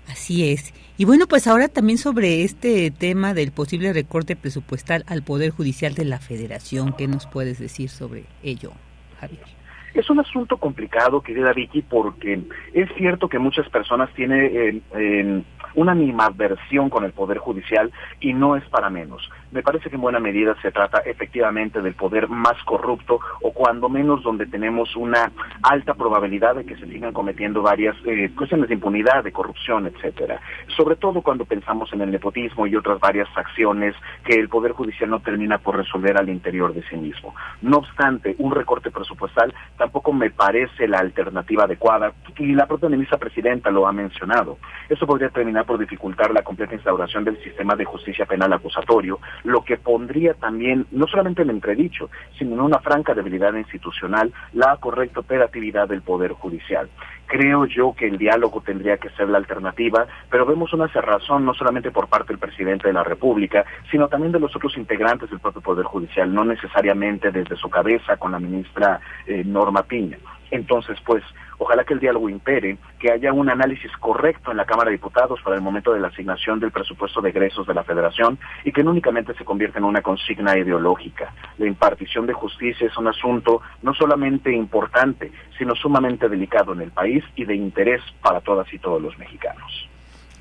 [0.09, 0.72] Así es.
[0.97, 5.94] Y bueno, pues ahora también sobre este tema del posible recorte presupuestal al Poder Judicial
[5.94, 8.72] de la Federación, ¿qué nos puedes decir sobre ello,
[9.20, 9.53] Javier?
[9.95, 12.41] Es un asunto complicado, querida Vicky, porque
[12.73, 15.43] es cierto que muchas personas tienen eh,
[15.77, 19.31] una animadversión con el Poder Judicial y no es para menos.
[19.53, 23.89] Me parece que en buena medida se trata efectivamente del poder más corrupto o cuando
[23.89, 25.31] menos donde tenemos una
[25.62, 30.41] alta probabilidad de que se sigan cometiendo varias eh, cuestiones de impunidad, de corrupción, etcétera.
[30.77, 33.95] Sobre todo cuando pensamos en el nepotismo y otras varias acciones
[34.25, 37.33] que el Poder Judicial no termina por resolver al interior de sí mismo.
[37.62, 39.55] No obstante, un recorte presupuestal
[39.85, 44.56] tampoco me parece la alternativa adecuada y la propia ministra presidenta lo ha mencionado.
[44.89, 49.62] Eso podría terminar por dificultar la completa instauración del sistema de justicia penal acusatorio, lo
[49.62, 52.09] que pondría también, no solamente en entredicho,
[52.39, 56.89] sino en una franca debilidad institucional, la correcta operatividad del Poder Judicial.
[57.27, 61.55] Creo yo que el diálogo tendría que ser la alternativa, pero vemos una cerrazón no
[61.55, 65.40] solamente por parte del presidente de la República, sino también de los otros integrantes del
[65.40, 70.19] propio Poder Judicial, no necesariamente desde su cabeza con la ministra eh, Norma Piña.
[70.51, 71.25] Entonces, pues,
[71.59, 75.41] ojalá que el diálogo impere, que haya un análisis correcto en la Cámara de Diputados
[75.43, 78.85] para el momento de la asignación del presupuesto de egresos de la Federación y que
[78.85, 81.35] no únicamente se convierta en una consigna ideológica.
[81.59, 86.91] La impartición de justicia es un asunto no solamente importante, sino sumamente delicado en el
[86.93, 89.89] país y de interés para todas y todos los mexicanos.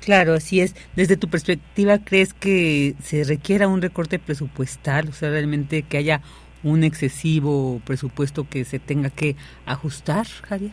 [0.04, 0.76] Claro, así es.
[0.96, 5.08] Desde tu perspectiva, ¿crees que se requiera un recorte presupuestal?
[5.08, 6.20] O sea, realmente que haya
[6.64, 9.36] un excesivo presupuesto que se tenga que
[9.66, 10.72] ajustar, Javier?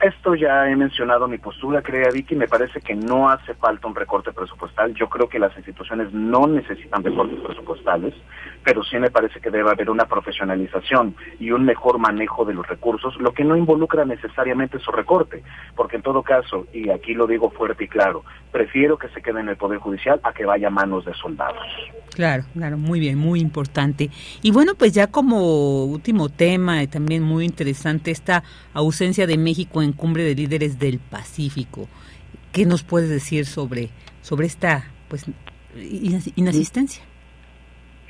[0.00, 3.94] Esto ya he mencionado mi postura, crea Vicky, me parece que no hace falta un
[3.94, 4.94] recorte presupuestal.
[4.94, 8.12] Yo creo que las instituciones no necesitan recortes presupuestales,
[8.66, 12.66] pero sí me parece que debe haber una profesionalización y un mejor manejo de los
[12.66, 15.44] recursos, lo que no involucra necesariamente su recorte,
[15.76, 19.38] porque en todo caso, y aquí lo digo fuerte y claro, prefiero que se quede
[19.38, 21.62] en el Poder Judicial a que vaya a manos de soldados.
[22.12, 24.10] Claro, claro, muy bien, muy importante.
[24.42, 28.42] Y bueno, pues ya como último tema, y también muy interesante, esta
[28.74, 31.86] ausencia de México en Cumbre de Líderes del Pacífico.
[32.50, 33.90] ¿Qué nos puedes decir sobre,
[34.22, 35.24] sobre esta pues
[36.34, 37.04] inasistencia?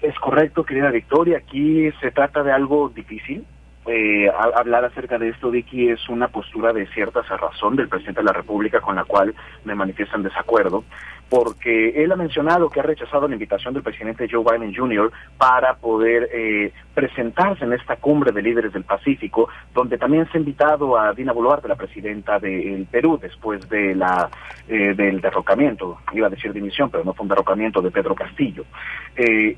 [0.03, 1.39] Es correcto, querida Victoria.
[1.39, 3.45] Aquí se trata de algo difícil.
[3.89, 8.27] Eh, hablar acerca de esto, Vicky, es una postura de cierta razón del presidente de
[8.27, 9.33] la República con la cual
[9.65, 10.83] me manifiestan desacuerdo
[11.29, 15.11] porque él ha mencionado que ha rechazado la invitación del presidente Joe Biden Jr.
[15.37, 20.41] para poder eh, presentarse en esta cumbre de líderes del Pacífico, donde también se ha
[20.41, 24.31] invitado a Dina Boluarte, la presidenta del Perú, después de la
[24.69, 28.65] eh, del derrocamiento, iba a decir dimisión, pero no fue un derrocamiento de Pedro Castillo.
[29.17, 29.57] Eh,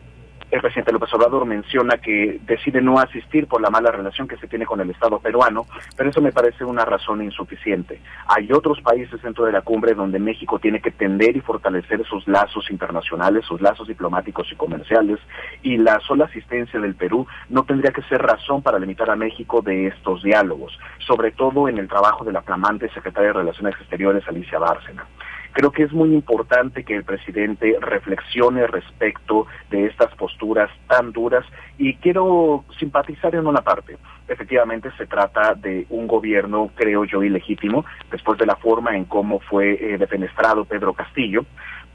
[0.50, 4.48] el presidente López Obrador menciona que decide no asistir por la mala relación que se
[4.48, 5.66] tiene con el Estado peruano,
[5.96, 8.00] pero eso me parece una razón insuficiente.
[8.26, 12.26] Hay otros países dentro de la cumbre donde México tiene que tender y fortalecer sus
[12.26, 15.18] lazos internacionales, sus lazos diplomáticos y comerciales,
[15.62, 19.60] y la sola asistencia del Perú no tendría que ser razón para limitar a México
[19.60, 24.26] de estos diálogos, sobre todo en el trabajo de la flamante secretaria de Relaciones Exteriores,
[24.26, 25.06] Alicia Bárcena.
[25.52, 31.44] Creo que es muy importante que el presidente reflexione respecto de estas posturas tan duras
[31.78, 33.96] y quiero simpatizar en una parte.
[34.28, 39.40] Efectivamente se trata de un gobierno, creo yo, ilegítimo, después de la forma en cómo
[39.40, 41.46] fue eh, defenestrado Pedro Castillo,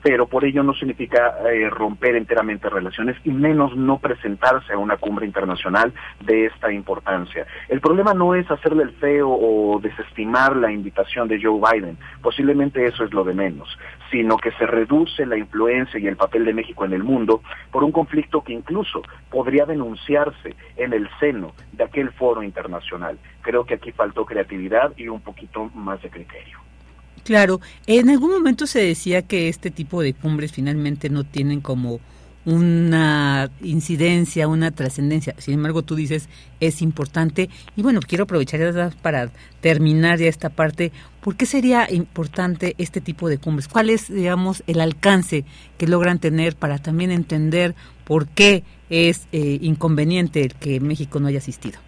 [0.04, 4.98] pero por ello no significa eh, romper enteramente relaciones y menos no presentarse a una
[4.98, 7.48] cumbre internacional de esta importancia.
[7.70, 12.86] El problema no es hacerle el feo o desestimar la invitación de Joe Biden, posiblemente
[12.86, 13.70] eso es lo de menos,
[14.12, 17.84] sino que se reduce la influencia y el papel de México en el mundo por
[17.84, 23.18] un conflicto que incluso podría denunciarse en el seno de aquel foro internacional.
[23.42, 26.63] Creo que aquí faltó creatividad y un poquito más de criterio.
[27.24, 32.02] Claro, en algún momento se decía que este tipo de cumbres finalmente no tienen como
[32.46, 35.34] una incidencia, una trascendencia.
[35.38, 36.30] Sin embargo, tú dices
[36.60, 37.50] es importante.
[37.76, 39.30] Y bueno, quiero aprovechar para
[39.62, 40.92] terminar ya esta parte.
[41.22, 43.68] ¿Por qué sería importante este tipo de cumbres?
[43.68, 45.46] ¿Cuál es, digamos, el alcance
[45.78, 51.38] que logran tener para también entender por qué es eh, inconveniente que México no haya
[51.38, 51.80] asistido?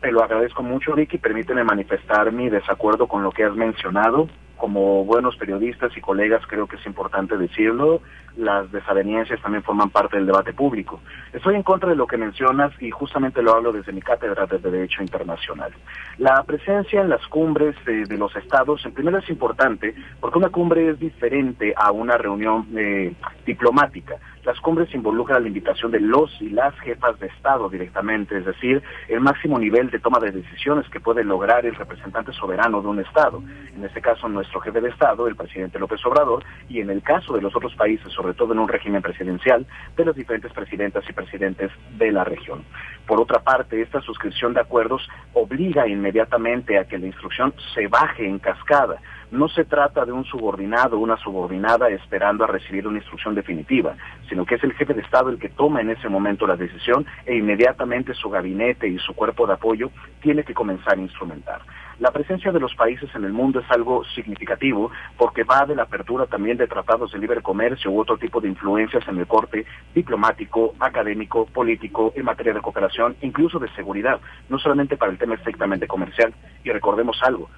[0.00, 1.18] Te lo agradezco mucho, Vicky.
[1.18, 4.28] Permíteme manifestar mi desacuerdo con lo que has mencionado
[4.62, 8.00] como buenos periodistas y colegas creo que es importante decirlo,
[8.36, 11.00] las desavenencias también forman parte del debate público.
[11.32, 14.58] Estoy en contra de lo que mencionas y justamente lo hablo desde mi cátedra de
[14.58, 15.72] Derecho Internacional.
[16.18, 20.88] La presencia en las cumbres de, los estados, en primer es importante porque una cumbre
[20.88, 23.14] es diferente a una reunión eh,
[23.44, 24.16] diplomática.
[24.44, 28.82] Las cumbres involucran la invitación de los y las jefas de Estado directamente, es decir,
[29.08, 32.98] el máximo nivel de toma de decisiones que puede lograr el representante soberano de un
[32.98, 33.40] Estado.
[33.76, 37.34] En este caso, nuestro jefe de Estado, el presidente López Obrador, y en el caso
[37.34, 39.66] de los otros países sobre todo en un régimen presidencial,
[39.96, 42.62] de las diferentes presidentas y presidentes de la región.
[43.04, 48.24] Por otra parte, esta suscripción de acuerdos obliga inmediatamente a que la instrucción se baje
[48.28, 48.98] en cascada.
[49.32, 53.96] No se trata de un subordinado o una subordinada esperando a recibir una instrucción definitiva,
[54.28, 57.04] sino que es el jefe de Estado el que toma en ese momento la decisión
[57.26, 59.90] e inmediatamente su gabinete y su cuerpo de apoyo
[60.20, 61.62] tiene que comenzar a instrumentar.
[62.02, 65.84] La presencia de los países en el mundo es algo significativo porque va de la
[65.84, 69.64] apertura también de tratados de libre comercio u otro tipo de influencias en el corte
[69.94, 75.36] diplomático, académico, político, en materia de cooperación, incluso de seguridad, no solamente para el tema
[75.36, 76.34] estrictamente comercial.
[76.64, 77.48] Y recordemos algo,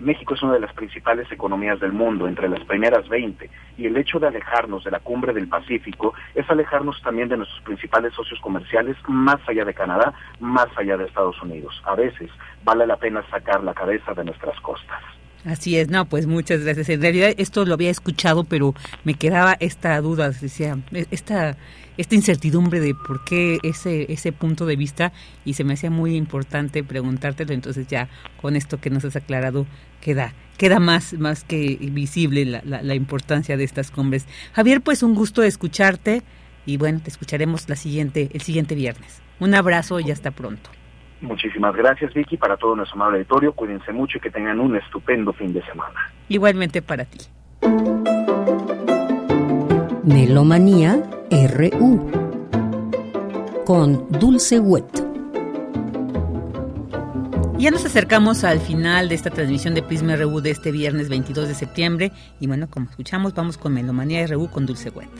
[0.00, 3.96] México es una de las principales economías del mundo, entre las primeras 20, y el
[3.96, 8.40] hecho de alejarnos de la cumbre del Pacífico es alejarnos también de nuestros principales socios
[8.40, 11.82] comerciales más allá de Canadá, más allá de Estados Unidos.
[11.84, 12.30] A veces
[12.64, 15.00] vale la pena sacar la cabeza de nuestras costas.
[15.44, 16.88] Así es, no, pues muchas gracias.
[16.88, 20.76] En realidad esto lo había escuchado, pero me quedaba esta duda, decía,
[21.10, 21.56] esta
[21.96, 25.12] esta incertidumbre de por qué ese ese punto de vista
[25.44, 28.08] y se me hacía muy importante preguntártelo, entonces ya
[28.40, 29.66] con esto que nos has aclarado
[30.00, 34.26] queda queda más más que visible la, la, importancia de estas cumbres.
[34.52, 36.22] Javier, pues un gusto escucharte
[36.66, 39.22] y bueno, te escucharemos la siguiente el siguiente viernes.
[39.40, 40.70] Un abrazo y hasta pronto.
[41.20, 43.52] Muchísimas gracias, Vicky, para todo nuestro amable auditorio.
[43.52, 46.12] Cuídense mucho y que tengan un estupendo fin de semana.
[46.28, 47.18] Igualmente para ti.
[50.04, 52.28] Melomanía RU
[53.64, 55.07] con Dulce Wet.
[57.58, 61.48] Ya nos acercamos al final de esta transmisión de Prisma RU de este viernes 22
[61.48, 65.10] de septiembre y bueno, como escuchamos, vamos con Melomanía RU con Dulce Wet.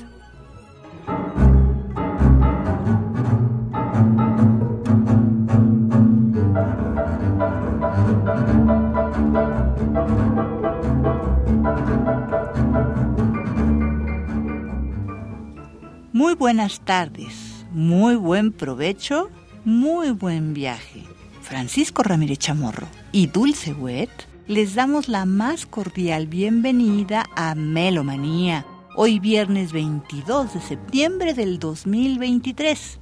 [16.12, 19.28] Muy buenas tardes, muy buen provecho,
[19.64, 21.07] muy buen viaje.
[21.48, 24.10] Francisco Ramírez Chamorro y Dulce Wet
[24.46, 33.00] les damos la más cordial bienvenida a Melomanía, hoy viernes 22 de septiembre del 2023.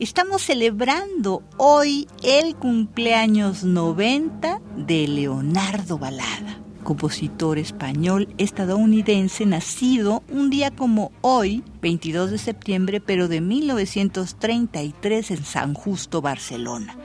[0.00, 10.70] Estamos celebrando hoy el cumpleaños 90 de Leonardo Balada compositor español estadounidense nacido un día
[10.70, 16.96] como hoy, 22 de septiembre, pero de 1933 en San Justo, Barcelona.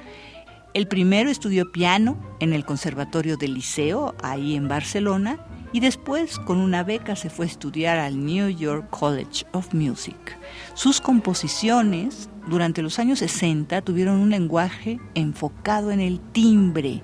[0.74, 6.58] El primero estudió piano en el Conservatorio del Liceo, ahí en Barcelona, y después con
[6.60, 10.38] una beca se fue a estudiar al New York College of Music.
[10.74, 17.02] Sus composiciones durante los años 60 tuvieron un lenguaje enfocado en el timbre,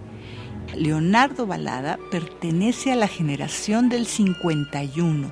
[0.75, 5.31] Leonardo Balada pertenece a la generación del 51,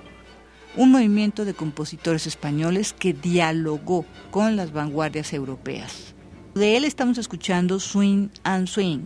[0.76, 6.16] un movimiento de compositores españoles que dialogó con las vanguardias europeas.
[6.58, 9.06] De él estamos escuchando Swing and Swing.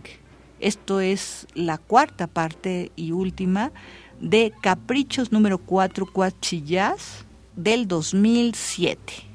[0.58, 3.72] Esto es la cuarta parte y última
[4.18, 9.32] de Caprichos número 4 Cuachillas del 2007.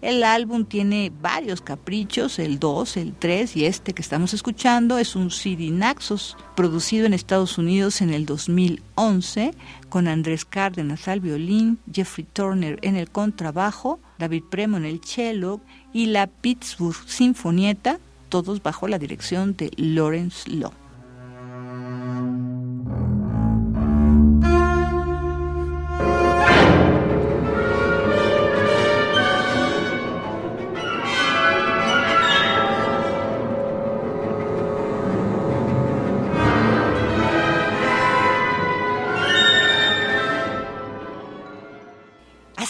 [0.00, 5.16] El álbum tiene varios caprichos, el 2, el 3 y este que estamos escuchando es
[5.16, 9.50] un CD Naxos producido en Estados Unidos en el 2011
[9.88, 15.60] con Andrés Cárdenas al violín, Jeffrey Turner en el contrabajo, David Premo en el cello
[15.92, 17.98] y la Pittsburgh Sinfonieta,
[18.28, 20.72] todos bajo la dirección de Lawrence Law.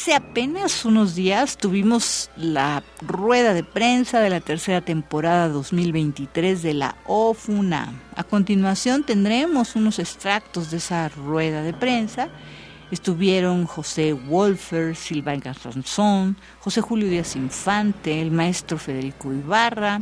[0.08, 6.72] Hace apenas unos días tuvimos la rueda de prensa de la tercera temporada 2023 de
[6.72, 7.94] la OFUNAM.
[8.16, 12.30] A continuación tendremos unos extractos de esa rueda de prensa.
[12.90, 20.00] Estuvieron José Wolfer, Silvana Sansón, José Julio Díaz Infante, el maestro Federico Ibarra,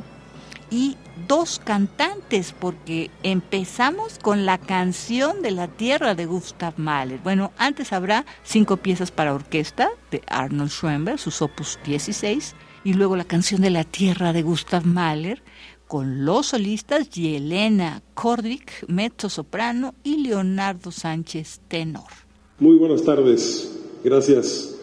[0.70, 0.96] y
[1.28, 7.20] dos cantantes, porque empezamos con la canción de la tierra de Gustav Mahler.
[7.22, 13.16] Bueno, antes habrá cinco piezas para orquesta de Arnold Schoenberg, sus opus 16, y luego
[13.16, 15.43] la canción de la tierra de Gustav Mahler,
[15.88, 22.10] con los solistas Yelena Kordik, mezzo soprano, y Leonardo Sánchez, tenor.
[22.59, 23.72] Muy buenas tardes.
[24.02, 24.76] Gracias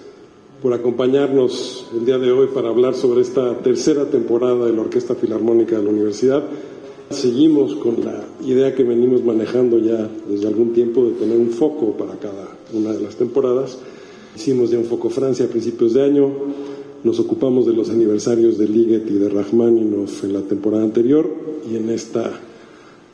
[0.64, 5.14] por acompañarnos el día de hoy para hablar sobre esta tercera temporada de la Orquesta
[5.14, 6.44] Filarmónica de la Universidad.
[7.12, 11.96] Seguimos con la idea que venimos manejando ya desde algún tiempo de tener un foco
[11.98, 13.78] para cada una de las temporadas
[14.36, 16.32] Hicimos ya un Foco Francia a principios de año,
[17.04, 21.30] nos ocupamos de los aniversarios de Liget y de Rachmaninoff en la temporada anterior
[21.70, 22.40] y en esta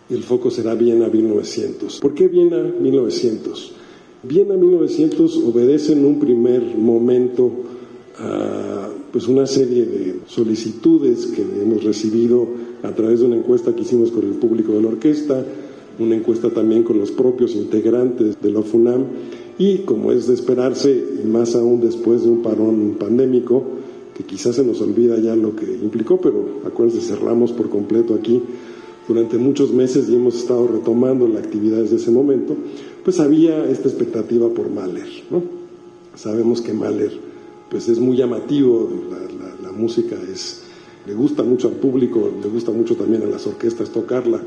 [0.10, 2.00] el foco será Viena 1900.
[2.00, 3.74] ¿Por qué Viena 1900?
[4.22, 7.52] Viena 1900 obedece en un primer momento
[8.18, 12.46] a pues una serie de solicitudes que hemos recibido
[12.84, 15.44] a través de una encuesta que hicimos con el público de la orquesta,
[16.00, 19.06] una encuesta también con los propios integrantes de la FUNAM
[19.58, 23.64] y como es de esperarse, y más aún después de un parón pandémico,
[24.16, 28.42] que quizás se nos olvida ya lo que implicó, pero acuérdense, cerramos por completo aquí
[29.10, 32.56] durante muchos meses y hemos estado retomando la actividad desde ese momento,
[33.04, 35.08] pues había esta expectativa por Mahler.
[35.32, 35.42] ¿no?
[36.16, 37.12] Sabemos que Mahler
[37.72, 38.88] pues es muy llamativo,
[39.64, 40.62] la, música es,
[41.08, 44.42] le gusta mucho al público, le gusta mucho también a las orquestas tocarla.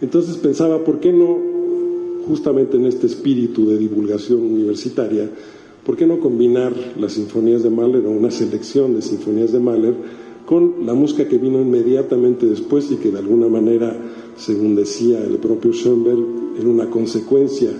[0.00, 1.36] Entonces pensaba, ¿por qué no,
[2.26, 5.28] justamente en este espíritu de divulgación universitaria,
[5.84, 9.94] ¿por qué no combinar las sinfonías de Mahler o una selección de sinfonías de Mahler
[10.48, 13.94] con la música que vino inmediatamente después y que de alguna manera,
[14.38, 16.24] según decía el propio Schoenberg,
[16.58, 17.70] era una consecuencia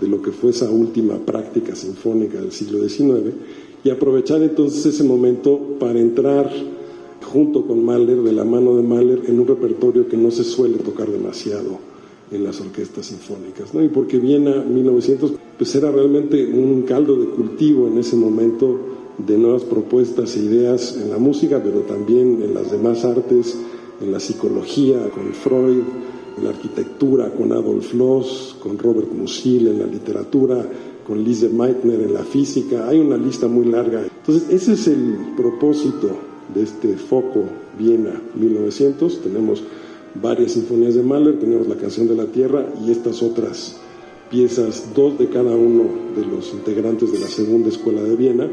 [0.00, 3.34] de lo que fue esa última práctica sinfónica del siglo XIX,
[3.84, 6.50] y aprovechar entonces ese momento para entrar
[7.22, 10.78] junto con Mahler, de la mano de Mahler, en un repertorio que no se suele
[10.78, 11.78] tocar demasiado
[12.32, 13.84] en las orquestas sinfónicas, ¿no?
[13.84, 19.36] Y porque Viena 1900 pues era realmente un caldo de cultivo en ese momento de
[19.36, 23.58] nuevas propuestas e ideas en la música, pero también en las demás artes,
[24.00, 25.82] en la psicología con Freud,
[26.36, 30.64] en la arquitectura con Adolf Loos, con Robert Musil en la literatura,
[31.04, 34.02] con Lise Meitner en la física, hay una lista muy larga.
[34.02, 36.10] Entonces, ese es el propósito
[36.54, 37.44] de este foco
[37.78, 39.22] Viena 1900.
[39.22, 39.62] Tenemos
[40.20, 43.76] varias sinfonías de Mahler, tenemos la canción de la Tierra y estas otras
[44.30, 45.84] piezas, dos de cada uno
[46.14, 48.48] de los integrantes de la Segunda Escuela de Viena,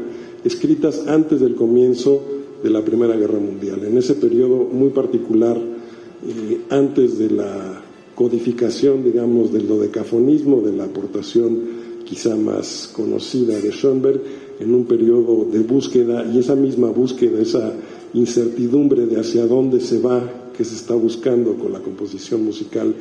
[0.46, 2.22] escritas antes del comienzo
[2.62, 3.84] de la Primera Guerra Mundial.
[3.84, 7.82] En ese periodo muy particular, eh, antes de la
[8.14, 14.20] codificación, digamos, del dodecafonismo, de la aportación quizá más conocida de Schoenberg,
[14.60, 17.72] en un periodo de búsqueda y esa misma búsqueda, esa
[18.14, 22.94] incertidumbre de hacia dónde se va, que se está buscando con la composición musical,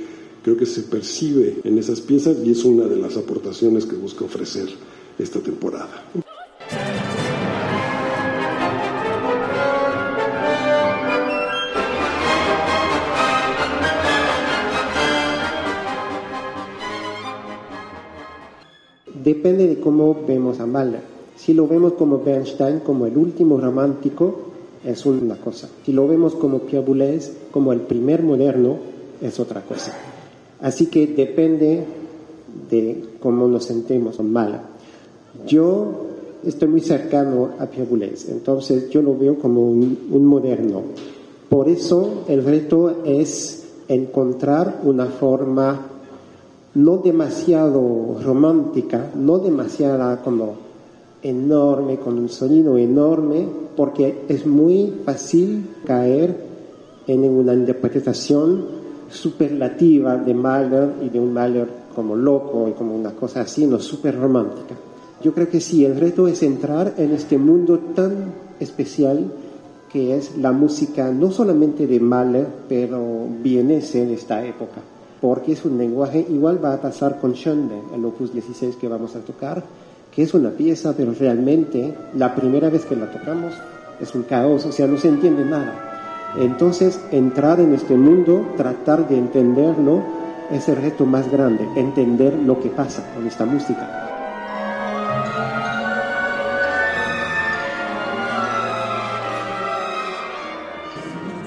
[0.44, 4.26] creo que se percibe en esas piezas y es una de las aportaciones que busca
[4.26, 4.68] ofrecer
[5.18, 6.25] esta temporada.
[19.26, 21.02] Depende de cómo vemos a Mahler.
[21.36, 24.36] Si lo vemos como Bernstein, como el último romántico,
[24.86, 25.68] es una cosa.
[25.84, 28.78] Si lo vemos como Pierre Boulez, como el primer moderno,
[29.22, 29.94] es otra cosa.
[30.62, 31.84] Así que depende
[32.70, 34.62] de cómo nos sentemos con Mahler.
[35.48, 36.06] Yo
[36.46, 40.84] estoy muy cercano a Pierre Boulez, entonces yo lo veo como un, un moderno.
[41.50, 45.95] Por eso el reto es encontrar una forma
[46.76, 50.56] no demasiado romántica, no demasiado como
[51.22, 56.36] enorme, con un sonido enorme, porque es muy fácil caer
[57.08, 58.66] en una interpretación
[59.10, 63.80] superlativa de Mahler y de un Mahler como loco y como una cosa así, no
[63.80, 64.76] súper romántica.
[65.24, 69.32] Yo creo que sí, el reto es entrar en este mundo tan especial
[69.92, 73.00] que es la música no solamente de Mahler, pero
[73.42, 74.82] vienese en esta época
[75.22, 79.16] porque es un lenguaje, igual va a pasar con Schoenberg, el opus 16 que vamos
[79.16, 79.64] a tocar,
[80.14, 83.54] que es una pieza, pero realmente la primera vez que la tocamos
[84.00, 86.34] es un caos, o sea, no se entiende nada.
[86.38, 90.04] Entonces, entrar en este mundo, tratar de entenderlo,
[90.52, 94.15] es el reto más grande, entender lo que pasa con esta música.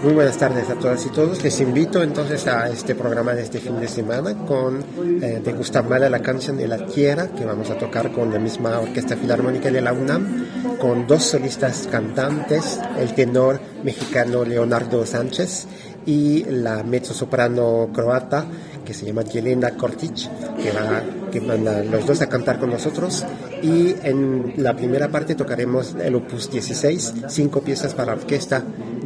[0.03, 1.43] Muy buenas tardes a todas y todos.
[1.43, 4.85] Les invito entonces a este programa de este fin de semana con
[5.20, 8.39] eh, de Gustav Mahler la canción de la tierra que vamos a tocar con la
[8.39, 10.47] misma Orquesta Filarmónica de la UNAM
[10.81, 15.66] con dos solistas cantantes, el tenor mexicano Leonardo Sánchez
[16.07, 18.47] y la mezzo-soprano croata
[18.85, 20.15] que se llama Jelena Kortic,
[20.62, 23.27] que, va, que van los dos a cantar con nosotros.
[23.62, 28.62] Y en la primera parte tocaremos el opus 16, cinco piezas para orquesta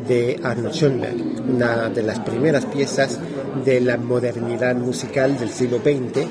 [0.06, 1.16] de Arnold Schoenberg,
[1.48, 3.18] una de las primeras piezas
[3.64, 6.26] de la modernidad musical del siglo XX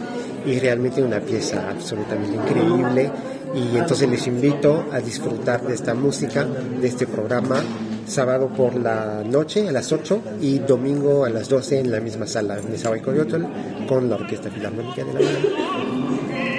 [0.45, 3.11] y realmente una pieza absolutamente increíble.
[3.53, 7.61] Y entonces les invito a disfrutar de esta música, de este programa,
[8.05, 12.27] sábado por la noche a las 8 y domingo a las 12 en la misma
[12.27, 13.43] sala de Nezahualcóyotl
[13.87, 16.51] con la Orquesta Filarmónica de la UNAM.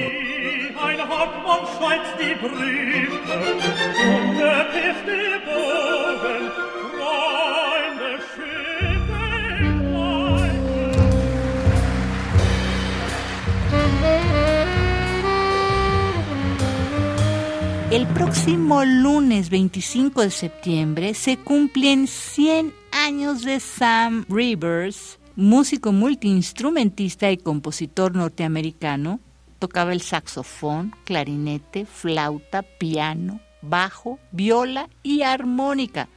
[17.93, 27.31] El próximo lunes 25 de septiembre se cumplen 100 años de Sam Rivers, músico multiinstrumentista
[27.31, 29.21] y compositor norteamericano.
[29.59, 36.09] Tocaba el saxofón, clarinete, flauta, piano, bajo, viola y armónica.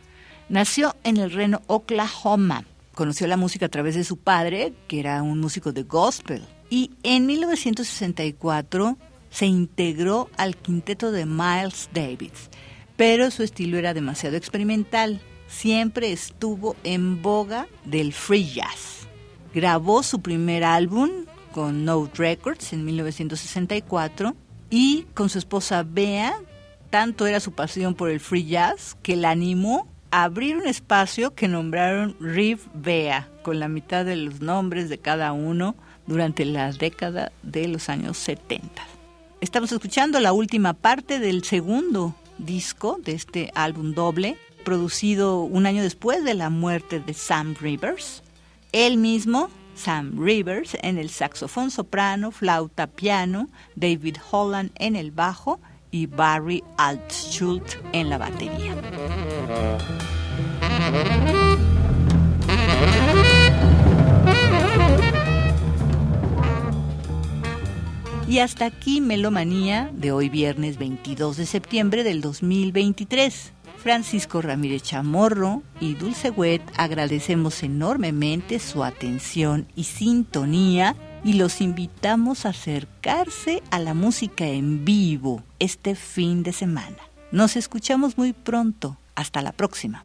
[0.48, 2.64] Nació en el Reno, Oklahoma.
[2.94, 6.46] Conoció la música a través de su padre, que era un músico de gospel.
[6.70, 8.98] Y en 1964
[9.36, 12.50] se integró al quinteto de Miles Davis,
[12.96, 15.20] pero su estilo era demasiado experimental.
[15.50, 19.08] Siempre estuvo en boga del free jazz.
[19.54, 21.10] Grabó su primer álbum
[21.52, 24.38] con Note Records en 1964
[24.70, 26.34] y con su esposa Bea,
[26.90, 31.36] tanto era su pasión por el free jazz que la animó a abrir un espacio
[31.36, 35.76] que nombraron Riv Bea, con la mitad de los nombres de cada uno
[36.08, 38.95] durante la década de los años 70.
[39.46, 45.84] Estamos escuchando la última parte del segundo disco de este álbum doble, producido un año
[45.84, 48.24] después de la muerte de Sam Rivers.
[48.72, 55.60] Él mismo, Sam Rivers, en el saxofón soprano, flauta, piano, David Holland en el bajo
[55.92, 58.76] y Barry Altschult en la batería.
[68.28, 73.54] Y hasta aquí Melomanía de hoy viernes 22 de septiembre del 2023.
[73.78, 82.48] Francisco Ramírez Chamorro y Dulce Wet agradecemos enormemente su atención y sintonía y los invitamos
[82.48, 86.98] a acercarse a la música en vivo este fin de semana.
[87.32, 88.98] Nos escuchamos muy pronto.
[89.14, 90.04] Hasta la próxima.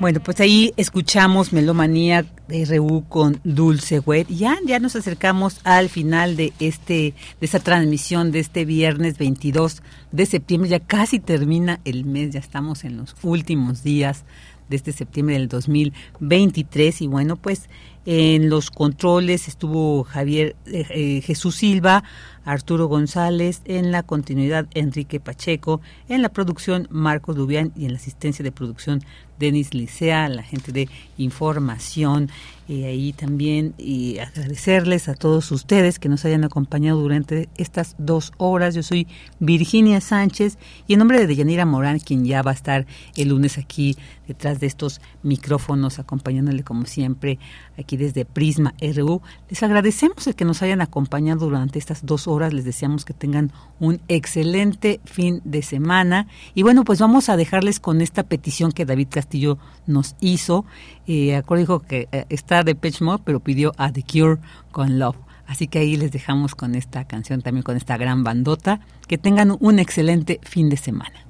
[0.00, 4.28] Bueno, pues ahí escuchamos Melomanía de RU con Dulce Wet.
[4.28, 9.82] Ya, ya nos acercamos al final de este, de esta transmisión de este viernes 22
[10.10, 10.70] de septiembre.
[10.70, 14.24] Ya casi termina el mes, ya estamos en los últimos días
[14.70, 17.68] de este septiembre del 2023 y bueno, pues
[18.06, 22.04] en los controles estuvo Javier eh, eh, Jesús Silva,
[22.44, 27.98] Arturo González, en la continuidad Enrique Pacheco, en la producción Marcos Dubián y en la
[27.98, 29.02] asistencia de producción
[29.38, 32.30] Denis Licea, la gente de información,
[32.68, 38.32] y ahí también y agradecerles a todos ustedes que nos hayan acompañado durante estas dos
[38.36, 38.76] horas.
[38.76, 39.08] Yo soy
[39.40, 40.56] Virginia Sánchez
[40.86, 42.86] y en nombre de Deyanira Morán, quien ya va a estar
[43.16, 43.96] el lunes aquí
[44.28, 47.40] detrás de estos micrófonos, acompañándole como siempre
[47.76, 52.29] aquí desde Prisma RU, les agradecemos el que nos hayan acompañado durante estas dos horas.
[52.38, 53.50] Les deseamos que tengan
[53.80, 56.28] un excelente fin de semana.
[56.54, 60.64] Y bueno, pues vamos a dejarles con esta petición que David Castillo nos hizo.
[61.06, 64.40] Eh, dijo que eh, está de Pitch Mode, pero pidió a The Cure
[64.70, 65.16] con Love.
[65.46, 68.80] Así que ahí les dejamos con esta canción, también con esta gran bandota.
[69.08, 71.29] Que tengan un excelente fin de semana.